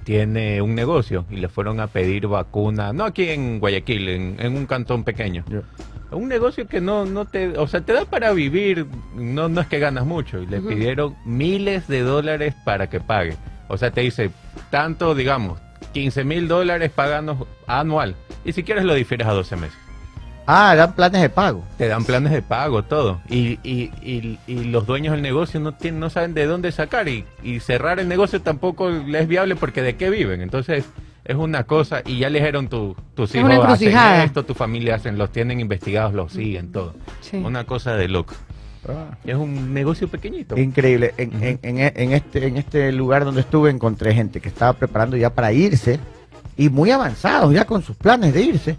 tiene 0.05 0.61
un 0.63 0.75
negocio 0.75 1.25
y 1.31 1.37
le 1.37 1.49
fueron 1.49 1.81
a 1.81 1.87
pedir 1.87 2.27
vacuna, 2.27 2.93
no 2.93 3.05
aquí 3.05 3.29
en 3.29 3.61
Guayaquil, 3.61 4.09
en, 4.09 4.37
en 4.39 4.57
un 4.57 4.67
cantón 4.67 5.05
pequeño. 5.05 5.45
Un 6.11 6.29
negocio 6.29 6.67
que 6.67 6.81
no, 6.81 7.05
no 7.05 7.27
te, 7.27 7.57
o 7.59 7.67
sea, 7.69 7.83
te 7.83 7.93
da 7.93 8.05
para 8.07 8.33
vivir, 8.33 8.87
no, 9.15 9.49
no 9.49 9.61
es 9.61 9.67
que 9.67 9.79
ganas 9.79 10.07
mucho. 10.07 10.41
Y 10.43 10.47
le 10.47 10.61
pidieron 10.61 11.15
miles 11.27 11.87
de 11.87 12.01
dólares 12.01 12.55
para 12.65 12.89
que 12.89 12.99
pague. 12.99 13.37
O 13.69 13.77
sea, 13.77 13.91
te 13.91 14.01
dice, 14.01 14.31
tanto, 14.71 15.15
digamos, 15.15 15.59
15 15.93 16.25
mil 16.25 16.49
dólares 16.49 16.91
pagando 16.95 17.47
anual. 17.67 18.15
Y 18.45 18.53
si 18.53 18.63
quieres 18.63 18.85
lo 18.85 18.95
difieres 18.95 19.27
a 19.27 19.33
12 19.33 19.57
meses. 19.57 19.77
Ah, 20.51 20.75
dan 20.75 20.95
planes 20.95 21.21
de 21.21 21.29
pago. 21.29 21.63
Te 21.77 21.89
dan 21.89 22.05
planes 22.05 22.33
de 22.33 22.41
pago, 22.41 22.83
todo. 22.83 23.21
Y, 23.29 23.59
y, 23.63 23.91
y, 24.03 24.39
y 24.47 24.65
los 24.65 24.87
dueños 24.87 25.13
del 25.13 25.21
negocio 25.21 25.61
no 25.61 25.73
tienen, 25.73 26.01
no 26.01 26.09
saben 26.09 26.33
de 26.33 26.47
dónde 26.47 26.73
sacar. 26.73 27.07
Y, 27.07 27.27
y 27.43 27.61
cerrar 27.61 28.01
el 28.01 28.09
negocio 28.09 28.41
tampoco 28.41 28.89
les 28.89 29.23
es 29.23 29.29
viable 29.29 29.57
porque 29.57 29.83
de 29.83 29.97
qué 29.97 30.09
viven. 30.09 30.41
Entonces, 30.41 30.87
es 31.27 31.37
una 31.37 31.65
cosa. 31.65 32.01
Y 32.07 32.19
ya 32.19 32.31
le 32.31 32.39
dijeron 32.39 32.69
tu, 32.69 32.97
tus 33.15 33.31
hijos 33.35 33.51
hacen 33.75 33.89
esto, 34.25 34.45
tu 34.47 34.55
familia 34.55 34.95
hacen, 34.95 35.19
los 35.19 35.31
tienen 35.31 35.61
investigados, 35.61 36.15
los 36.15 36.33
siguen, 36.33 36.73
todo. 36.73 36.95
Sí. 37.21 37.37
Una 37.37 37.65
cosa 37.65 37.95
de 37.97 38.09
loco. 38.09 38.33
Es 39.27 39.35
un 39.35 39.75
negocio 39.75 40.09
pequeñito. 40.09 40.57
Increíble. 40.57 41.13
En, 41.19 41.43
en- 41.43 41.59
en- 41.63 41.93
en 41.95 42.13
este, 42.13 42.47
en 42.47 42.57
este 42.57 42.91
lugar 42.93 43.27
donde 43.27 43.43
estuve 43.43 43.69
encontré 43.71 44.15
gente 44.15 44.41
que 44.41 44.49
estaba 44.49 44.73
preparando 44.73 45.15
ya 45.19 45.29
para 45.29 45.53
irse 45.53 46.01
y 46.57 46.71
muy 46.71 46.91
avanzados 46.91 47.53
ya 47.53 47.67
con 47.67 47.83
sus 47.83 47.97
planes 47.97 48.33
de 48.33 48.41
irse 48.41 48.79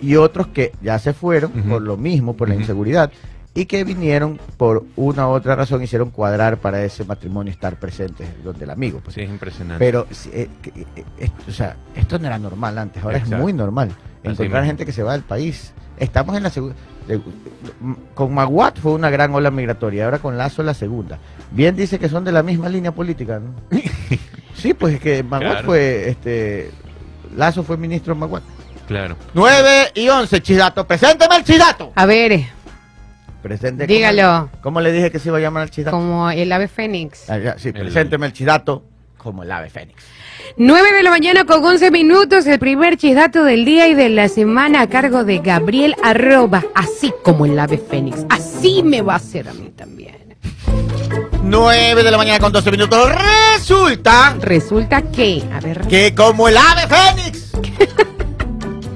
y 0.00 0.16
otros 0.16 0.48
que 0.48 0.72
ya 0.82 0.98
se 0.98 1.12
fueron 1.12 1.50
por 1.52 1.82
lo 1.82 1.96
mismo, 1.96 2.34
por 2.36 2.48
la 2.48 2.54
inseguridad 2.54 3.10
y 3.54 3.66
que 3.66 3.84
vinieron 3.84 4.40
por 4.56 4.84
una 4.96 5.28
u 5.28 5.30
otra 5.30 5.54
razón, 5.54 5.80
hicieron 5.82 6.10
cuadrar 6.10 6.58
para 6.58 6.82
ese 6.82 7.04
matrimonio 7.04 7.52
estar 7.52 7.78
presentes 7.78 8.28
donde 8.42 8.64
el 8.64 8.70
amigo. 8.70 9.00
pues. 9.02 9.14
Sí, 9.14 9.20
es 9.22 9.30
impresionante. 9.30 9.78
Pero, 9.78 10.06
eh, 10.32 10.48
eh, 10.64 10.84
eh, 11.18 11.30
o 11.48 11.52
sea, 11.52 11.76
esto 11.94 12.18
no 12.18 12.26
era 12.26 12.38
normal 12.38 12.76
antes, 12.78 13.02
ahora 13.04 13.18
es 13.18 13.30
muy 13.30 13.52
normal 13.52 13.92
encontrar 14.24 14.64
gente 14.64 14.84
que 14.84 14.92
se 14.92 15.04
va 15.04 15.12
del 15.12 15.22
país. 15.22 15.72
Estamos 15.96 16.36
en 16.36 16.42
la 16.42 16.50
segunda. 16.50 16.74
Con 18.14 18.34
Maguat 18.34 18.78
fue 18.80 18.92
una 18.92 19.10
gran 19.10 19.32
ola 19.34 19.52
migratoria, 19.52 20.06
ahora 20.06 20.18
con 20.18 20.36
Lazo 20.36 20.64
la 20.64 20.74
segunda. 20.74 21.18
Bien 21.52 21.76
dice 21.76 22.00
que 22.00 22.08
son 22.08 22.24
de 22.24 22.32
la 22.32 22.42
misma 22.42 22.68
línea 22.68 22.92
política, 22.92 23.38
¿no? 23.38 23.54
sí, 24.56 24.74
pues 24.74 24.94
es 24.94 25.00
que 25.00 25.22
Maguat 25.22 25.52
Claro. 25.52 25.66
fue, 25.66 26.08
este, 26.08 26.70
Lazo 27.36 27.62
fue 27.62 27.76
ministro 27.76 28.14
de 28.14 28.20
Maguat. 28.20 28.42
Claro. 28.86 29.16
9 29.34 29.92
y 29.94 30.08
11, 30.08 30.42
Chidato, 30.42 30.86
presénteme 30.86 31.36
el 31.36 31.44
Chidato. 31.44 31.92
A 31.94 32.06
ver, 32.06 32.32
eh, 32.32 32.50
Presente, 33.42 33.86
Dígalo. 33.86 34.48
¿cómo, 34.52 34.62
cómo 34.62 34.80
le 34.80 34.90
dije 34.92 35.10
que 35.10 35.18
se 35.18 35.28
iba 35.28 35.36
a 35.38 35.40
llamar 35.40 35.64
el 35.64 35.70
Chidato? 35.70 35.96
como 35.96 36.30
el 36.30 36.50
ave 36.50 36.66
fénix. 36.68 37.28
Ah, 37.28 37.38
ya, 37.38 37.58
sí, 37.58 37.68
El- 37.68 37.74
presénteme 37.74 38.26
el 38.26 38.32
Chidato 38.32 38.84
como 39.18 39.42
el 39.42 39.52
ave 39.52 39.68
fénix. 39.70 40.02
9 40.56 40.92
de 40.94 41.02
la 41.02 41.10
mañana 41.10 41.44
con 41.44 41.64
11 41.64 41.90
minutos, 41.90 42.46
el 42.46 42.58
primer 42.58 42.96
chisdato 42.96 43.44
del 43.44 43.64
día 43.64 43.88
y 43.88 43.94
de 43.94 44.08
la 44.10 44.28
semana 44.28 44.82
a 44.82 44.86
cargo 44.88 45.24
de 45.24 45.38
Gabriel 45.38 45.94
Arroba, 46.02 46.62
así 46.74 47.12
como 47.22 47.46
el 47.46 47.58
ave 47.58 47.78
fénix. 47.78 48.24
Así 48.28 48.82
me 48.82 49.00
va 49.02 49.14
a 49.14 49.16
hacer 49.16 49.48
a 49.48 49.52
mí 49.54 49.70
también. 49.76 50.14
9 51.42 52.02
de 52.02 52.10
la 52.10 52.16
mañana 52.16 52.38
con 52.40 52.52
12 52.52 52.70
minutos. 52.70 53.10
Resulta 53.54 54.36
Resulta 54.40 55.02
que, 55.02 55.42
a 55.52 55.60
ver, 55.60 55.80
que 55.88 56.14
como 56.14 56.48
el 56.48 56.56
ave 56.56 56.82
fénix 56.88 57.52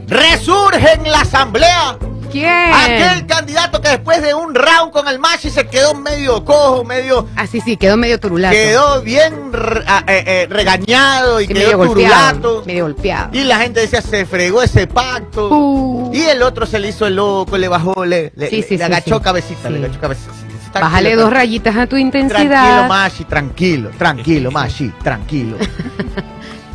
resurge 0.08 0.92
en 0.94 1.10
la 1.10 1.20
asamblea 1.20 1.96
¿quién? 2.32 2.72
aquel 2.72 3.26
candidato 3.26 3.80
que 3.80 3.90
después 3.90 4.20
de 4.22 4.34
un 4.34 4.54
round 4.54 4.90
con 4.92 5.06
el 5.08 5.18
machi 5.18 5.50
se 5.50 5.66
quedó 5.66 5.94
medio 5.94 6.44
cojo, 6.44 6.84
medio 6.84 7.26
Ah, 7.36 7.46
sí, 7.46 7.60
sí, 7.60 7.76
quedó 7.76 7.96
medio 7.96 8.18
turulato. 8.18 8.52
quedó 8.54 9.02
bien 9.02 9.52
re- 9.52 9.84
ah, 9.86 10.02
eh, 10.06 10.24
eh, 10.26 10.46
regañado 10.50 11.40
y 11.40 11.46
Sí, 11.46 11.52
quedó 11.54 11.64
medio 11.64 11.78
golpeado. 11.78 12.32
turulato 12.40 12.62
Medio 12.66 12.84
golpeado. 12.84 13.28
y 13.32 13.44
la 13.44 13.58
gente 13.60 13.80
decía 13.80 14.00
se 14.02 14.24
fregó 14.26 14.62
ese 14.62 14.86
pacto 14.86 15.48
Uh. 15.50 16.10
y 16.14 16.22
el 16.22 16.42
otro 16.42 16.64
se 16.66 16.78
le 16.78 16.88
hizo 16.88 17.06
el 17.06 17.16
loco, 17.16 17.56
le 17.58 17.68
bajó, 17.68 18.04
le, 18.04 18.32
le- 18.36 18.48
Sí, 18.50 18.62
sí, 18.62 18.70
le 18.72 18.78
sí, 18.78 18.82
agachó 18.82 19.20
cabecita, 19.22 19.68
le 19.70 19.78
agachó 19.78 20.00
cabecita. 20.00 20.32
Bájale 20.74 21.16
dos 21.16 21.30
rayitas 21.32 21.74
a 21.76 21.86
tu 21.86 21.96
Tranquilo, 21.96 22.18
intensidad. 22.26 22.88
Machi, 22.88 23.24
tranquilo, 23.24 23.90
tranquilo, 23.98 24.50
Machi, 24.52 24.88
tranquilo. 25.02 25.56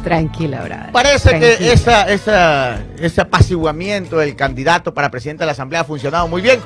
Tranquila, 0.04 0.62
brother. 0.64 0.91
Parece 0.91 1.30
Tranquila. 1.30 1.58
que 1.58 1.72
esa, 1.72 2.10
esa, 2.10 2.80
ese 2.97 3.22
apaciguamiento 3.22 4.18
del 4.18 4.36
candidato 4.36 4.93
para 4.93 5.10
presidente 5.10 5.43
de 5.43 5.45
la 5.47 5.51
Asamblea 5.54 5.82
ha 5.82 5.86
funcionado 5.86 6.28
muy 6.28 6.41
bien, 6.41 6.60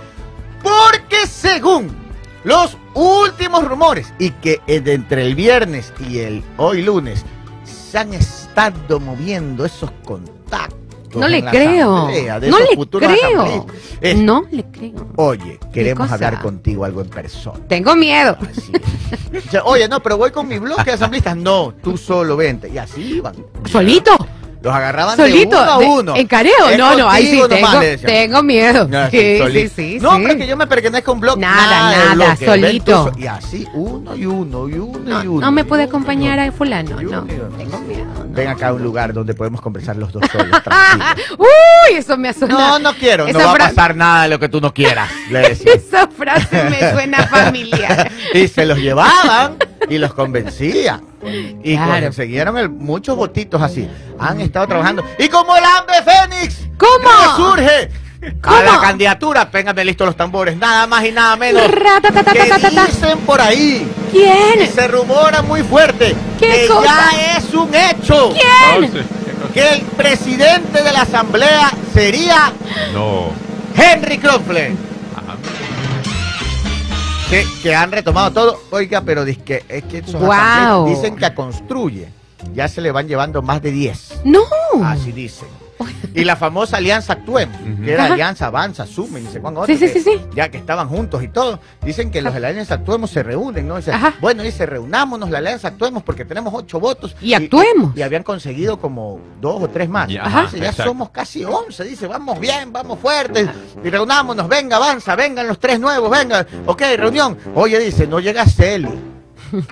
porque 0.63 1.27
según 1.27 1.95
los 2.43 2.77
últimos 2.93 3.67
rumores, 3.67 4.13
y 4.19 4.31
que 4.31 4.59
entre 4.67 5.23
el 5.25 5.35
viernes 5.35 5.93
y 6.09 6.19
el 6.19 6.43
hoy 6.57 6.81
lunes 6.81 7.25
se 7.63 7.99
han 7.99 8.13
estado 8.13 8.99
moviendo 8.99 9.65
esos 9.65 9.91
contactos. 10.03 10.86
No 11.19 11.25
en 11.25 11.31
le 11.31 11.41
la 11.41 11.51
creo. 11.51 11.95
asamblea, 11.97 12.39
de 12.39 12.49
No 12.49 12.57
esos 12.57 12.69
le 12.69 12.75
futuros 12.75 13.11
creo. 13.11 13.67
Es, 14.01 14.17
No 14.17 14.45
le 14.51 14.63
creo. 14.65 15.07
Oye, 15.15 15.59
queremos 15.73 16.11
hablar 16.11 16.41
contigo 16.41 16.85
algo 16.85 17.01
en 17.01 17.09
persona. 17.09 17.59
Tengo 17.67 17.95
miedo. 17.95 18.37
Así. 18.41 18.71
Oye, 19.65 19.87
no, 19.87 20.01
pero 20.01 20.17
voy 20.17 20.31
con 20.31 20.47
mi 20.47 20.59
bloque 20.59 20.83
de 20.85 20.91
asambleístas. 20.93 21.35
No, 21.37 21.73
tú 21.83 21.97
solo 21.97 22.35
vente. 22.37 22.69
Y 22.69 22.77
así 22.77 23.01
iban. 23.15 23.35
¿Solito? 23.65 24.11
Los 24.67 24.75
agarraban 24.75 25.15
¿Solito? 25.17 25.57
de 25.79 25.85
uno 25.85 26.11
a 26.11 26.15
De-. 26.15 26.21
¿En 26.21 26.27
careo? 26.27 26.69
Es 26.69 26.77
No, 26.77 26.95
no, 26.97 27.09
ahí 27.09 27.25
sí, 27.27 27.41
tengo, 28.05 28.43
miedo. 28.43 28.87
No, 28.87 29.09
Sí, 29.09 29.17
sí, 29.17 29.37
solito. 29.39 29.73
sí. 29.75 29.97
No, 30.01 30.15
sí. 30.17 30.23
pero 30.23 30.37
que 30.37 30.47
yo 30.47 30.57
me 30.57 30.67
pertenezco 30.67 31.11
a 31.11 31.13
un 31.13 31.19
bloque. 31.21 31.39
Nada, 31.41 31.91
nada, 31.91 32.13
bloque. 32.15 32.45
Solito. 32.45 33.11
Y 33.17 33.27
así, 33.27 33.65
uno 33.73 34.15
y 34.15 34.25
uno 34.25 34.67
y 34.67 34.73
uno 34.73 34.99
No, 35.05 35.23
y 35.23 35.27
uno. 35.27 35.41
no 35.45 35.51
me 35.51 35.63
puede 35.63 35.83
acompañar 35.83 36.39
a 36.39 36.51
fulano, 36.51 37.01
no. 37.01 37.23
Tengo 37.23 37.79
miedo. 37.79 38.07
Ven 38.29 38.49
acá 38.49 38.67
a 38.67 38.73
un 38.73 38.83
lugar 38.83 39.13
donde 39.13 39.33
podemos 39.33 39.61
conversar 39.61 39.95
los 39.95 40.11
dos 40.11 40.21
solos. 40.31 40.61
Uy, 41.39 41.95
eso 41.95 42.17
me 42.17 42.33
suena. 42.33 42.53
No, 42.53 42.79
no 42.79 42.93
quiero, 42.93 43.27
no 43.31 43.39
va 43.39 43.53
a 43.53 43.57
pasar 43.57 43.95
nada 43.95 44.23
de 44.23 44.29
lo 44.29 44.39
que 44.39 44.47
tú 44.49 44.61
no 44.61 44.73
quieras, 44.73 45.09
le 45.31 45.39
decía. 45.49 45.73
Esa 45.73 46.07
frase 46.07 46.63
me 46.69 46.91
suena 46.91 47.25
familiar. 47.27 48.11
y 48.33 48.47
se 48.47 48.65
los 48.65 48.77
llevaban 48.77 49.55
y 49.89 49.97
los 49.97 50.13
convencían. 50.13 51.01
Y 51.63 51.75
Claro. 51.75 52.05
consiguieron 52.07 52.57
el- 52.57 52.69
muchos 52.69 53.15
votitos 53.15 53.61
así. 53.61 53.87
Han 54.19 54.41
estado 54.41 54.67
trabajando. 54.67 55.03
Y 55.17 55.27
como 55.29 55.55
el 55.55 55.63
hambre 55.63 55.95
Fénix 56.03 56.67
¿Cómo? 56.77 57.09
¿Cómo? 58.41 58.57
a 58.57 58.63
la 58.63 58.81
candidatura, 58.81 59.49
péngame 59.51 59.85
listos 59.85 60.07
los 60.07 60.15
tambores, 60.17 60.57
nada 60.57 60.87
más 60.87 61.05
y 61.05 61.11
nada 61.11 61.35
menos. 61.35 61.61
que 61.61 62.69
dicen 62.69 63.19
por 63.25 63.39
ahí 63.39 63.87
y 64.11 64.11
¿Quién? 64.11 64.71
se 64.73 64.87
rumora 64.87 65.43
muy 65.43 65.61
fuerte 65.61 66.15
¿Qué 66.39 66.47
que 66.47 66.67
cosa? 66.67 67.11
ya 67.13 67.37
es 67.37 67.53
un 67.53 67.69
hecho 67.75 68.33
¿Quién? 68.33 68.91
que 69.53 69.69
el 69.69 69.81
presidente 69.81 70.81
de 70.81 70.91
la 70.91 71.01
asamblea 71.01 71.71
sería 71.93 72.51
No. 72.93 73.29
Henry 73.75 74.17
Crockford. 74.17 74.57
Que, 77.29 77.45
que 77.61 77.75
han 77.75 77.91
retomado 77.91 78.31
todo. 78.31 78.61
Oiga, 78.71 79.01
pero 79.01 79.25
dice 79.25 79.41
que, 79.43 79.65
es 79.67 79.83
que 79.83 79.97
esos 79.97 80.15
asambleístas 80.15 80.85
dicen 80.85 81.15
que 81.17 81.25
a 81.25 81.35
construye. 81.35 82.09
Ya 82.53 82.67
se 82.67 82.79
le 82.81 82.91
van 82.91 83.07
llevando 83.07 83.41
más 83.41 83.61
de 83.61 83.71
10. 83.71 84.21
No. 84.23 84.43
Así 84.83 85.11
dicen. 85.11 85.49
Y 86.13 86.23
la 86.23 86.35
famosa 86.35 86.77
Alianza 86.77 87.13
Actuemos, 87.13 87.55
Ujú. 87.61 87.83
que 87.83 87.93
era 87.93 88.05
Ajá. 88.05 88.13
Alianza 88.13 88.47
Avanza, 88.47 88.85
Sumen, 88.87 89.25
y 89.25 89.27
sé 89.31 89.39
cuándo 89.39 89.65
Sí, 89.65 89.77
sí, 89.77 89.87
sí, 89.89 90.01
sí. 90.01 90.19
Ya 90.35 90.49
que 90.49 90.57
estaban 90.57 90.87
juntos 90.89 91.21
y 91.23 91.27
todo. 91.27 91.59
Dicen 91.83 92.09
que 92.09 92.21
los 92.21 92.33
de 92.33 92.39
la 92.39 92.47
Alianza 92.47 92.75
Actuemos 92.75 93.11
se 93.11 93.21
reúnen, 93.23 93.67
¿no? 93.67 93.77
Dicen, 93.77 93.93
bueno, 94.19 94.41
dice, 94.43 94.65
reunámonos 94.65 95.29
la 95.29 95.37
Alianza 95.37 95.67
Actuemos 95.67 96.01
porque 96.03 96.25
tenemos 96.25 96.53
ocho 96.55 96.79
votos. 96.79 97.15
Y 97.21 97.33
actuemos. 97.33 97.95
Y, 97.95 98.01
habían 98.01 98.23
conseguido 98.23 98.79
como 98.79 99.19
dos 99.39 99.61
o 99.63 99.67
tres 99.69 99.87
más. 99.89 100.07
Ya, 100.09 100.23
Ajá. 100.25 100.43
Dice, 100.43 100.59
ya 100.59 100.69
exacto. 100.69 100.91
somos 100.91 101.09
casi 101.11 101.43
11, 101.43 101.83
dice, 101.83 102.07
vamos 102.07 102.39
bien, 102.39 102.71
vamos 102.73 102.97
fuertes. 102.99 103.47
Y 103.83 103.89
reunámonos, 103.89 104.47
venga, 104.47 104.77
avanza, 104.77 105.15
vengan 105.15 105.47
los 105.47 105.59
tres 105.59 105.79
nuevos, 105.79 106.09
venga. 106.09 106.45
Ok, 106.65 106.81
reunión. 106.97 107.37
Oye, 107.53 107.79
dice, 107.79 108.07
no 108.07 108.19
llega 108.19 108.45
Celi. 108.45 108.89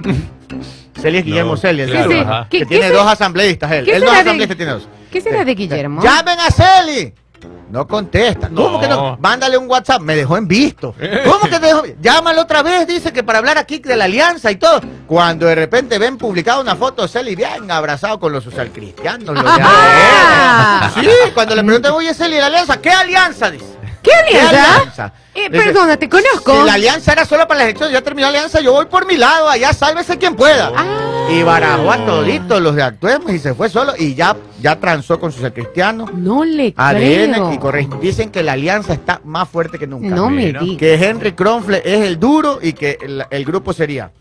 Celi 1.02 1.18
es 1.20 1.26
Guillermo 1.26 1.52
No, 1.52 1.58
Celi, 1.58 1.82
el 1.84 1.92
claro, 1.92 2.48
que 2.50 2.60
¿Qué- 2.60 2.66
tiene 2.66 2.88
se- 2.88 2.94
dos 2.94 3.06
asambleístas 3.08 3.72
él. 3.72 3.90
Él 3.90 4.04
no 4.06 4.12
es 4.14 4.20
asambleísta, 4.20 4.56
tiene 4.56 4.72
dos. 4.74 4.88
¿Qué 5.16 5.22
será 5.22 5.46
de 5.46 5.56
Guillermo? 5.56 6.02
¡Llamen 6.04 6.38
a 6.42 6.52
Celi! 6.52 7.14
No 7.72 7.88
contesta. 7.88 8.50
¿Cómo 8.50 8.72
No. 8.72 8.80
que 8.82 8.88
no? 8.90 9.18
Mándale 9.22 9.58
un 9.58 9.70
WhatsApp. 9.70 10.02
Me 10.02 10.14
dejó 10.14 10.36
en 10.36 10.46
visto. 10.46 10.94
¿Cómo 11.24 11.40
que 11.50 11.58
te 11.58 11.68
dejó? 11.68 11.84
Llámalo 12.02 12.42
otra 12.42 12.62
vez. 12.62 12.86
Dice 12.86 13.14
que 13.14 13.24
para 13.24 13.40
hablar 13.40 13.58
aquí 13.58 13.80
de 13.80 13.96
la 13.96 14.06
alianza 14.06 14.52
y 14.52 14.58
todo. 14.58 14.82
Cuando 15.08 15.46
de 15.46 15.56
repente 15.56 15.98
ven 15.98 16.18
publicada 16.18 16.60
una 16.60 16.76
foto 16.76 17.04
de 17.04 17.08
Celi 17.08 17.34
bien 17.34 17.72
abrazado 17.72 18.20
con 18.20 18.34
los 18.34 18.44
socialcristianos. 18.44 19.36
los 19.36 19.42
de 19.44 19.50
Ah. 19.64 20.92
ADN. 20.94 21.02
Sí, 21.02 21.10
cuando 21.34 21.56
le 21.56 21.64
preguntan, 21.64 21.94
oye, 21.94 22.14
Celi, 22.14 22.36
¿la 22.38 22.48
alianza? 22.48 22.82
¿Qué 22.82 22.90
alianza? 22.92 23.50
Dice. 23.52 23.66
¿Qué 24.06 24.14
alianza? 24.14 24.76
alianza? 24.76 25.14
Eh, 25.34 25.50
perdona, 25.50 25.98
te 25.98 26.08
conozco. 26.08 26.60
Si 26.62 26.66
la 26.66 26.74
alianza 26.76 27.12
era 27.12 27.26
solo 27.26 27.48
para 27.48 27.60
las 27.60 27.66
elecciones, 27.66 27.94
ya 27.94 28.02
terminó 28.02 28.28
la 28.28 28.38
alianza, 28.38 28.62
yo 28.62 28.72
voy 28.72 28.86
por 28.86 29.06
mi 29.06 29.18
lado, 29.18 29.50
allá 29.50 29.74
sálvese 29.74 30.18
quien 30.18 30.36
pueda. 30.36 30.72
Ah. 30.76 31.28
Y 31.30 31.44
barajó 31.44 31.92
a 31.92 32.06
toditos 32.06 32.62
los 32.62 32.76
de 32.76 32.84
Actuemos 32.84 33.34
y 33.34 33.40
se 33.40 33.54
fue 33.54 33.68
solo 33.70 33.94
y 33.98 34.14
ya, 34.14 34.38
ya 34.62 34.80
transó 34.80 35.20
con 35.20 35.32
sus 35.32 35.50
cristianos. 35.50 36.14
No 36.14 36.46
le 36.46 36.74
ADN 36.78 37.34
creo. 37.34 37.54
y 37.54 37.58
Correa. 37.58 37.88
Dicen 38.00 38.30
que 38.30 38.44
la 38.44 38.54
alianza 38.54 38.94
está 38.94 39.20
más 39.26 39.50
fuerte 39.50 39.78
que 39.80 39.88
nunca. 39.88 40.08
No 40.16 40.30
me 40.30 40.54
digas. 40.54 40.64
Que 40.78 40.94
Henry 40.94 41.34
Kronfle 41.34 41.82
es 41.84 42.02
el 42.06 42.20
duro 42.20 42.60
y 42.62 42.74
que 42.74 42.98
el, 43.02 43.26
el 43.30 43.46
grupo 43.46 43.74
sería 43.74 44.12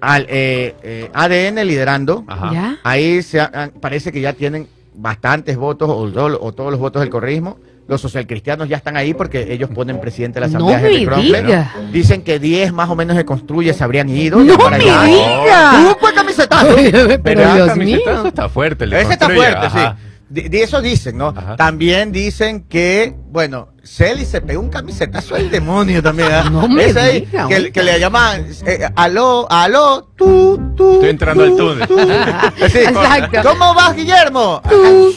al, 0.00 0.26
eh, 0.28 0.74
eh, 0.82 1.10
ADN 1.14 1.66
liderando. 1.66 2.24
Ajá. 2.26 2.50
¿Ya? 2.52 2.78
Ahí 2.82 3.22
se 3.22 3.40
parece 3.80 4.12
que 4.12 4.20
ya 4.20 4.32
tienen 4.32 4.68
bastantes 4.94 5.56
votos 5.56 5.88
o 5.88 6.52
todos 6.52 6.70
los 6.70 6.78
votos 6.78 7.00
del 7.00 7.10
correísmo. 7.10 7.58
Los 7.90 8.00
socialcristianos 8.00 8.68
ya 8.68 8.76
están 8.76 8.96
ahí 8.96 9.14
porque 9.14 9.52
ellos 9.52 9.68
ponen 9.74 10.00
presidente 10.00 10.38
de 10.38 10.46
la 10.46 10.52
No 10.56 10.68
Asamblea 10.68 10.78
me 10.78 11.02
Henry 11.02 11.22
diga. 11.42 11.74
Dicen 11.90 12.22
que 12.22 12.38
10 12.38 12.72
más 12.72 12.88
o 12.88 12.94
menos 12.94 13.16
se 13.16 13.24
construye, 13.24 13.74
se 13.74 13.82
habrían 13.82 14.08
ido. 14.08 14.38
No 14.38 14.70
me 14.70 14.76
allá. 14.76 15.02
diga. 15.02 15.90
¡Uh, 15.90 15.96
pues 16.00 16.12
camisetazo! 16.12 16.68
Pero 16.76 17.20
Pero 17.20 17.52
Dios 17.54 17.68
camisetazo 17.70 18.18
mío. 18.20 18.28
está 18.28 18.48
fuerte. 18.48 18.84
Ese 18.84 19.12
está 19.14 19.28
fuerte, 19.28 19.66
ajá. 19.66 19.96
sí. 20.00 20.06
De, 20.28 20.48
de 20.48 20.62
eso 20.62 20.80
dicen, 20.80 21.18
¿no? 21.18 21.34
Ajá. 21.36 21.56
También 21.56 22.12
dicen 22.12 22.62
que, 22.68 23.12
bueno, 23.30 23.70
Celi 23.82 24.24
se 24.24 24.40
pegó 24.40 24.60
un 24.60 24.68
camisetazo 24.68 25.34
al 25.34 25.50
demonio 25.50 26.00
también. 26.00 26.28
¿ah? 26.30 26.48
No 26.48 26.68
me 26.68 26.84
Ese 26.84 27.00
ahí, 27.00 27.20
diga, 27.22 27.48
que, 27.72 27.82
le 27.82 27.98
llamaban, 27.98 28.46
eh, 28.66 28.88
aló, 28.94 29.50
aló, 29.50 30.12
tú, 30.14 30.74
tú. 30.76 30.92
Estoy 30.94 31.10
entrando 31.10 31.44
tú, 31.56 31.70
al 31.70 31.88
túnel. 31.88 31.88
tú. 31.88 31.98
Sí. 32.68 32.78
Exacto. 32.78 33.40
¿Cómo 33.42 33.74
vas, 33.74 33.96
Guillermo? 33.96 34.62
Tú, 34.70 35.12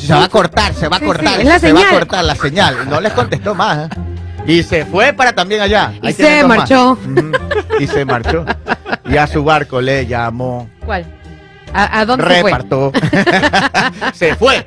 Se 0.00 0.12
va 0.14 0.24
a 0.24 0.28
cortar, 0.28 0.74
se 0.74 0.88
va 0.88 0.96
a 0.96 1.00
cortar, 1.00 1.34
sí, 1.34 1.40
es 1.40 1.44
la 1.46 1.58
se 1.58 1.72
va 1.72 1.80
a 1.80 1.82
señal. 1.82 1.98
cortar 1.98 2.24
la 2.24 2.34
señal. 2.36 2.88
No 2.88 3.00
les 3.00 3.12
contestó 3.12 3.54
más. 3.54 3.86
¿eh? 3.86 3.88
Y 4.46 4.62
se 4.62 4.84
fue 4.84 5.12
para 5.12 5.32
también 5.32 5.60
allá. 5.60 5.92
Y 6.02 6.06
Ahí 6.06 6.12
se 6.12 6.44
marchó. 6.44 6.96
Y 7.80 7.86
se 7.88 8.04
marchó. 8.04 8.44
Y 9.08 9.16
a 9.16 9.26
su 9.26 9.42
barco 9.42 9.80
le 9.80 10.06
llamó 10.06 10.68
¿Cuál? 10.84 11.04
¿A, 11.72 12.00
a 12.00 12.06
dónde 12.06 12.24
se 12.26 12.40
fue? 12.40 12.50
repartó. 12.50 12.92
se 14.14 14.34
fue. 14.36 14.64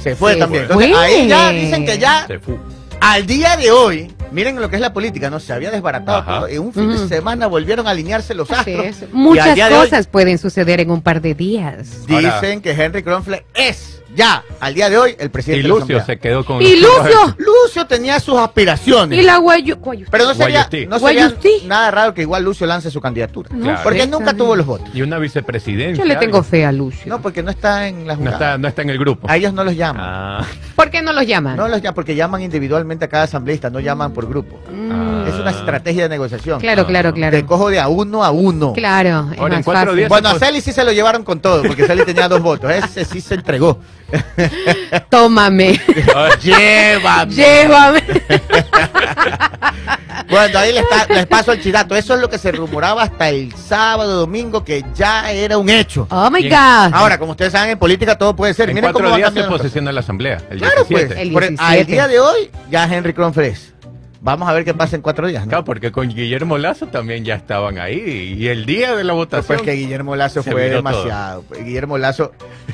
Se 0.00 0.14
fue 0.14 0.34
Se 0.34 0.38
también. 0.38 0.66
fue. 0.68 0.84
Entonces, 0.86 0.96
ahí 1.16 1.28
ya 1.28 1.50
dicen 1.50 1.84
que 1.84 1.98
ya 1.98 2.24
Se 2.26 2.38
fu- 2.38 2.58
al 3.00 3.26
día 3.26 3.56
de 3.56 3.70
hoy, 3.70 4.10
miren 4.32 4.58
lo 4.60 4.70
que 4.70 4.76
es 4.76 4.80
la 4.82 4.92
política, 4.92 5.28
¿no? 5.28 5.38
Se 5.40 5.52
había 5.52 5.70
desbaratado 5.70 6.18
Ajá. 6.18 6.36
todo. 6.38 6.48
En 6.48 6.60
un 6.60 6.72
fin 6.72 6.88
de 6.90 7.08
semana 7.08 7.46
volvieron 7.46 7.86
a 7.86 7.90
alinearse 7.90 8.32
los 8.34 8.50
astros. 8.50 8.96
Muchas 9.12 9.58
hoy 9.58 9.68
cosas 9.70 10.06
pueden 10.06 10.38
suceder 10.38 10.80
en 10.80 10.90
un 10.90 11.02
par 11.02 11.20
de 11.20 11.34
días. 11.34 11.88
Ahora- 12.08 12.40
Dicen 12.40 12.60
que 12.62 12.70
Henry 12.70 13.02
Kronfle 13.02 13.44
es 13.54 14.00
ya, 14.16 14.42
al 14.60 14.74
día 14.74 14.88
de 14.90 14.98
hoy, 14.98 15.14
el 15.18 15.26
Y 15.26 15.28
presidente 15.28 15.62
de 15.62 15.68
la 15.68 15.78
Lucio 15.80 16.04
se 16.04 16.18
quedó 16.18 16.44
con. 16.44 16.60
¡Y 16.62 16.76
Lucio! 16.80 17.36
Lucio 17.38 17.86
tenía 17.86 18.18
sus 18.18 18.38
aspiraciones. 18.38 19.18
Y 19.18 19.22
la 19.22 19.36
guayu... 19.36 19.76
guayu- 19.76 20.06
Pero 20.10 20.24
no 20.24 20.34
sería, 20.34 20.68
no 20.88 20.98
sería 20.98 21.32
nada 21.66 21.90
raro 21.90 22.14
que 22.14 22.22
igual 22.22 22.42
Lucio 22.44 22.66
lance 22.66 22.90
su 22.90 23.00
candidatura. 23.00 23.50
No 23.52 23.62
Claro. 23.64 23.80
Porque 23.82 24.06
nunca 24.06 24.32
tuvo 24.34 24.56
los 24.56 24.64
votos. 24.66 24.88
Y 24.94 25.02
una 25.02 25.18
vicepresidencia. 25.18 26.02
Yo 26.02 26.08
le 26.08 26.16
tengo 26.16 26.42
fe 26.42 26.64
a 26.64 26.72
Lucio. 26.72 27.02
No, 27.06 27.20
porque 27.20 27.42
no 27.42 27.50
está 27.50 27.86
en 27.88 28.06
la 28.06 28.14
No 28.14 28.18
jugada. 28.20 28.36
está, 28.36 28.58
no 28.58 28.68
está 28.68 28.82
en 28.82 28.90
el 28.90 28.98
grupo. 28.98 29.28
A 29.30 29.36
ellos 29.36 29.52
no 29.52 29.62
los 29.64 29.76
llaman. 29.76 30.02
Ah, 30.04 30.44
¿Por 30.74 30.90
qué 30.90 31.02
no 31.02 31.12
los 31.12 31.26
llaman? 31.26 31.56
No 31.56 31.68
los 31.68 31.82
llaman 31.82 31.94
porque 31.94 32.14
llaman 32.14 32.42
individualmente 32.42 33.04
a 33.04 33.08
cada 33.08 33.24
asambleísta, 33.24 33.70
no 33.70 33.80
llaman 33.80 34.12
por 34.12 34.28
grupo. 34.28 34.58
Mm, 34.72 35.26
Es 35.26 35.34
una 35.34 35.50
estrategia 35.50 36.04
de 36.04 36.08
negociación. 36.08 36.58
Claro, 36.60 36.86
claro, 36.86 37.12
Te 37.12 37.18
claro. 37.20 37.46
cojo 37.46 37.68
de 37.70 37.80
a 37.80 37.88
uno 37.88 38.24
a 38.24 38.30
uno. 38.30 38.72
Claro, 38.72 39.28
es 39.32 39.38
Ahora, 39.38 39.54
en 39.54 39.58
más 39.60 39.64
cuatro 39.64 39.80
fácil. 39.86 39.96
días- 39.96 40.08
Bueno, 40.08 40.28
a 40.28 40.38
Celi 40.38 40.60
sí 40.60 40.72
se 40.72 40.84
lo 40.84 40.92
llevaron 40.92 41.22
con 41.24 41.40
todo, 41.40 41.62
porque 41.62 41.84
Celi 41.86 42.04
tenía 42.04 42.28
dos 42.28 42.40
votos. 42.40 42.70
Ese 42.72 43.04
sí 43.04 43.20
se 43.20 43.34
entregó. 43.34 43.78
Tómame, 45.10 45.80
Llévame. 46.42 47.34
llévame. 47.34 48.02
Bueno, 50.28 50.58
ahí 50.58 50.72
les, 50.72 50.84
les 51.10 51.26
paso 51.26 51.52
el 51.52 51.62
chidato. 51.62 51.94
Eso 51.94 52.14
es 52.14 52.20
lo 52.20 52.28
que 52.28 52.38
se 52.38 52.50
rumoraba 52.50 53.02
hasta 53.04 53.28
el 53.28 53.54
sábado, 53.54 54.16
domingo, 54.20 54.64
que 54.64 54.84
ya 54.94 55.30
era 55.30 55.56
un 55.56 55.68
hecho. 55.68 56.08
Oh 56.10 56.28
my 56.30 56.40
Bien. 56.40 56.50
God. 56.52 56.94
Ahora, 56.94 57.18
como 57.18 57.32
ustedes 57.32 57.52
saben, 57.52 57.70
en 57.70 57.78
política 57.78 58.16
todo 58.18 58.34
puede 58.34 58.52
ser. 58.54 58.68
en 58.70 58.74
Miren 58.74 58.92
cómo 58.92 59.04
cuatro 59.10 59.16
días 59.18 59.32
se 59.34 59.44
posesiona 59.44 59.92
la 59.92 60.00
asamblea. 60.00 60.42
El 60.50 60.58
Claro, 60.58 60.84
pues. 60.88 61.08
17. 61.10 61.22
El 61.22 61.32
Por 61.32 61.44
el- 61.44 61.50
17. 61.50 61.80
al 61.80 61.86
día 61.86 62.08
de 62.08 62.18
hoy, 62.20 62.50
ya 62.70 62.84
Henry 62.92 63.12
Kronfle 63.12 63.48
es. 63.48 63.72
Vamos 64.26 64.48
a 64.48 64.52
ver 64.54 64.64
qué 64.64 64.74
pasa 64.74 64.96
en 64.96 65.02
cuatro 65.02 65.28
días. 65.28 65.44
¿no? 65.44 65.50
Claro, 65.50 65.64
porque 65.64 65.92
con 65.92 66.08
Guillermo 66.08 66.58
Lazo 66.58 66.88
también 66.88 67.24
ya 67.24 67.36
estaban 67.36 67.78
ahí. 67.78 68.34
Y 68.36 68.48
el 68.48 68.66
día 68.66 68.96
de 68.96 69.04
la 69.04 69.12
Pues, 69.12 69.30
votación. 69.30 69.60
que 69.64 69.70
Guillermo 69.74 70.16
Lazo 70.16 70.42
fue 70.42 70.68
demasiado. 70.68 71.44
Guillermo 71.64 71.96
Lazo, 71.96 72.32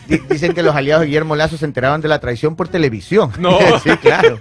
di- 0.08 0.16
dicen 0.30 0.54
que 0.54 0.62
los 0.62 0.74
aliados 0.74 1.02
de 1.02 1.08
Guillermo 1.08 1.36
Lazo 1.36 1.58
se 1.58 1.66
enteraban 1.66 2.00
de 2.00 2.08
la 2.08 2.20
traición 2.20 2.56
por 2.56 2.68
televisión. 2.68 3.32
No. 3.38 3.58
sí, 3.84 3.90
claro. 4.00 4.38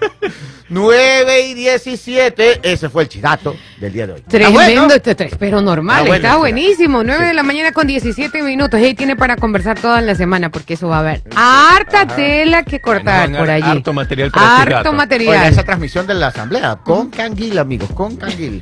9 0.70 1.42
y 1.48 1.54
17, 1.54 2.62
ese 2.64 2.88
fue 2.90 3.04
el 3.04 3.10
chidato 3.10 3.56
del 3.82 3.92
día 3.94 4.08
de 4.08 4.14
hoy. 4.14 4.22
Tremendo, 4.28 4.60
Ah, 4.62 4.64
bueno. 4.64 4.94
este 4.94 5.16
tres, 5.16 5.34
pero 5.40 5.60
normal, 5.62 5.98
Ah, 5.98 6.08
bueno, 6.08 6.16
está 6.16 6.38
buenísimo. 6.38 7.04
9 7.04 7.20
Sí. 7.24 7.28
de 7.30 7.34
la 7.34 7.44
mañana 7.44 7.72
con 7.72 7.88
17 7.88 8.42
minutos. 8.44 8.80
Y 8.80 8.86
ahí 8.86 8.94
tiene 8.94 9.16
para 9.16 9.36
conversar 9.36 9.78
toda 9.80 10.00
la 10.02 10.16
semana, 10.16 10.50
porque 10.52 10.76
eso 10.76 10.88
va 10.88 10.98
a 10.98 11.00
haber 11.00 11.24
harta 11.36 12.06
tela 12.08 12.64
que 12.64 12.80
cortar 12.80 13.36
por 13.36 13.50
allí. 13.50 13.70
harto 13.70 13.92
material 13.92 14.32
para 14.32 14.64
ese 14.64 14.74
Harto 14.76 14.94
material. 14.94 15.34
Oiga, 15.36 15.48
esa 15.48 15.64
transmisión 15.64 16.06
de 16.08 16.14
la 16.14 16.28
asamblea, 16.28 16.78
con 16.84 17.10
canguil, 17.10 17.58
amigos, 17.60 17.90
con 17.92 18.16
canguil. 18.18 18.62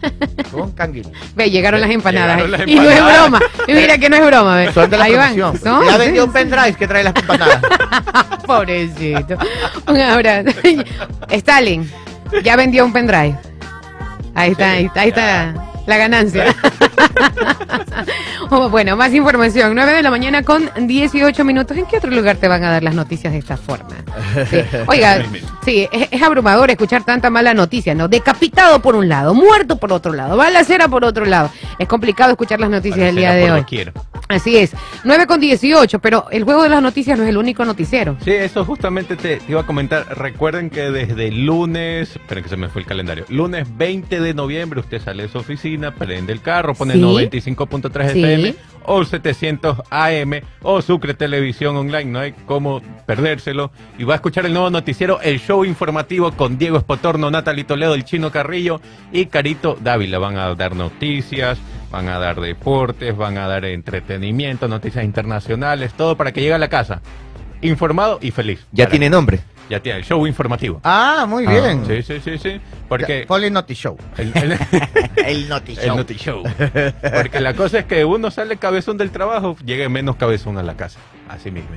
Con 0.51 0.71
canguil. 0.71 1.07
Ve, 1.35 1.49
llegaron 1.51 1.81
las 1.81 1.89
empanadas. 1.91 2.37
Llegaron 2.37 2.51
las 2.51 2.67
Y 2.67 2.75
no 2.75 2.89
es 2.89 3.03
broma. 3.03 3.39
Y 3.67 3.73
mira 3.73 3.97
que 3.97 4.09
no 4.09 4.15
es 4.15 4.25
broma, 4.25 4.55
ve. 4.55 4.71
Son 4.73 4.89
de 4.89 4.97
la 4.97 5.03
Ahí 5.03 5.15
van. 5.15 5.35
promoción. 5.35 5.59
Son, 5.61 5.85
Ya 5.85 5.97
vendió 5.97 6.25
un 6.25 6.31
pendrive 6.31 6.73
que 6.73 6.87
trae 6.87 7.03
las 7.03 7.15
empanadas. 7.15 7.61
Pobrecito. 8.47 9.37
Un 9.87 9.97
abrazo. 9.99 10.49
Stalin, 11.29 11.89
ya 12.43 12.55
vendió 12.55 12.85
un 12.85 12.93
pendrive. 12.93 13.35
Ahí 14.35 14.51
está, 14.51 14.71
ahí 14.71 14.85
está, 14.85 15.01
ahí 15.01 15.09
está 15.09 15.69
la 15.89 15.97
ganancia. 15.97 16.55
Oh, 18.51 18.67
bueno, 18.67 18.97
más 18.97 19.13
información. 19.13 19.75
9 19.75 19.93
de 19.93 20.01
la 20.01 20.09
mañana 20.09 20.41
con 20.41 20.71
18 20.87 21.45
minutos. 21.45 21.77
¿En 21.77 21.85
qué 21.85 21.97
otro 21.97 22.09
lugar 22.09 22.37
te 22.37 22.47
van 22.47 22.63
a 22.63 22.71
dar 22.71 22.81
las 22.81 22.95
noticias 22.95 23.31
de 23.31 23.37
esta 23.37 23.57
forma? 23.57 23.95
Sí. 24.49 24.61
Oiga, 24.87 25.23
sí, 25.63 25.87
es, 25.91 26.07
es 26.09 26.21
abrumador 26.23 26.71
escuchar 26.71 27.03
tanta 27.03 27.29
mala 27.29 27.53
noticia, 27.53 27.93
¿no? 27.93 28.07
Decapitado 28.07 28.81
por 28.81 28.95
un 28.95 29.07
lado, 29.07 29.35
muerto 29.35 29.75
por 29.75 29.93
otro 29.93 30.13
lado, 30.13 30.35
balacera 30.35 30.87
por 30.87 31.05
otro 31.05 31.25
lado. 31.25 31.51
Es 31.77 31.87
complicado 31.87 32.31
escuchar 32.31 32.59
las 32.59 32.71
noticias 32.71 33.05
del 33.05 33.17
día 33.17 33.33
de 33.33 33.51
hoy. 33.51 33.59
doquier. 33.59 33.93
Así 34.27 34.57
es. 34.57 34.71
9 35.03 35.25
con 35.27 35.39
18, 35.39 35.99
pero 35.99 36.25
el 36.31 36.43
juego 36.43 36.63
de 36.63 36.69
las 36.69 36.81
noticias 36.81 37.17
no 37.17 37.23
es 37.23 37.29
el 37.29 37.37
único 37.37 37.65
noticiero. 37.65 38.17
Sí, 38.23 38.31
eso 38.31 38.65
justamente 38.65 39.15
te, 39.15 39.37
te 39.37 39.51
iba 39.51 39.61
a 39.61 39.65
comentar. 39.65 40.05
Recuerden 40.17 40.69
que 40.69 40.91
desde 40.91 41.27
el 41.29 41.45
lunes, 41.45 42.11
esperen 42.15 42.43
que 42.43 42.49
se 42.49 42.57
me 42.57 42.69
fue 42.69 42.81
el 42.81 42.87
calendario, 42.87 43.25
lunes 43.29 43.67
20 43.77 44.19
de 44.19 44.33
noviembre 44.33 44.79
usted 44.79 45.01
sale 45.01 45.23
de 45.23 45.29
su 45.29 45.37
oficina, 45.39 45.93
prende 45.95 46.33
el 46.33 46.41
carro, 46.41 46.73
pone 46.75 46.93
Sí. 46.93 47.01
95.3 47.01 48.11
Sí. 48.11 48.19
FM 48.23 48.55
o 48.85 49.03
700 49.03 49.77
AM 49.91 50.41
o 50.63 50.81
Sucre 50.81 51.13
Televisión 51.13 51.75
Online, 51.77 52.05
no 52.05 52.19
hay 52.19 52.33
cómo 52.45 52.81
perdérselo. 53.05 53.71
Y 53.97 54.03
va 54.03 54.13
a 54.13 54.15
escuchar 54.15 54.45
el 54.45 54.53
nuevo 54.53 54.69
noticiero, 54.69 55.19
el 55.21 55.39
show 55.39 55.63
informativo 55.65 56.31
con 56.31 56.57
Diego 56.57 56.77
Espotorno, 56.77 57.29
Natalie 57.29 57.65
Toledo, 57.65 57.93
el 57.93 58.03
Chino 58.05 58.31
Carrillo 58.31 58.81
y 59.11 59.25
Carito 59.27 59.77
Dávila. 59.79 60.17
Van 60.17 60.37
a 60.37 60.55
dar 60.55 60.75
noticias, 60.75 61.59
van 61.91 62.07
a 62.07 62.19
dar 62.19 62.39
deportes, 62.39 63.15
van 63.15 63.37
a 63.37 63.47
dar 63.47 63.65
entretenimiento, 63.65 64.67
noticias 64.67 65.03
internacionales, 65.03 65.93
todo 65.93 66.15
para 66.17 66.31
que 66.31 66.41
llegue 66.41 66.53
a 66.53 66.57
la 66.59 66.69
casa 66.69 67.01
informado 67.61 68.19
y 68.21 68.31
feliz. 68.31 68.65
Ya 68.71 68.85
Para- 68.85 68.91
tiene 68.91 69.09
nombre. 69.09 69.39
Ya 69.69 69.79
tiene 69.81 69.99
el 69.99 70.03
show 70.05 70.25
informativo. 70.25 70.81
Ah, 70.83 71.25
muy 71.29 71.45
bien. 71.45 71.83
Sí, 71.85 72.01
sí, 72.01 72.19
sí, 72.23 72.37
sí. 72.39 72.59
Porque 72.87 73.21
Ya, 73.21 73.27
Ponle 73.27 73.47
el 73.47 73.53
Noti 73.53 73.75
Show. 73.75 73.95
el, 74.17 74.31
el- 74.35 74.57
El 75.25 75.47
Noti 75.49 75.73
el 75.73 75.77
Show. 75.77 75.95
Noti 75.97 76.15
Show. 76.15 76.43
Porque 77.13 77.39
la 77.39 77.53
cosa 77.53 77.79
es 77.79 77.85
que 77.85 78.03
uno 78.03 78.31
sale 78.31 78.57
cabezón 78.57 78.97
del 78.97 79.11
trabajo, 79.11 79.55
llegue 79.63 79.87
menos 79.89 80.15
cabezón 80.15 80.57
a 80.57 80.63
la 80.63 80.75
casa. 80.75 80.99
Así 81.27 81.51
mismo. 81.51 81.69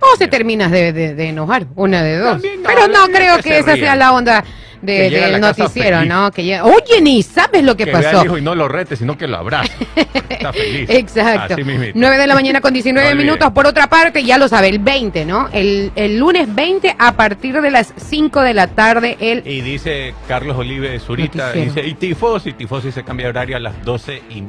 O 0.00 0.14
se 0.16 0.28
terminas 0.28 0.70
de, 0.70 0.92
de- 0.92 1.14
de 1.14 1.28
enojar, 1.30 1.66
una 1.74 2.02
de 2.02 2.18
dos. 2.18 2.32
También, 2.32 2.62
no, 2.62 2.68
Pero 2.68 2.86
no 2.88 3.06
creo 3.06 3.38
que, 3.38 3.58
esa 3.60 3.74
sea 3.76 3.96
la 3.96 4.12
onda 4.12 4.44
de- 4.82 5.10
del 5.10 5.40
noticiero. 5.40 6.04
¿no? 6.04 6.30
Que 6.30 6.44
llega- 6.44 6.64
Oye, 6.64 7.00
ni 7.02 7.22
sabes 7.22 7.62
lo 7.64 7.76
que, 7.76 7.84
Que 7.84 7.92
vea 7.92 8.02
pasó. 8.02 8.20
al 8.20 8.26
hijo 8.26 8.38
y 8.38 8.42
no 8.42 8.54
lo 8.54 8.68
rete, 8.68 8.96
sino 8.96 9.16
que 9.18 9.26
lo 9.26 9.36
abraza. 9.38 9.72
Está 10.28 10.52
feliz. 10.52 10.88
Exacto. 10.90 11.54
Así 11.54 11.64
mismo. 11.64 11.84
9 11.94 12.16
de 12.18 12.26
la 12.26 12.34
mañana 12.34 12.60
con 12.60 12.72
19 12.72 13.10
No 13.10 13.16
minutos. 13.16 13.50
Por 13.52 13.66
otra 13.66 13.88
parte, 13.88 14.22
ya 14.24 14.38
lo 14.38 14.48
sabe, 14.48 14.68
el 14.68 14.78
20, 14.78 15.24
¿no? 15.24 15.48
El, 15.52 15.90
el 15.96 16.18
lunes 16.18 16.54
20 16.54 16.94
a 16.98 17.12
partir 17.12 17.60
de 17.60 17.70
las 17.70 17.92
5 17.96 18.40
de 18.42 18.54
la 18.54 18.66
tarde, 18.68 19.16
el... 19.20 19.42
Y 19.46 19.60
dice 19.60 20.14
Carlos 20.28 20.56
Olive 20.56 20.98
Zurita, 21.00 21.48
Noticiero. 21.48 21.72
dice, 21.74 21.86
y 21.88 21.94
Tifosi, 21.94 22.52
Tifosi 22.52 22.92
se 22.92 23.02
cambia 23.04 23.26
de 23.26 23.30
horario 23.30 23.56
a 23.56 23.60
las 23.60 23.84
12 23.84 24.22
y, 24.30 24.44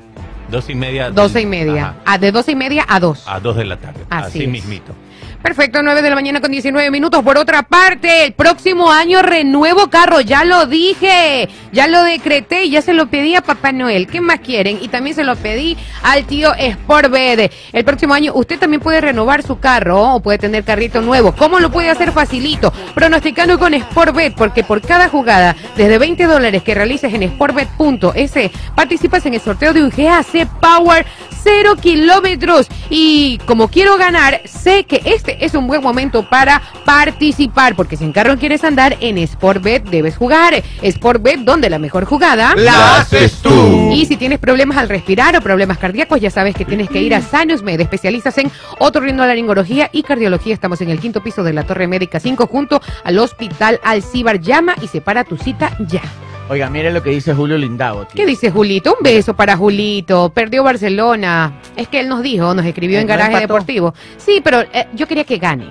12 0.50 0.72
y 0.72 0.76
media. 0.76 1.06
del- 1.06 1.16
12 1.16 1.42
y 1.42 1.46
media. 1.46 1.82
Ajá, 1.84 1.96
Ah, 2.06 2.18
de 2.18 2.32
12 2.32 2.52
y 2.52 2.56
media 2.56 2.86
a 2.88 3.00
2. 3.00 3.24
a 3.28 3.40
2 3.40 3.56
de 3.58 3.66
la 3.66 3.78
tarde. 3.78 4.00
Así 4.10 4.40
Así, 4.40 4.48
mismito. 4.48 4.94
Perfecto, 5.42 5.82
9 5.82 6.02
de 6.02 6.10
la 6.10 6.16
mañana 6.16 6.42
con 6.42 6.52
19 6.52 6.92
minutos. 6.92 7.24
Por 7.24 7.38
otra 7.38 7.64
parte, 7.64 8.26
el 8.26 8.34
próximo 8.34 8.92
año 8.92 9.22
renuevo 9.22 9.90
carro, 9.90 10.20
ya 10.20 10.44
lo 10.44 10.66
dije, 10.66 11.48
ya 11.72 11.88
lo 11.88 12.04
decreté 12.04 12.66
y 12.66 12.72
ya 12.72 12.82
se 12.82 12.92
lo 12.92 13.08
pedí 13.08 13.36
a 13.36 13.42
Papá 13.42 13.72
Noel. 13.72 14.08
¿Qué 14.08 14.20
más 14.20 14.42
quieren? 14.42 14.80
Y 14.82 14.90
también 14.90 15.16
se 15.16 15.24
lo 15.24 15.38
pedí 15.38 15.78
al 16.04 16.26
tío 16.26 16.52
Sportbed. 16.54 17.52
El 17.72 17.86
próximo 17.86 18.14
año 18.14 18.34
usted 18.36 18.60
también 18.60 18.82
puede 18.82 19.00
renovar 19.00 19.42
su 19.42 19.60
carro 19.60 20.16
o 20.16 20.20
puede 20.20 20.40
tener 20.40 20.66
carrito 20.66 21.02
nuevo. 21.02 21.34
¿Cómo 21.34 21.62
lo 21.62 21.72
puede 21.72 21.90
hacer 21.90 22.12
facilito? 22.12 22.74
Pronosticando 22.94 23.58
con 23.58 23.74
Sportbet, 23.74 24.36
porque 24.36 24.66
por 24.66 24.82
cada 24.82 25.08
jugada, 25.08 25.56
desde 25.78 25.98
20 25.98 26.26
dólares 26.26 26.64
que 26.64 26.76
realices 26.76 27.14
en 27.14 27.24
sportbet.es, 27.30 28.52
participas 28.76 29.26
en 29.26 29.36
el 29.36 29.42
sorteo 29.42 29.72
de 29.72 29.84
un 29.84 29.90
GAC 29.90 30.48
Power 30.60 31.06
0 31.44 31.76
kilómetros. 31.82 32.68
Y 32.90 33.38
como 33.46 33.70
quiero 33.70 33.98
ganar, 33.98 34.42
sé 34.46 34.84
que 34.84 35.02
este 35.06 35.29
es 35.40 35.54
un 35.54 35.68
buen 35.68 35.82
momento 35.82 36.28
para 36.30 36.62
participar, 36.86 37.76
porque 37.76 37.98
si 37.98 38.06
en 38.06 38.12
carro 38.12 38.38
quieres 38.38 38.64
andar, 38.64 38.98
en 39.00 39.26
Sportbet 39.28 39.84
debes 39.90 40.18
jugar. 40.18 40.64
Sportbet, 40.84 41.40
donde 41.40 41.70
la 41.70 41.80
mejor 41.80 42.06
jugada 42.06 42.56
La 42.56 43.00
haces 43.00 43.42
tú. 43.42 43.92
Y 43.94 44.06
si 44.06 44.18
tienes 44.18 44.40
problemas 44.40 44.78
al 44.78 44.90
respirar 44.90 45.36
o 45.36 45.42
problemas 45.42 45.78
cardíacos, 45.78 46.20
ya 46.22 46.30
sabes 46.30 46.56
que 46.56 46.66
tienes 46.66 46.90
que 46.90 47.02
ir 47.02 47.14
a 47.16 47.22
Sanus 47.22 47.64
Med, 47.64 47.80
especialistas 47.80 48.38
en 48.38 48.52
otorrinolaringología 48.80 49.90
y 49.92 50.04
cardiología. 50.04 50.54
Estamos 50.54 50.82
en 50.82 50.90
el 50.90 51.00
quinto 51.00 51.22
piso 51.22 51.44
de 51.44 51.54
la 51.54 51.64
Torre 51.64 51.88
Médica 51.88 52.20
5 52.20 52.48
junto 52.48 52.82
al 53.04 53.20
Hospital 53.20 53.80
Alcibar. 53.84 54.40
Llama 54.40 54.76
y 54.82 54.88
separa 54.88 55.24
tu 55.24 55.38
cita 55.38 55.76
ya. 55.88 56.02
Oiga, 56.50 56.70
mire 56.70 56.92
lo 56.92 57.04
que 57.04 57.12
dice 57.12 57.34
Julio 57.34 57.58
Lindavo. 57.58 58.06
tío. 58.06 58.16
¿Qué 58.16 58.26
dice 58.26 58.50
Julito? 58.50 58.96
Un 58.98 59.04
beso 59.04 59.36
para 59.36 59.56
Julito. 59.56 60.32
Perdió 60.34 60.64
Barcelona. 60.64 61.54
Es 61.76 61.88
que 61.88 62.00
él 62.00 62.10
nos 62.10 62.24
dijo, 62.24 62.54
nos 62.56 62.66
escribió 62.66 62.98
en 63.00 63.06
¿no 63.06 63.10
Garaje 63.10 63.34
empató? 63.34 63.54
Deportivo. 63.54 63.94
Sí, 64.18 64.42
pero 64.44 64.62
eh, 64.62 64.88
yo 64.94 65.08
quería 65.08 65.24
que 65.26 65.38
gane. 65.38 65.70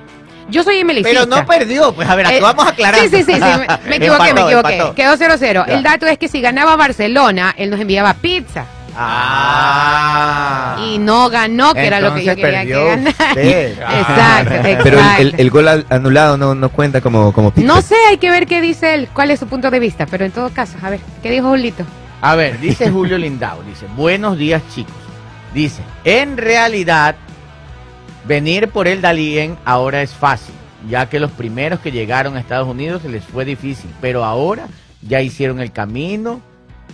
Yo 0.50 0.62
soy 0.62 0.82
MLCista. 0.84 1.08
Pero 1.10 1.26
no 1.26 1.44
perdió. 1.44 1.92
Pues 1.92 2.08
a 2.08 2.14
ver, 2.14 2.26
Eh, 2.30 2.38
vamos 2.40 2.64
a 2.64 2.70
aclarar. 2.70 3.00
Sí, 3.00 3.08
sí, 3.08 3.24
sí, 3.24 3.32
sí, 3.32 3.40
me, 3.40 3.66
me 3.88 3.96
equivoqué, 3.96 4.32
me 4.34 4.40
equivoqué. 4.42 4.74
empató. 4.76 4.94
Quedó 4.94 5.16
0-0. 5.16 5.66
Ya. 5.66 5.74
El 5.74 5.82
dato 5.82 6.06
es 6.06 6.16
que 6.16 6.28
si 6.28 6.40
ganaba 6.40 6.76
Barcelona, 6.76 7.54
él 7.58 7.70
nos 7.70 7.80
enviaba 7.80 8.14
pizza. 8.14 8.64
Ah. 9.00 10.76
Y 10.84 10.98
no 10.98 11.28
ganó, 11.30 11.74
que 11.74 11.86
era 11.86 12.00
lo 12.00 12.14
que 12.14 12.24
yo 12.24 12.34
quería 12.36 12.64
que 12.64 12.70
ganara. 12.84 13.10
usted. 13.28 13.70
Exacto, 13.78 14.54
exacto. 14.54 14.80
Pero 14.84 14.98
el, 15.18 15.28
el- 15.28 15.40
el 15.40 15.50
gol 15.50 15.86
anulado 15.90 16.36
no, 16.36 16.54
no 16.54 16.68
cuenta 16.70 17.00
como, 17.00 17.32
como 17.32 17.50
pizza. 17.52 17.66
No 17.66 17.80
sé, 17.82 17.94
hay 18.08 18.18
que 18.18 18.30
ver 18.30 18.46
qué 18.46 18.60
dice 18.60 18.94
él, 18.94 19.08
cuál 19.12 19.30
es 19.30 19.40
su 19.40 19.46
punto 19.46 19.70
de 19.70 19.78
vista, 19.80 20.06
pero 20.06 20.24
en 20.24 20.30
todo 20.32 20.50
caso, 20.50 20.76
a 20.82 20.90
ver, 20.90 21.00
¿qué 21.22 21.30
dijo 21.30 21.48
Julito? 21.48 21.84
A 22.20 22.34
ver, 22.34 22.58
dice 22.60 22.90
Julio 22.90 23.16
Lindau, 23.18 23.62
dice, 23.64 23.86
buenos 23.96 24.36
días 24.38 24.62
chicos. 24.74 24.94
Dice, 25.54 25.82
en 26.04 26.36
realidad, 26.36 27.14
venir 28.26 28.68
por 28.68 28.88
el 28.88 29.00
Dalien 29.00 29.56
ahora 29.64 30.02
es 30.02 30.12
fácil, 30.12 30.54
ya 30.88 31.08
que 31.08 31.20
los 31.20 31.30
primeros 31.30 31.80
que 31.80 31.90
llegaron 31.92 32.36
a 32.36 32.40
Estados 32.40 32.68
Unidos 32.68 33.02
se 33.02 33.08
les 33.08 33.24
fue 33.24 33.44
difícil, 33.44 33.90
pero 34.00 34.24
ahora 34.24 34.66
ya 35.02 35.20
hicieron 35.22 35.60
el 35.60 35.72
camino, 35.72 36.40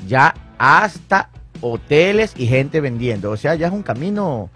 ya 0.07 0.35
hasta 0.59 1.29
hoteles 1.61 2.35
y 2.37 2.47
gente 2.47 2.81
vendiendo. 2.81 3.31
O 3.31 3.37
sea, 3.37 3.55
ya 3.55 3.69
es 3.69 3.73
un 3.73 3.83
camino, 3.83 4.51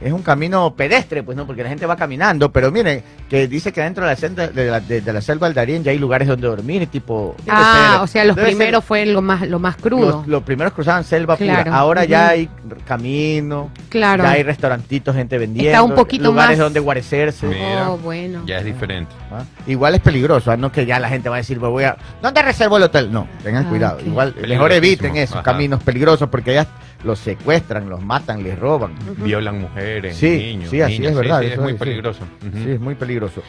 es 0.00 0.12
un 0.12 0.22
camino 0.22 0.74
pedestre, 0.76 1.22
pues 1.22 1.36
no, 1.36 1.46
porque 1.46 1.62
la 1.62 1.68
gente 1.68 1.86
va 1.86 1.96
caminando, 1.96 2.52
pero 2.52 2.70
miren, 2.70 3.02
que 3.30 3.48
dice 3.48 3.72
que 3.72 3.80
dentro 3.80 4.04
de 4.04 4.10
la, 4.10 4.16
selva- 4.16 4.48
de 4.48 4.70
la, 4.70 4.80
de- 4.80 5.00
de 5.00 5.12
la 5.12 5.20
selva 5.20 5.46
del 5.46 5.54
Darién 5.54 5.82
ya 5.82 5.90
hay 5.90 5.98
lugares 5.98 6.28
donde 6.28 6.46
dormir, 6.46 6.86
tipo... 6.88 7.34
Ah, 7.48 7.92
ser- 7.94 8.00
o 8.02 8.06
sea, 8.06 8.24
los 8.24 8.36
debe 8.36 8.48
ser- 8.48 8.56
primeros 8.56 8.84
fue 8.84 9.06
lo 9.06 9.22
más, 9.22 9.48
lo 9.48 9.58
más 9.58 9.76
crudo. 9.76 10.10
los, 10.18 10.26
los 10.26 10.42
primeros 10.42 10.72
cruzaban 10.72 11.04
selva 11.04 11.36
Claro, 11.36 11.64
pura. 11.64 11.76
Ahora 11.76 12.04
ya 12.04 12.28
hay 12.28 12.48
camino, 12.86 13.70
claro. 13.88 14.22
ya 14.24 14.30
hay 14.30 14.42
restaurantitos, 14.42 15.14
gente 15.14 15.38
vendiendo. 15.38 15.70
Está 15.70 15.82
un 15.82 15.94
poquito 15.94 16.24
lugares 16.24 16.58
más- 16.58 16.64
donde 16.64 16.80
guarecerse. 16.80 17.46
Mira. 17.46 17.90
Oh, 17.90 17.98
bueno. 17.98 18.42
Ya 18.46 18.58
es 18.58 18.64
diferente. 18.64 19.12
¿ah? 19.32 19.44
Igual 19.66 19.94
es 19.96 20.00
peligroso, 20.00 20.50
¿ah? 20.50 20.56
no 20.56 20.70
que 20.72 20.86
ya 20.86 20.98
la 20.98 21.08
gente 21.08 21.28
va 21.28 21.36
a 21.36 21.38
decir, 21.38 21.60
me 21.60 21.68
voy 21.68 21.84
a... 21.84 21.96
¿Dónde 22.22 22.42
reservo 22.42 22.76
el 22.76 22.84
hotel? 22.84 23.10
No, 23.12 23.26
tengan 23.42 23.66
Ah, 23.66 23.68
cuidado. 23.68 23.98
Igual, 24.04 24.34
mejor 24.46 24.72
eviten 24.72 25.16
esos 25.16 25.36
ajá. 25.36 25.42
caminos 25.42 25.82
peligrosos 25.82 26.28
porque 26.28 26.54
ya 26.54 26.66
los 27.06 27.18
secuestran, 27.20 27.88
los 27.88 28.02
matan, 28.02 28.42
les 28.42 28.58
roban. 28.58 28.92
Violan 29.18 29.60
mujeres, 29.60 30.16
Sí, 30.16 30.28
niños. 30.56 30.70
sí, 30.70 30.80
así 30.82 30.94
niñas. 30.98 31.12
es 31.12 31.16
verdad, 31.18 31.40
Sí, 31.40 31.46
es 31.46 31.58
muy 31.58 31.68
es, 31.72 31.72
sí. 31.72 31.78
peligroso. 31.78 32.20
Sí, 32.40 32.70
es 32.72 32.80
muy 32.80 32.94
peligroso. 32.94 33.42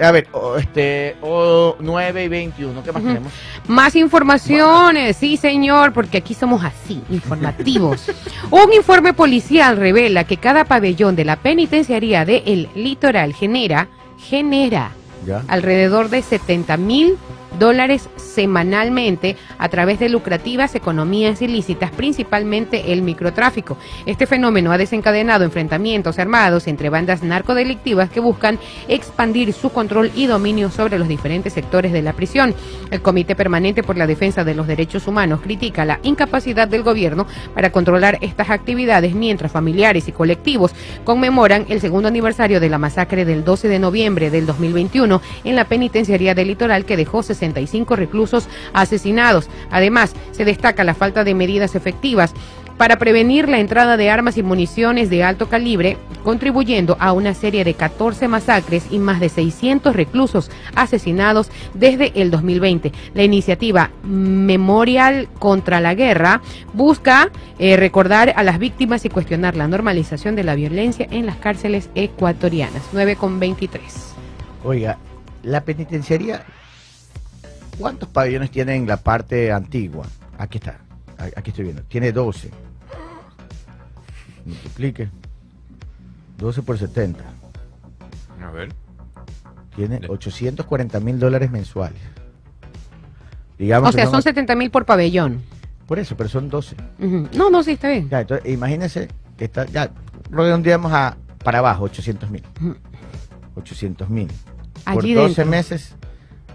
A 0.00 0.12
ver, 0.12 0.28
este, 0.58 1.16
o 1.20 1.76
9 1.78 2.24
y 2.24 2.28
21, 2.28 2.82
¿qué 2.82 2.90
más 2.92 3.02
tenemos? 3.02 3.32
Más 3.68 3.94
informaciones, 3.96 5.16
sí 5.16 5.36
señor, 5.36 5.92
porque 5.92 6.18
aquí 6.18 6.32
somos 6.32 6.64
así, 6.64 7.02
informativos. 7.10 8.10
Un 8.50 8.72
informe 8.72 9.12
policial 9.12 9.76
revela 9.76 10.24
que 10.24 10.38
cada 10.38 10.64
pabellón 10.64 11.16
de 11.16 11.26
la 11.26 11.36
penitenciaría 11.36 12.24
de 12.24 12.42
El 12.46 12.68
Litoral 12.74 13.34
genera, 13.34 13.88
genera 14.18 14.92
Ya. 15.26 15.42
alrededor 15.48 16.08
de 16.08 16.22
70 16.22 16.78
mil 16.78 17.18
dólares 17.58 18.08
semanalmente 18.16 19.36
a 19.58 19.68
través 19.68 19.98
de 19.98 20.08
lucrativas 20.08 20.74
economías 20.74 21.42
ilícitas, 21.42 21.90
principalmente 21.90 22.92
el 22.92 23.02
microtráfico. 23.02 23.76
Este 24.06 24.26
fenómeno 24.26 24.72
ha 24.72 24.78
desencadenado 24.78 25.44
enfrentamientos 25.44 26.18
armados 26.18 26.66
entre 26.66 26.90
bandas 26.90 27.22
narcodelictivas 27.22 28.10
que 28.10 28.20
buscan 28.20 28.58
expandir 28.88 29.52
su 29.52 29.70
control 29.70 30.10
y 30.14 30.26
dominio 30.26 30.70
sobre 30.70 30.98
los 30.98 31.08
diferentes 31.08 31.52
sectores 31.52 31.92
de 31.92 32.02
la 32.02 32.12
prisión. 32.12 32.54
El 32.90 33.02
Comité 33.02 33.34
Permanente 33.34 33.82
por 33.82 33.96
la 33.96 34.06
Defensa 34.06 34.44
de 34.44 34.54
los 34.54 34.66
Derechos 34.66 35.06
Humanos 35.06 35.40
critica 35.42 35.84
la 35.84 36.00
incapacidad 36.02 36.68
del 36.68 36.82
gobierno 36.82 37.26
para 37.54 37.70
controlar 37.70 38.18
estas 38.20 38.50
actividades 38.50 39.14
mientras 39.14 39.52
familiares 39.52 40.08
y 40.08 40.12
colectivos 40.12 40.72
conmemoran 41.04 41.66
el 41.68 41.80
segundo 41.80 42.08
aniversario 42.08 42.60
de 42.60 42.68
la 42.68 42.78
masacre 42.78 43.24
del 43.24 43.44
12 43.44 43.68
de 43.68 43.78
noviembre 43.78 44.30
del 44.30 44.46
2021 44.46 45.20
en 45.44 45.56
la 45.56 45.64
penitenciaría 45.64 46.34
del 46.34 46.48
litoral 46.48 46.84
que 46.84 46.96
dejó 46.96 47.22
65 47.40 47.96
reclusos 47.96 48.48
asesinados. 48.72 49.48
Además, 49.70 50.14
se 50.30 50.44
destaca 50.44 50.84
la 50.84 50.94
falta 50.94 51.24
de 51.24 51.34
medidas 51.34 51.74
efectivas 51.74 52.32
para 52.80 52.96
prevenir 52.96 53.46
la 53.46 53.58
entrada 53.58 53.98
de 53.98 54.08
armas 54.08 54.38
y 54.38 54.42
municiones 54.42 55.10
de 55.10 55.22
alto 55.22 55.50
calibre, 55.50 55.98
contribuyendo 56.24 56.96
a 56.98 57.12
una 57.12 57.34
serie 57.34 57.62
de 57.62 57.74
14 57.74 58.26
masacres 58.26 58.86
y 58.90 58.98
más 58.98 59.20
de 59.20 59.28
600 59.28 59.94
reclusos 59.94 60.50
asesinados 60.74 61.50
desde 61.74 62.10
el 62.22 62.30
2020. 62.30 62.90
La 63.12 63.22
iniciativa 63.22 63.90
Memorial 64.02 65.28
contra 65.38 65.82
la 65.82 65.94
Guerra 65.94 66.40
busca 66.72 67.30
eh, 67.58 67.76
recordar 67.76 68.32
a 68.34 68.42
las 68.42 68.58
víctimas 68.58 69.04
y 69.04 69.10
cuestionar 69.10 69.56
la 69.56 69.68
normalización 69.68 70.34
de 70.34 70.44
la 70.44 70.54
violencia 70.54 71.06
en 71.10 71.26
las 71.26 71.36
cárceles 71.36 71.90
ecuatorianas. 71.94 72.80
9 72.94 73.16
con 73.16 73.38
23. 73.38 73.82
Oiga, 74.64 74.96
la 75.42 75.60
penitenciaría, 75.64 76.46
¿cuántos 77.80 78.08
pabellones 78.10 78.50
tiene 78.50 78.74
en 78.76 78.86
la 78.86 78.96
parte 78.98 79.50
antigua? 79.52 80.06
Aquí 80.38 80.58
está, 80.58 80.78
aquí 81.36 81.50
estoy 81.50 81.64
viendo. 81.64 81.82
Tiene 81.84 82.12
12. 82.12 82.50
Multiplique. 84.44 85.08
12 86.38 86.62
por 86.62 86.78
70. 86.78 87.22
A 88.42 88.50
ver. 88.50 88.72
Tiene 89.76 90.00
840 90.08 91.00
mil 91.00 91.18
dólares 91.18 91.50
mensuales. 91.50 92.00
Digamos 93.58 93.90
O 93.90 93.92
sea, 93.92 94.04
son- 94.04 94.12
son 94.14 94.22
70 94.22 94.54
mil 94.56 94.70
por 94.70 94.86
pabellón. 94.86 95.42
Por 95.86 95.98
eso, 95.98 96.16
pero 96.16 96.28
son 96.28 96.48
12. 96.48 96.76
Ujú. 96.98 97.28
No, 97.36 97.50
no, 97.50 97.62
sí, 97.62 97.72
está 97.72 97.88
bien. 97.88 98.08
Ya, 98.08 98.20
entonces, 98.20 98.50
imagínense 98.50 99.08
que 99.36 99.44
está, 99.44 99.66
ya, 99.66 99.90
redondeamos 100.30 100.92
a, 100.92 101.16
para 101.44 101.58
abajo, 101.58 101.84
800 101.84 102.30
mil. 102.30 102.42
Ujú. 102.60 102.76
800 103.56 104.08
mil. 104.08 104.28
Por 104.84 105.02
Allí 105.02 105.12
12 105.14 105.28
dentro. 105.42 105.46
meses, 105.50 105.94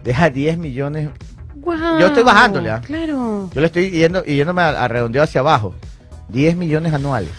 deja 0.05 0.29
10 0.29 0.57
millones 0.57 1.09
Guau, 1.55 1.99
Yo 1.99 2.07
estoy 2.07 2.23
bajándole, 2.23 2.69
¿ah? 2.69 2.79
Claro. 2.85 3.49
Yo 3.53 3.59
le 3.61 3.65
estoy 3.67 3.89
yendo, 3.89 4.23
y 4.25 4.35
yéndome 4.35 4.61
a, 4.61 4.83
a 4.83 4.87
redondeo 4.87 5.23
hacia 5.23 5.41
abajo. 5.41 5.73
10 6.29 6.55
millones 6.55 6.93
anuales. 6.93 7.31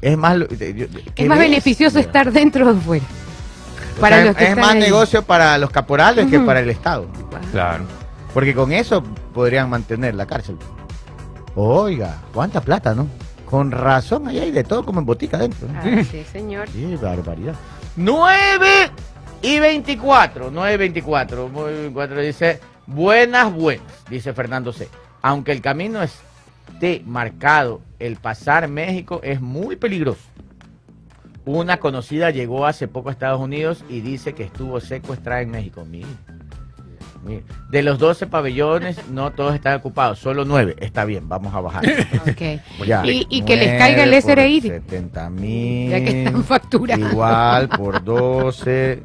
Es 0.00 0.16
más, 0.16 0.36
lo- 0.36 0.46
de- 0.46 0.72
yo- 0.74 0.86
qué 1.14 1.22
Es 1.24 1.28
más 1.28 1.38
beneficioso 1.38 1.98
estar 1.98 2.30
dentro 2.32 2.70
o 2.70 2.74
fuera. 2.76 3.04
O 3.96 4.00
Para 4.00 4.16
sea, 4.16 4.24
los 4.26 4.36
que 4.36 4.44
es 4.44 4.50
están 4.50 4.64
más 4.64 4.74
ahí. 4.74 4.80
negocio 4.80 5.22
para 5.22 5.58
los 5.58 5.70
caporales 5.70 6.26
que 6.30 6.36
Ujú. 6.36 6.46
para 6.46 6.60
el 6.60 6.70
Estado. 6.70 7.06
Claro. 7.50 7.84
Porque 8.32 8.54
con 8.54 8.70
eso 8.72 9.02
podrían 9.34 9.68
mantener 9.70 10.14
la 10.14 10.26
cárcel. 10.26 10.56
Oiga, 11.54 12.18
cuánta 12.34 12.60
plata, 12.60 12.94
¿no? 12.94 13.08
Con 13.46 13.70
razón, 13.72 14.28
ahí 14.28 14.38
hay 14.38 14.50
de 14.52 14.62
todo 14.64 14.84
como 14.84 15.00
en 15.00 15.06
botica 15.06 15.38
dentro. 15.38 15.66
¿no? 15.66 15.78
Ah, 15.80 16.04
sí, 16.08 16.24
señor. 16.30 16.68
Sí, 16.72 16.96
barbaridad. 17.00 17.54
9 17.96 18.90
y 19.42 19.58
24. 19.58 20.50
9 20.50 20.74
y 20.74 20.76
24. 20.76 21.48
Muy 21.48 21.72
24 21.72 22.20
dice, 22.20 22.60
buenas, 22.86 23.52
buenas, 23.52 24.04
dice 24.08 24.32
Fernando 24.32 24.72
C. 24.72 24.88
Aunque 25.22 25.52
el 25.52 25.60
camino 25.60 26.00
esté 26.02 27.02
marcado, 27.04 27.80
el 27.98 28.16
pasar 28.16 28.68
México 28.68 29.20
es 29.22 29.40
muy 29.40 29.76
peligroso. 29.76 30.20
Una 31.44 31.78
conocida 31.78 32.30
llegó 32.30 32.66
hace 32.66 32.88
poco 32.88 33.08
a 33.08 33.12
Estados 33.12 33.40
Unidos 33.40 33.84
y 33.88 34.00
dice 34.00 34.34
que 34.34 34.42
estuvo 34.42 34.80
secuestrada 34.80 35.42
en 35.42 35.50
México. 35.50 35.84
Mire, 35.84 36.08
De 37.70 37.82
los 37.82 37.98
12 37.98 38.26
pabellones, 38.26 39.08
no 39.10 39.32
todos 39.32 39.54
están 39.54 39.74
ocupados, 39.76 40.18
solo 40.18 40.44
9. 40.44 40.76
Está 40.78 41.04
bien, 41.04 41.28
vamos 41.28 41.54
a 41.54 41.60
bajar. 41.60 41.84
Ok. 42.28 42.60
Ya. 42.86 43.04
Y, 43.06 43.26
y 43.30 43.42
que 43.42 43.56
les 43.56 43.78
caiga 43.78 44.04
el 44.04 44.22
SRI. 44.22 44.60
70 44.60 45.30
mil. 45.30 45.90
Ya 45.90 46.00
que 46.00 46.24
están 46.24 46.44
facturando. 46.44 47.08
Igual 47.08 47.68
por 47.68 48.02
12. 48.02 49.02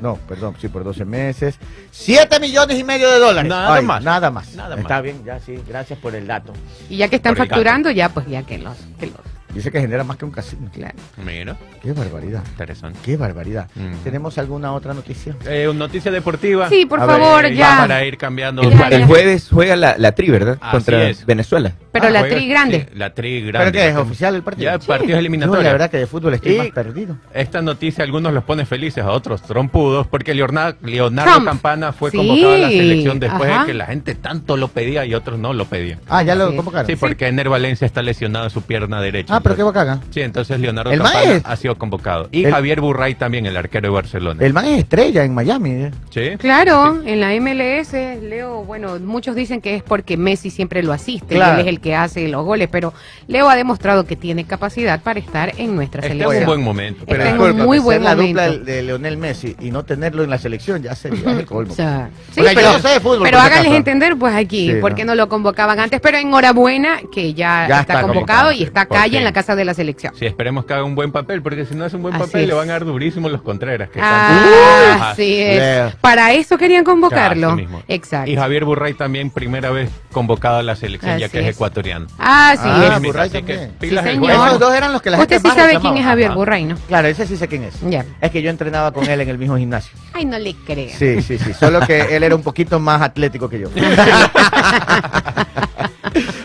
No, 0.00 0.16
perdón, 0.16 0.54
sí, 0.58 0.68
por 0.68 0.82
12 0.82 1.04
meses. 1.04 1.58
7 1.90 2.40
millones 2.40 2.78
y 2.78 2.84
medio 2.84 3.10
de 3.10 3.18
dólares. 3.18 3.48
Nada 3.48 3.82
más. 3.82 4.02
Nada 4.02 4.30
más. 4.30 4.54
Nada 4.54 4.76
Está 4.76 4.94
más. 4.94 5.02
bien, 5.02 5.24
ya 5.24 5.38
sí, 5.40 5.58
gracias 5.68 5.98
por 5.98 6.14
el 6.14 6.26
dato. 6.26 6.52
Y 6.88 6.96
ya 6.96 7.08
que 7.08 7.16
están 7.16 7.34
Por 7.34 7.46
facturando, 7.46 7.90
ya 7.90 8.08
pues 8.08 8.26
ya 8.26 8.42
que 8.42 8.58
los, 8.58 8.76
que 8.98 9.06
los, 9.06 9.16
Dice 9.54 9.70
que 9.70 9.80
genera 9.80 10.04
más 10.04 10.16
que 10.16 10.24
un 10.24 10.30
casino. 10.30 10.70
claro. 10.72 10.94
Mira, 11.24 11.56
Qué 11.82 11.92
barbaridad. 11.92 12.42
interesante. 12.50 12.98
Qué 13.04 13.16
barbaridad. 13.16 13.68
Mm. 13.74 14.02
¿Tenemos 14.04 14.38
alguna 14.38 14.72
otra 14.72 14.94
noticia? 14.94 15.34
Eh, 15.46 15.70
noticia 15.74 16.10
deportiva. 16.10 16.68
Sí, 16.68 16.86
por 16.86 17.00
A 17.00 17.06
favor, 17.06 17.42
ver, 17.44 17.54
ya. 17.54 17.78
Para 17.78 18.04
ir 18.04 18.16
cambiando. 18.16 18.62
El, 18.62 19.04
jueves 19.06 19.48
juega 19.50 19.76
la, 19.76 19.96
la 19.98 20.12
Tri, 20.12 20.30
¿verdad? 20.30 20.58
Así 20.60 20.70
Contra 20.72 21.08
es. 21.08 21.24
Venezuela. 21.26 21.72
Pero 21.92 22.06
Ah, 22.06 22.10
la 22.10 22.20
juega- 22.20 22.36
tri 22.36 22.48
grande. 22.48 22.88
sí, 22.92 22.96
la 22.98 23.14
tri 23.14 23.40
grande. 23.40 23.72
¿Pero 23.72 23.72
qué 23.84 23.88
es 23.90 23.96
oficial 23.96 24.34
el 24.36 24.42
partido? 24.42 24.70
Ya, 24.70 24.80
Sí. 24.80 24.86
partidos 24.86 25.10
Yo 25.12 25.18
eliminatorios. 25.18 25.64
la 25.64 25.72
verdad 25.72 25.90
que 25.90 25.96
de 25.98 26.06
fútbol 26.06 26.34
estoy 26.34 26.54
Y- 26.54 26.58
más 26.58 26.68
perdido. 26.70 27.16
Esta 27.34 27.62
noticia 27.62 28.02
a 28.02 28.06
algunos 28.06 28.32
los 28.32 28.44
pone 28.44 28.64
felices, 28.66 29.02
a 29.02 29.10
otros 29.10 29.42
trompudos, 29.42 30.06
porque 30.06 30.32
Leonardo, 30.34 30.76
Leonardo 30.82 31.32
Trump. 31.32 31.46
Campana 31.48 31.92
fue 31.92 32.10
Sí, 32.12 32.16
convocado 32.18 32.52
a 32.54 32.58
la 32.58 32.68
selección 32.68 33.18
después 33.18 33.50
ajá. 33.50 33.60
de 33.62 33.66
que 33.66 33.74
la 33.74 33.86
gente 33.86 34.14
tanto 34.14 34.56
lo 34.56 34.68
pedía 34.68 35.04
y 35.06 35.14
otros 35.14 35.38
no 35.38 35.52
lo 35.52 35.64
pedían. 35.64 35.98
Ah, 36.08 36.22
ya 36.22 36.34
lo 36.36 36.54
convocaron. 36.54 36.86
Sí, 36.86 36.94
porque 36.96 37.26
Ener 37.26 37.48
Valencia 37.48 37.86
está 37.86 38.02
lesionado 38.02 38.44
en 38.44 38.50
su 38.50 38.62
pierna 38.62 39.00
derecha. 39.00 39.39
Ah, 39.40 39.42
pero 39.42 39.56
qué 39.56 39.62
bacán. 39.62 40.00
Sí, 40.10 40.20
entonces 40.20 40.60
Leonardo 40.60 40.90
El 40.92 41.00
Campana 41.02 41.40
ha 41.44 41.56
sido 41.56 41.76
convocado. 41.76 42.28
Y 42.32 42.44
el- 42.44 42.52
Javier 42.52 42.80
Burray 42.80 43.14
también, 43.14 43.46
el 43.46 43.56
arquero 43.56 43.88
de 43.88 43.94
Barcelona. 43.94 44.44
El 44.44 44.52
man 44.52 44.64
es 44.66 44.78
estrella 44.80 45.24
en 45.24 45.34
Miami. 45.34 45.70
¿eh? 45.70 45.90
Sí. 46.10 46.36
Claro, 46.38 47.00
en 47.04 47.20
la 47.20 47.32
MLS, 47.34 47.92
Leo, 48.22 48.64
bueno, 48.64 48.98
muchos 49.00 49.34
dicen 49.34 49.60
que 49.60 49.76
es 49.76 49.82
porque 49.82 50.16
Messi 50.16 50.50
siempre 50.50 50.82
lo 50.82 50.92
asiste, 50.92 51.34
y 51.36 51.38
él 51.40 51.60
es 51.60 51.66
el 51.66 51.80
que 51.80 51.94
hace 51.94 52.28
los 52.28 52.44
goles, 52.44 52.68
pero 52.70 52.92
Leo 53.28 53.48
ha 53.48 53.56
demostrado 53.56 54.04
que 54.04 54.16
tiene 54.16 54.44
capacidad 54.44 55.00
para 55.02 55.18
estar 55.20 55.52
en 55.56 55.74
nuestra 55.74 56.00
Este 56.02 56.12
es 56.12 56.18
selección. 56.18 56.42
un 56.42 56.46
buen 56.46 56.62
momento. 56.62 57.00
Está 57.06 57.12
Pero 57.16 57.46
en 57.48 57.56
un 57.60 57.66
muy 57.66 57.78
buen 57.78 58.04
la 58.04 58.14
momento. 58.14 58.42
dupla 58.42 58.64
de, 58.64 58.82
Leonel 58.82 59.16
Messi 59.16 59.56
y 59.60 59.70
no 59.70 59.84
tenerlo 59.84 60.22
en 60.24 60.30
la 60.30 60.38
selección 60.38 60.82
ya 60.82 60.94
sería 60.94 61.30
el 61.30 61.44
colmo. 61.46 61.72
O 61.72 61.76
sea, 61.76 62.10
sí, 62.32 62.40
Porque 62.40 62.50
yo 62.54 62.60
pero, 62.60 62.72
no 62.72 62.78
sé 62.78 62.88
de 62.88 63.00
fútbol, 63.00 63.20
pero 63.22 63.38
por 63.38 63.46
si 63.46 63.52
háganles 63.52 63.72
entender, 63.74 64.16
pues 64.16 64.34
aquí, 64.34 64.70
Sí, 64.72 64.76
por 64.80 64.90
no. 64.90 64.96
qué 64.96 65.04
no 65.04 65.14
lo 65.14 65.28
convocaban 65.28 65.78
antes. 65.80 66.00
Pero 66.00 66.18
enhorabuena 66.18 66.98
que 67.12 67.34
ya, 67.34 67.66
Ya 67.68 67.80
está, 67.80 67.94
está 67.94 68.02
convocado 68.02 68.10
convocado, 68.48 68.52
y 68.52 68.62
está 68.64 68.86
calle 68.86 69.16
en 69.18 69.22
fin. 69.22 69.28
La 69.30 69.34
casa 69.34 69.54
de 69.54 69.64
la 69.64 69.74
selección. 69.74 70.12
Sí, 70.18 70.26
esperemos 70.26 70.64
que 70.64 70.74
haga 70.74 70.82
un 70.84 70.94
buen 70.96 71.12
papel, 71.12 71.40
porque 71.40 71.64
si 71.64 71.74
no 71.76 71.84
hace 71.84 71.94
un 71.96 72.02
buen 72.02 72.14
Así 72.14 72.24
papel, 72.24 72.42
es. 72.42 72.48
le 72.48 72.54
van 72.54 72.68
a 72.68 72.72
dar 72.72 72.84
durísimo 72.84 73.28
los 73.28 73.42
Contreras. 73.42 73.88
Que 73.90 74.00
Ah, 74.02 74.90
están- 74.94 75.08
así 75.12 75.34
es. 75.40 75.94
Para 75.96 76.32
eso 76.32 76.58
querían 76.58 76.84
convocarlo. 76.84 77.54
Mismo. 77.54 77.82
Exacto. 77.88 78.30
Y 78.30 78.34
Javier 78.36 78.64
Burray 78.64 78.94
también, 78.94 79.30
primera 79.30 79.70
vez 79.70 79.90
convocado 80.12 80.58
a 80.58 80.62
la 80.64 80.74
selección, 80.74 81.18
ya 81.18 81.28
que 81.28 81.38
es, 81.40 81.46
es. 81.46 81.54
ecuatoriano. 81.54 82.06
Ah, 82.18 82.54
sí 82.56 82.62
Ah, 82.64 82.94
es. 82.96 83.02
Burray 83.02 83.28
Así 83.28 83.42
que 83.42 83.52
también. 83.54 83.72
pilas 83.78 84.04
Sí, 84.04 84.10
señor. 84.10 84.24
juego. 84.26 84.46
Esos 84.46 84.58
dos 84.58 84.74
eran 84.74 84.92
los 84.92 85.02
que 85.02 85.10
la 85.10 85.16
gente 85.18 85.36
Usted 85.36 85.48
sí 85.50 85.56
sabe 85.56 85.78
quién 85.80 85.96
es 85.96 86.04
Javier 86.04 86.28
Ajá. 86.28 86.36
Burray, 86.36 86.64
¿no? 86.64 86.76
Claro, 86.88 87.08
ese 87.08 87.26
sí 87.26 87.36
sé 87.36 87.46
quién 87.48 87.62
es. 87.64 87.80
Ya. 87.88 88.04
Es 88.20 88.30
que 88.32 88.42
yo 88.42 88.50
entrenaba 88.50 88.92
con 88.92 89.08
él 89.08 89.20
en 89.20 89.28
el 89.28 89.38
mismo 89.38 89.56
gimnasio. 89.56 89.92
Ay, 90.12 90.24
no 90.24 90.38
le 90.38 90.54
creo. 90.66 90.90
Sí, 90.98 91.22
sí, 91.22 91.38
sí. 91.38 91.52
Solo 91.54 91.80
que 91.86 92.16
él 92.16 92.22
era 92.24 92.34
un 92.34 92.42
poquito 92.42 92.80
más 92.80 93.00
atlético 93.02 93.48
que 93.48 93.60
yo. 93.60 93.68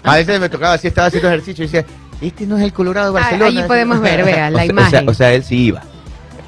A 0.04 0.16
veces 0.18 0.40
me 0.40 0.50
tocaba 0.50 0.74
así, 0.76 0.88
estaba 0.88 1.08
haciendo 1.08 1.28
ejercicio 1.30 1.64
y 1.64 1.68
decía, 1.68 1.84
este 2.22 2.46
no 2.46 2.58
es 2.58 2.64
el 2.64 2.74
Colorado 2.74 3.14
de 3.14 3.20
Ah, 3.20 3.24
Barcelona. 3.24 3.48
allí 3.60 3.68
podemos 3.68 4.00
ver, 4.02 4.24
vea, 4.24 4.48
O 4.52 4.52
la 4.52 4.62
o, 4.64 4.66
imagen. 4.66 4.92
sea, 4.92 5.04
o 5.08 5.14
sea, 5.14 5.34
él 5.34 5.44
sí 5.44 5.66
iba. 5.66 5.82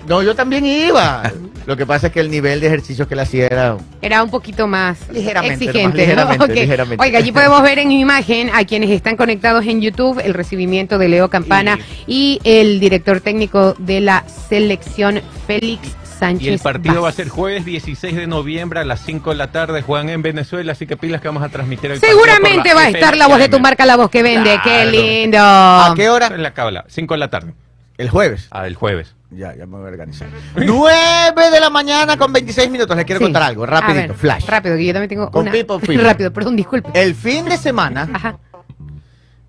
No, 0.08 0.24
yo 0.24 0.36
también 0.36 0.66
iba. 0.66 1.32
Lo 1.66 1.76
que 1.76 1.86
pasa 1.86 2.08
es 2.08 2.14
que 2.14 2.22
el 2.22 2.32
nivel 2.32 2.62
de 2.62 2.68
ejercicios 2.68 3.10
que 3.10 3.14
él 3.14 3.20
hacía 3.20 3.48
era... 3.48 3.76
Era 4.02 4.24
un 4.24 4.30
poquito 4.30 4.68
más 4.68 4.98
Ligeramente, 5.12 5.66
exigente. 5.66 6.16
Ok. 6.40 6.50
ligeramente. 6.50 7.04
Oiga, 7.04 7.20
allí 7.20 7.34
podemos 7.34 7.62
ver 7.62 7.80
en 7.80 7.92
imagen 7.92 8.50
a 8.54 8.64
quienes 8.64 8.90
están 8.90 9.18
conectados 9.18 9.66
en 9.66 9.82
YouTube 9.82 10.22
el 10.24 10.34
recibimiento 10.34 10.98
de 10.98 11.10
Leo 11.10 11.30
Campana 11.30 11.78
y, 12.08 12.40
el 12.46 12.80
director 12.80 13.20
técnico 13.20 13.74
de 13.80 14.00
la 14.00 14.24
selección, 14.48 15.20
Félix 15.46 15.90
Sánchez. 16.18 16.48
Y 16.48 16.50
el 16.54 16.60
partido 16.60 17.02
va 17.02 17.10
a 17.10 17.12
ser 17.12 17.30
jueves 17.30 17.66
16 17.66 18.16
de 18.16 18.28
noviembre 18.28 18.80
a 18.80 18.86
las 18.86 19.02
5 19.02 19.30
de 19.32 19.36
la 19.36 19.52
tarde. 19.52 19.82
Juegan 19.82 20.10
en 20.10 20.22
Venezuela, 20.22 20.72
así 20.72 20.88
que 20.88 20.98
pilas 20.98 21.22
que 21.22 21.28
vamos 21.28 21.44
a 21.44 21.50
transmitir 21.50 21.92
el 21.92 22.00
Seguramente 22.00 22.74
va 22.74 22.82
a 22.84 22.90
estar 22.90 23.16
la 23.16 23.28
voz 23.28 23.40
de 23.40 23.50
tu 23.50 23.60
marca, 23.60 23.86
la 23.86 23.96
voz 23.98 24.10
que 24.10 24.24
vende. 24.24 24.60
¡Qué 24.64 24.86
lindo! 24.86 25.38
¿A 25.40 25.94
qué 25.96 26.06
En 26.06 26.10
hora? 26.12 26.30
la 26.38 26.54
cábala, 26.54 26.86
5 26.88 27.14
de 27.14 27.18
la 27.20 27.30
tarde. 27.30 27.54
El 27.98 28.10
jueves. 28.10 28.48
Ah, 28.52 28.68
el 28.68 28.76
jueves. 28.76 29.16
Ya, 29.32 29.56
ya 29.56 29.66
me 29.66 29.78
voy 29.78 29.86
a 29.88 29.90
organizar. 29.90 30.28
9 30.56 31.50
de 31.52 31.60
la 31.60 31.70
mañana 31.70 32.16
con 32.18 32.32
26 32.32 32.70
minutos. 32.70 32.96
Les 32.96 33.06
quiero 33.06 33.20
Sí. 33.20 33.26
contar 33.26 33.44
algo, 33.44 33.66
rapidito, 33.66 34.08
ver, 34.10 34.14
flash. 34.16 34.46
Rápido, 34.46 34.78
que 34.78 34.86
yo 34.86 34.94
también 34.94 35.10
tengo 35.10 35.32
Con 35.32 35.42
una. 35.44 35.52
People 35.52 35.80
Film. 35.80 36.02
Rápido, 36.06 36.32
perdón, 36.32 36.56
disculpe. 36.56 36.90
El 36.94 37.16
fin 37.16 37.46
de 37.46 37.58
semana 37.58 38.08
Ajá. 38.14 38.38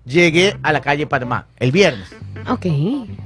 Llegué 0.09 0.57
a 0.63 0.73
la 0.73 0.81
calle 0.81 1.07
Panamá. 1.07 1.45
El 1.57 1.71
viernes, 1.71 2.09
Ok. 2.47 2.65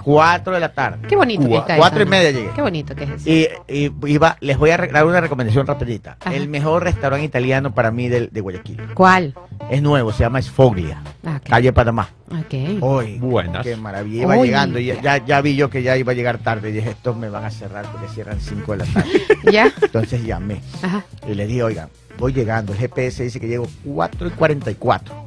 4 0.03 0.53
de 0.53 0.59
la 0.59 0.73
tarde. 0.73 1.07
Qué 1.07 1.15
bonito 1.15 1.47
que 1.47 1.55
está 1.57 1.77
Cuatro 1.77 2.03
y 2.03 2.05
media 2.05 2.31
¿no? 2.31 2.37
llegué. 2.39 2.51
Qué 2.55 2.61
bonito 2.61 2.95
que 2.95 3.03
es 3.05 3.09
eso. 3.11 3.29
Y, 3.29 3.47
y 3.67 3.91
iba, 4.11 4.37
les 4.41 4.57
voy 4.57 4.71
a 4.71 4.77
dar 4.77 5.05
una 5.05 5.21
recomendación 5.21 5.65
rapidita. 5.67 6.17
Ajá. 6.19 6.33
El 6.33 6.49
mejor 6.49 6.83
restaurante 6.83 7.25
italiano 7.25 7.73
para 7.73 7.91
mí 7.91 8.09
del- 8.09 8.29
de, 8.31 8.41
Guayaquil. 8.41 8.81
¿Cuál? 8.93 9.33
Es 9.69 9.81
nuevo, 9.81 10.11
se 10.11 10.19
llama 10.23 10.41
Sfoglia, 10.41 11.01
Ah, 11.25 11.39
calle 11.47 11.71
Panamá. 11.71 12.09
Ok. 12.31 12.81
Hoy, 12.81 13.17
Buenas. 13.19 13.63
qué 13.63 13.75
maravilla. 13.77 14.23
Iba 14.23 14.35
Oy. 14.37 14.47
llegando 14.47 14.79
y 14.79 14.85
ya, 14.87 14.99
ya, 15.01 15.23
ya 15.25 15.41
vi 15.41 15.55
yo 15.55 15.69
que 15.69 15.83
ya 15.83 15.95
iba 15.95 16.11
a 16.11 16.15
llegar 16.15 16.39
tarde. 16.39 16.69
Y 16.69 16.73
dije, 16.73 16.89
estos 16.89 17.15
me 17.15 17.29
van 17.29 17.45
a 17.45 17.51
cerrar 17.51 17.85
porque 17.91 18.07
cierran 18.09 18.39
5 18.41 18.71
de 18.73 18.77
la 18.79 18.85
tarde. 18.85 19.09
¿Ya? 19.51 19.71
Entonces 19.81 20.23
llamé 20.25 20.59
Ajá. 20.81 21.05
y 21.29 21.33
le 21.35 21.45
dije, 21.47 21.63
oigan, 21.63 21.89
voy 22.17 22.33
llegando. 22.33 22.73
El 22.73 22.79
GPS 22.79 23.23
dice 23.23 23.39
que 23.39 23.47
llego 23.47 23.67
4 23.85 24.27
y 24.27 24.31
44. 24.31 25.22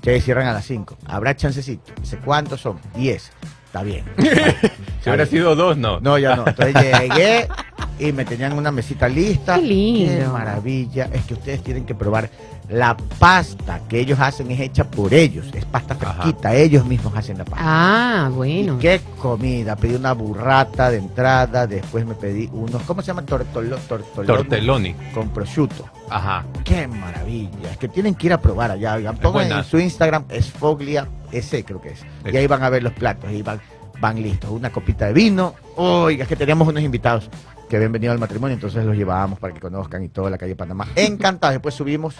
Que 0.00 0.20
cierran 0.20 0.46
a 0.46 0.52
las 0.52 0.64
5. 0.64 0.96
¿Habrá 1.06 1.36
chancecito? 1.36 1.92
Dice, 2.00 2.18
¿cuántos 2.18 2.60
son? 2.60 2.80
10. 2.94 3.30
Está 3.66 3.84
bien. 3.84 4.04
Si 5.00 5.08
hubiera 5.08 5.26
sido 5.26 5.54
dos, 5.54 5.76
no. 5.76 6.00
No, 6.00 6.18
ya 6.18 6.34
no. 6.34 6.44
Entonces 6.44 6.74
llegué 6.74 7.46
y 8.00 8.10
me 8.10 8.24
tenían 8.24 8.54
una 8.54 8.72
mesita 8.72 9.08
lista. 9.08 9.54
Qué 9.54 9.62
lindo. 9.62 10.12
Qué 10.12 10.26
maravilla. 10.26 11.08
Es 11.12 11.24
que 11.24 11.34
ustedes 11.34 11.62
tienen 11.62 11.86
que 11.86 11.94
probar 11.94 12.28
la 12.70 12.96
pasta 13.18 13.80
que 13.88 13.98
ellos 13.98 14.20
hacen 14.20 14.50
es 14.50 14.60
hecha 14.60 14.84
por 14.84 15.12
ellos. 15.12 15.46
Es 15.52 15.64
pasta 15.64 15.94
Ajá. 16.00 16.22
fresquita. 16.22 16.54
Ellos 16.54 16.84
mismos 16.86 17.12
hacen 17.16 17.36
la 17.36 17.44
pasta. 17.44 17.64
Ah, 17.66 18.30
bueno. 18.32 18.76
Y 18.76 18.78
qué 18.78 19.00
comida. 19.20 19.74
Pedí 19.74 19.96
una 19.96 20.12
burrata 20.12 20.90
de 20.90 20.98
entrada. 20.98 21.66
Después 21.66 22.06
me 22.06 22.14
pedí 22.14 22.48
unos, 22.52 22.82
¿cómo 22.82 23.02
se 23.02 23.08
llama? 23.08 23.22
Tortolo, 23.22 23.76
tortoloni 23.76 24.26
Tortelloni. 24.26 24.94
Con 25.12 25.30
prosciutto. 25.30 25.88
Ajá. 26.08 26.44
Qué 26.64 26.86
maravilla. 26.86 27.72
Es 27.72 27.76
que 27.76 27.88
tienen 27.88 28.14
que 28.14 28.28
ir 28.28 28.32
a 28.32 28.40
probar 28.40 28.70
allá. 28.70 28.94
Oigan, 28.94 29.16
pongan 29.16 29.50
en 29.50 29.64
su 29.64 29.78
Instagram, 29.78 30.24
es 30.28 30.50
Foglia 30.50 31.08
S, 31.32 31.64
creo 31.64 31.80
que 31.80 31.90
es. 31.90 32.04
Y 32.32 32.36
ahí 32.36 32.46
van 32.46 32.62
a 32.62 32.70
ver 32.70 32.84
los 32.84 32.92
platos. 32.92 33.32
Y 33.32 33.42
van, 33.42 33.60
van 34.00 34.22
listos. 34.22 34.48
Una 34.48 34.70
copita 34.70 35.06
de 35.06 35.12
vino. 35.12 35.54
Oiga, 35.74 36.22
es 36.22 36.28
que 36.28 36.36
teníamos 36.36 36.68
unos 36.68 36.84
invitados 36.84 37.28
que 37.68 37.76
habían 37.76 37.92
venido 37.92 38.12
al 38.12 38.18
matrimonio, 38.18 38.54
entonces 38.54 38.84
los 38.84 38.96
llevábamos 38.96 39.38
para 39.38 39.54
que 39.54 39.60
conozcan 39.60 40.02
y 40.02 40.08
toda 40.08 40.28
la 40.30 40.38
calle 40.38 40.54
Panamá. 40.56 40.86
Encantados. 40.94 41.54
Después 41.54 41.74
subimos. 41.74 42.14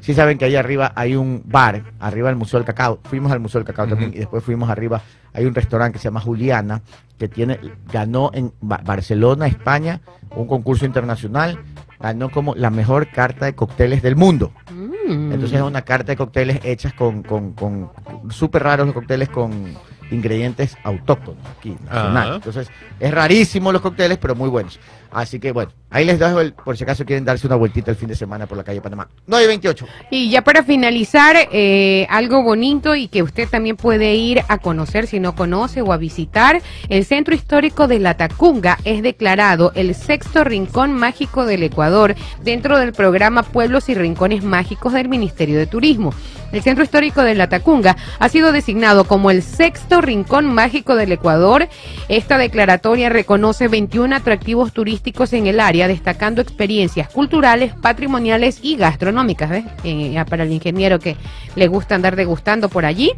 Sí 0.00 0.14
saben 0.14 0.38
que 0.38 0.46
ahí 0.46 0.56
arriba 0.56 0.92
hay 0.96 1.14
un 1.16 1.42
bar, 1.44 1.82
arriba 2.00 2.28
del 2.28 2.36
Museo 2.36 2.58
del 2.58 2.66
Cacao. 2.66 3.00
Fuimos 3.04 3.30
al 3.32 3.40
Museo 3.40 3.58
del 3.60 3.66
Cacao 3.66 3.86
también 3.86 4.12
y 4.14 4.18
después 4.18 4.42
fuimos 4.42 4.70
arriba. 4.70 5.02
Hay 5.32 5.44
un 5.44 5.54
restaurante 5.54 5.94
que 5.94 5.98
se 5.98 6.04
llama 6.04 6.20
Juliana, 6.20 6.82
que 7.18 7.28
tiene, 7.28 7.58
ganó 7.92 8.30
en 8.32 8.52
Ba- 8.60 8.80
Barcelona, 8.84 9.46
España, 9.46 10.00
un 10.34 10.46
concurso 10.46 10.84
internacional. 10.86 11.58
Ganó 12.00 12.30
como 12.30 12.54
la 12.54 12.70
mejor 12.70 13.08
carta 13.10 13.44
de 13.44 13.54
cócteles 13.54 14.00
del 14.02 14.16
mundo. 14.16 14.52
Mm. 14.72 15.32
Entonces 15.32 15.58
es 15.58 15.62
una 15.62 15.82
carta 15.82 16.12
de 16.12 16.16
cócteles 16.16 16.60
hechas 16.64 16.94
con, 16.94 17.22
con, 17.22 17.52
con 17.52 17.90
súper 18.30 18.62
raros 18.62 18.86
los 18.86 18.94
cócteles 18.94 19.28
con 19.28 19.74
ingredientes 20.10 20.76
autóctonos 20.82 21.44
aquí, 21.58 21.76
nacionales. 21.84 22.26
Ajá. 22.28 22.34
Entonces 22.36 22.70
es 22.98 23.14
rarísimo 23.14 23.70
los 23.70 23.82
cócteles, 23.82 24.16
pero 24.16 24.34
muy 24.34 24.48
buenos. 24.48 24.80
Así 25.12 25.40
que 25.40 25.50
bueno, 25.50 25.72
ahí 25.90 26.04
les 26.04 26.18
dejo 26.18 26.40
el, 26.40 26.52
por 26.52 26.76
si 26.76 26.84
acaso 26.84 27.04
quieren 27.04 27.24
darse 27.24 27.46
una 27.46 27.56
vueltita 27.56 27.90
el 27.90 27.96
fin 27.96 28.08
de 28.08 28.14
semana 28.14 28.46
por 28.46 28.56
la 28.56 28.62
calle 28.62 28.80
Panamá. 28.80 29.08
9 29.26 29.44
y 29.44 29.48
28. 29.48 29.86
Y 30.10 30.30
ya 30.30 30.42
para 30.42 30.62
finalizar, 30.62 31.36
eh, 31.52 32.06
algo 32.10 32.42
bonito 32.42 32.94
y 32.94 33.08
que 33.08 33.22
usted 33.22 33.48
también 33.48 33.76
puede 33.76 34.14
ir 34.14 34.42
a 34.48 34.58
conocer 34.58 35.08
si 35.08 35.18
no 35.18 35.34
conoce 35.34 35.82
o 35.82 35.92
a 35.92 35.96
visitar, 35.96 36.62
el 36.88 37.04
Centro 37.04 37.34
Histórico 37.34 37.88
de 37.88 37.98
la 37.98 38.16
Tacunga 38.16 38.78
es 38.84 39.02
declarado 39.02 39.72
el 39.74 39.94
sexto 39.94 40.44
rincón 40.44 40.92
mágico 40.92 41.44
del 41.44 41.64
Ecuador 41.64 42.14
dentro 42.42 42.78
del 42.78 42.92
programa 42.92 43.42
Pueblos 43.42 43.88
y 43.88 43.94
Rincones 43.94 44.44
Mágicos 44.44 44.92
del 44.92 45.08
Ministerio 45.08 45.58
de 45.58 45.66
Turismo. 45.66 46.14
El 46.52 46.62
Centro 46.62 46.82
Histórico 46.82 47.22
de 47.22 47.36
la 47.36 47.48
Tacunga 47.48 47.96
ha 48.18 48.28
sido 48.28 48.50
designado 48.50 49.04
como 49.04 49.30
el 49.30 49.42
sexto 49.42 50.00
rincón 50.00 50.46
mágico 50.46 50.96
del 50.96 51.12
Ecuador. 51.12 51.68
Esta 52.08 52.38
declaratoria 52.38 53.08
reconoce 53.08 53.68
21 53.68 54.16
atractivos 54.16 54.72
turísticos 54.72 54.99
en 55.32 55.46
el 55.46 55.60
área, 55.60 55.88
destacando 55.88 56.40
experiencias 56.40 57.08
culturales, 57.08 57.72
patrimoniales 57.74 58.60
y 58.62 58.76
gastronómicas. 58.76 59.50
¿ves? 59.50 59.64
Eh, 59.84 60.10
ya 60.12 60.24
para 60.24 60.44
el 60.44 60.52
ingeniero 60.52 60.98
que 60.98 61.16
le 61.56 61.68
gusta 61.68 61.94
andar 61.94 62.16
degustando 62.16 62.68
por 62.68 62.84
allí. 62.84 63.12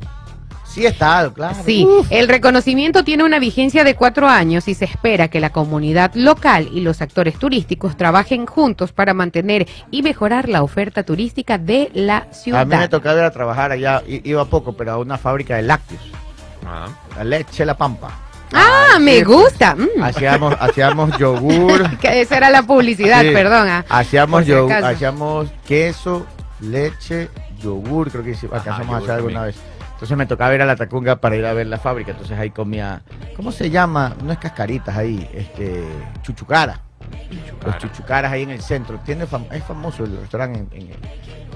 Sí 0.64 0.86
estado, 0.86 1.34
claro. 1.34 1.54
Sí, 1.66 1.84
Uf. 1.84 2.06
el 2.10 2.28
reconocimiento 2.28 3.04
tiene 3.04 3.24
una 3.24 3.38
vigencia 3.38 3.84
de 3.84 3.94
cuatro 3.94 4.26
años 4.26 4.68
y 4.68 4.74
se 4.74 4.86
espera 4.86 5.28
que 5.28 5.38
la 5.38 5.50
comunidad 5.50 6.12
local 6.14 6.70
y 6.72 6.80
los 6.80 7.02
actores 7.02 7.38
turísticos 7.38 7.94
trabajen 7.98 8.46
juntos 8.46 8.90
para 8.90 9.12
mantener 9.12 9.68
y 9.90 10.02
mejorar 10.02 10.48
la 10.48 10.62
oferta 10.62 11.02
turística 11.02 11.58
de 11.58 11.90
la 11.92 12.16
A 12.16 12.20
mí 12.20 12.26
me 12.30 12.34
ciudad. 12.34 12.88
tocaba 12.88 13.18
ir 13.18 13.24
a 13.24 13.30
trabajar 13.30 13.70
allá, 13.72 14.02
iba 14.06 14.46
poco, 14.46 14.72
pero 14.72 14.92
a 14.92 14.98
una 14.98 15.18
fábrica 15.18 15.56
de 15.56 15.62
lácteos, 15.62 16.00
Ah. 16.66 16.88
la 17.18 17.24
leche 17.24 17.66
La 17.66 17.76
Pampa. 17.76 18.18
Ah, 18.54 18.98
me 19.00 19.16
sí, 19.18 19.22
gusta. 19.24 19.74
Mm. 19.74 20.02
Hacíamos, 20.02 20.56
hacíamos 20.60 21.16
yogur. 21.18 21.98
Que 21.98 22.20
esa 22.20 22.36
era 22.36 22.50
la 22.50 22.62
publicidad, 22.62 23.22
Sí. 23.22 23.30
perdón. 23.32 23.68
ah. 23.68 23.84
Hacíamos 23.88 24.44
si 24.44 24.50
yogur, 24.50 24.72
hacíamos 24.72 25.48
queso, 25.66 26.26
leche, 26.60 27.28
yogur, 27.60 28.10
creo 28.10 28.24
que 28.24 28.34
sí, 28.34 28.46
alcanzamos 28.52 28.94
a 28.94 28.98
hacer 28.98 29.10
alguna 29.12 29.34
también. 29.40 29.54
vez. 29.54 29.72
Entonces 29.94 30.16
me 30.18 30.26
tocaba 30.26 30.52
ir 30.54 30.62
a 30.62 30.66
la 30.66 30.74
Tacunga 30.74 31.16
para 31.20 31.36
ir 31.36 31.46
a 31.46 31.52
ver 31.52 31.68
la 31.68 31.78
fábrica, 31.78 32.10
entonces 32.10 32.36
ahí 32.36 32.50
comía, 32.50 33.02
¿cómo 33.36 33.52
se 33.52 33.70
llama? 33.70 34.16
No 34.24 34.32
es 34.32 34.38
cascaritas 34.38 34.96
ahí, 34.96 35.28
este, 35.32 35.84
chuchucara. 36.22 36.80
Los 37.64 37.78
chuchucaras 37.78 38.32
ahí 38.32 38.42
en 38.42 38.50
el 38.50 38.60
centro. 38.62 38.98
Tiene 39.04 39.26
fam- 39.26 39.46
es 39.52 39.62
famoso 39.62 40.02
el 40.04 40.16
restaurante 40.18 40.58
en- 40.58 40.68
en 40.72 40.90
el- 40.90 40.98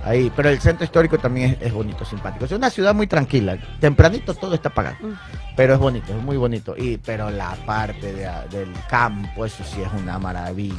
ahí, 0.07 0.33
pero 0.35 0.49
el 0.49 0.61
centro 0.61 0.85
histórico 0.85 1.19
también 1.19 1.57
es, 1.61 1.67
es 1.69 1.73
bonito, 1.73 2.05
simpático. 2.05 2.45
Es 2.45 2.53
una 2.53 2.71
ciudad 2.71 2.95
muy 2.95 3.07
tranquila. 3.07 3.59
Tempranito 3.81 4.33
todo 4.35 4.55
está 4.55 4.71
pagado, 4.71 4.97
Mm. 5.01 5.13
pero 5.57 5.75
es 5.75 5.79
bonito, 5.81 6.17
es 6.17 6.23
muy 6.23 6.37
bonito. 6.37 6.75
Y 6.77 6.97
pero 6.99 7.31
la 7.31 7.55
parte 7.67 8.13
de 8.13 8.29
del 8.51 8.73
campo, 8.89 9.45
eso 9.45 9.63
sí 9.65 9.83
es 9.83 9.89
una 10.01 10.19
maravilla. 10.19 10.77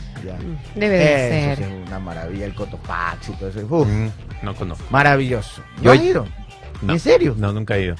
Mm, 0.76 0.80
Debe 0.80 0.98
de 0.98 1.52
Eso 1.54 1.56
sí 1.58 1.64
es 1.64 1.88
una 1.88 2.00
maravilla, 2.00 2.46
el 2.46 2.56
Cotopaxi 2.56 3.32
y 3.32 3.36
todo 3.36 3.50
eso. 3.50 3.60
Uf, 3.70 3.88
Mm, 3.88 4.08
no 4.44 4.56
conozco. 4.56 4.86
maravilloso. 4.90 5.62
¿No 5.78 5.84
Yo- 5.84 5.92
has 5.92 6.02
ido? 6.02 6.26
No. 6.82 6.94
¿En 6.94 7.00
serio? 7.00 7.36
No, 7.38 7.52
nunca 7.52 7.76
he 7.78 7.84
ido. 7.84 7.96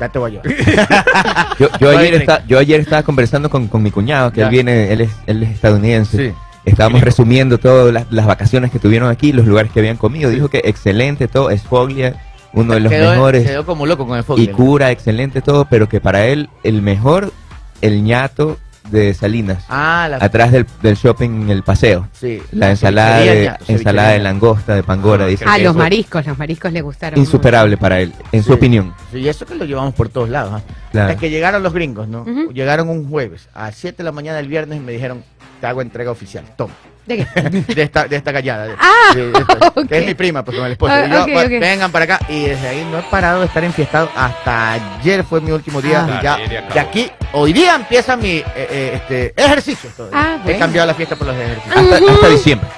Ya 0.00 0.08
te 0.08 0.18
voy 0.18 0.36
a 0.36 0.42
llevar. 0.42 0.46
Yo, 1.58 1.68
yo 1.78 1.90
ayer, 1.96 2.14
esta- 2.14 2.44
yo 2.46 2.58
ayer 2.58 2.80
estaba 2.80 3.02
conversando 3.04 3.48
con, 3.50 3.68
con 3.68 3.82
mi 3.82 3.90
cuñado, 3.90 4.32
que 4.32 4.40
Ya. 4.40 4.46
él 4.46 4.50
viene, 4.50 4.92
él 4.92 5.02
es, 5.02 5.10
él 5.26 5.42
es 5.44 5.50
estadounidense. 5.50 6.16
Sí. 6.30 6.34
Estábamos 6.64 7.00
resumiendo 7.02 7.58
todas 7.58 7.92
las, 7.92 8.10
las 8.10 8.26
vacaciones 8.26 8.70
que 8.70 8.78
tuvieron 8.78 9.10
aquí, 9.10 9.32
los 9.32 9.46
lugares 9.46 9.72
que 9.72 9.80
habían 9.80 9.96
comido. 9.96 10.30
Dijo 10.30 10.48
que 10.48 10.62
excelente 10.64 11.26
todo, 11.28 11.50
es 11.50 11.62
Foglia, 11.62 12.14
uno 12.52 12.74
de 12.74 12.80
los 12.80 12.92
quedó, 12.92 13.10
mejores. 13.10 13.46
quedó 13.48 13.66
como 13.66 13.86
loco 13.86 14.06
con 14.06 14.18
el 14.18 14.24
y 14.40 14.48
cura, 14.48 14.90
excelente 14.90 15.40
todo, 15.42 15.64
pero 15.68 15.88
que 15.88 16.00
para 16.00 16.26
él 16.26 16.48
el 16.62 16.80
mejor, 16.82 17.32
el 17.80 18.04
ñato 18.04 18.58
de 18.90 19.14
Salinas, 19.14 19.64
Ah, 19.68 20.08
la 20.10 20.16
atrás 20.16 20.50
del, 20.52 20.66
del 20.82 20.96
shopping 20.96 21.48
El 21.50 21.62
Paseo. 21.62 22.08
sí. 22.12 22.42
La 22.50 22.70
ensalada 22.70 23.18
de, 23.20 23.52
ensalada 23.68 24.10
de 24.10 24.18
langosta, 24.18 24.74
de 24.74 24.82
pangora, 24.82 25.24
Ah, 25.24 25.28
dice 25.28 25.44
Ah, 25.48 25.58
los 25.58 25.74
mariscos, 25.76 26.26
los 26.26 26.36
mariscos 26.36 26.72
le 26.72 26.82
gustaron. 26.82 27.18
Insuperable 27.18 27.76
para 27.76 28.00
él, 28.00 28.12
en 28.32 28.42
su 28.42 28.52
opinión. 28.52 28.92
Sí, 29.12 29.18
y 29.18 29.28
eso 29.28 29.46
que 29.46 29.54
lo 29.54 29.64
llevamos 29.64 29.94
por 29.94 30.08
todos 30.08 30.28
lados. 30.28 30.52
¿ah? 30.56 30.62
Claro. 30.90 31.16
Que 31.16 31.30
llegaron 31.30 31.62
los 31.62 31.72
gringos, 31.72 32.06
¿no? 32.08 32.24
Llegaron 32.52 32.88
un 32.88 33.08
jueves 33.08 33.48
a 33.54 33.70
7 33.72 33.98
de 33.98 34.04
la 34.04 34.12
mañana 34.12 34.36
del 34.38 34.48
viernes 34.48 34.78
y 34.78 34.80
me 34.80 34.92
dijeron, 34.92 35.22
te 35.62 35.68
hago 35.68 35.80
entrega 35.80 36.10
oficial. 36.10 36.44
Toma. 36.56 36.74
¿De 37.06 37.18
qué? 37.18 37.24
De 37.74 37.82
esta, 37.82 38.04
de 38.08 38.16
esta 38.16 38.32
gallada. 38.32 38.64
de- 38.66 38.74
Ah, 38.80 39.14
de- 39.14 39.30
de 39.30 39.38
esta- 39.38 39.68
ok. 39.76 39.86
Que 39.88 39.98
es 39.98 40.06
mi 40.06 40.14
prima, 40.14 40.44
pues 40.44 40.56
con 40.56 40.66
el 40.66 40.72
esposo. 40.72 40.92
Ah, 40.92 41.06
Y 41.06 41.10
yo, 41.10 41.22
ok, 41.22 41.30
"Bueno, 41.32 41.54
ok. 41.54 41.60
Vengan 41.60 41.92
para 41.92 42.04
acá. 42.04 42.20
Y 42.28 42.46
desde 42.46 42.66
ahí 42.68 42.84
no 42.90 42.98
he 42.98 43.02
parado 43.02 43.38
de 43.40 43.46
estar 43.46 43.62
enfiestado. 43.62 44.10
Hasta 44.16 44.72
ayer 44.72 45.22
fue 45.22 45.40
mi 45.40 45.52
último 45.52 45.80
día. 45.80 46.04
Ah. 46.10 46.18
y 46.18 46.24
ya, 46.24 46.36
de 46.74 46.80
aquí, 46.80 47.08
hoy 47.32 47.52
día 47.52 47.76
empieza 47.76 48.16
mi 48.16 48.38
eh, 48.38 48.44
eh, 48.56 48.90
este, 48.94 49.34
ejercicio. 49.36 49.88
Ah, 50.12 50.38
He 50.44 50.58
cambiado 50.58 50.88
la 50.88 50.94
fiesta 50.94 51.14
por 51.14 51.28
los 51.28 51.36
ejercicios. 51.36 51.76
Hasta, 51.76 52.12
hasta 52.12 52.28
diciembre. 52.28 52.68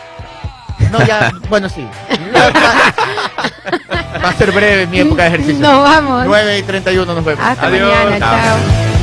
No, 0.93 1.07
ya, 1.07 1.32
bueno, 1.49 1.70
sí. 1.70 1.87
Va 4.22 4.28
a 4.28 4.32
ser 4.35 4.53
breve 4.53 4.87
mi 4.89 5.01
época 5.01 5.22
de 5.22 5.28
ejercicio. 5.28 5.59
Nos 5.61 5.82
vamos. 5.82 6.26
9 6.26 6.59
y 6.59 6.62
31 6.62 7.14
nos 7.14 7.24
vemos. 7.24 7.43
Hasta 7.43 7.66
Adiós. 7.66 7.89
mañana. 8.05 8.18
Chao. 8.18 8.39
chao. 8.39 8.94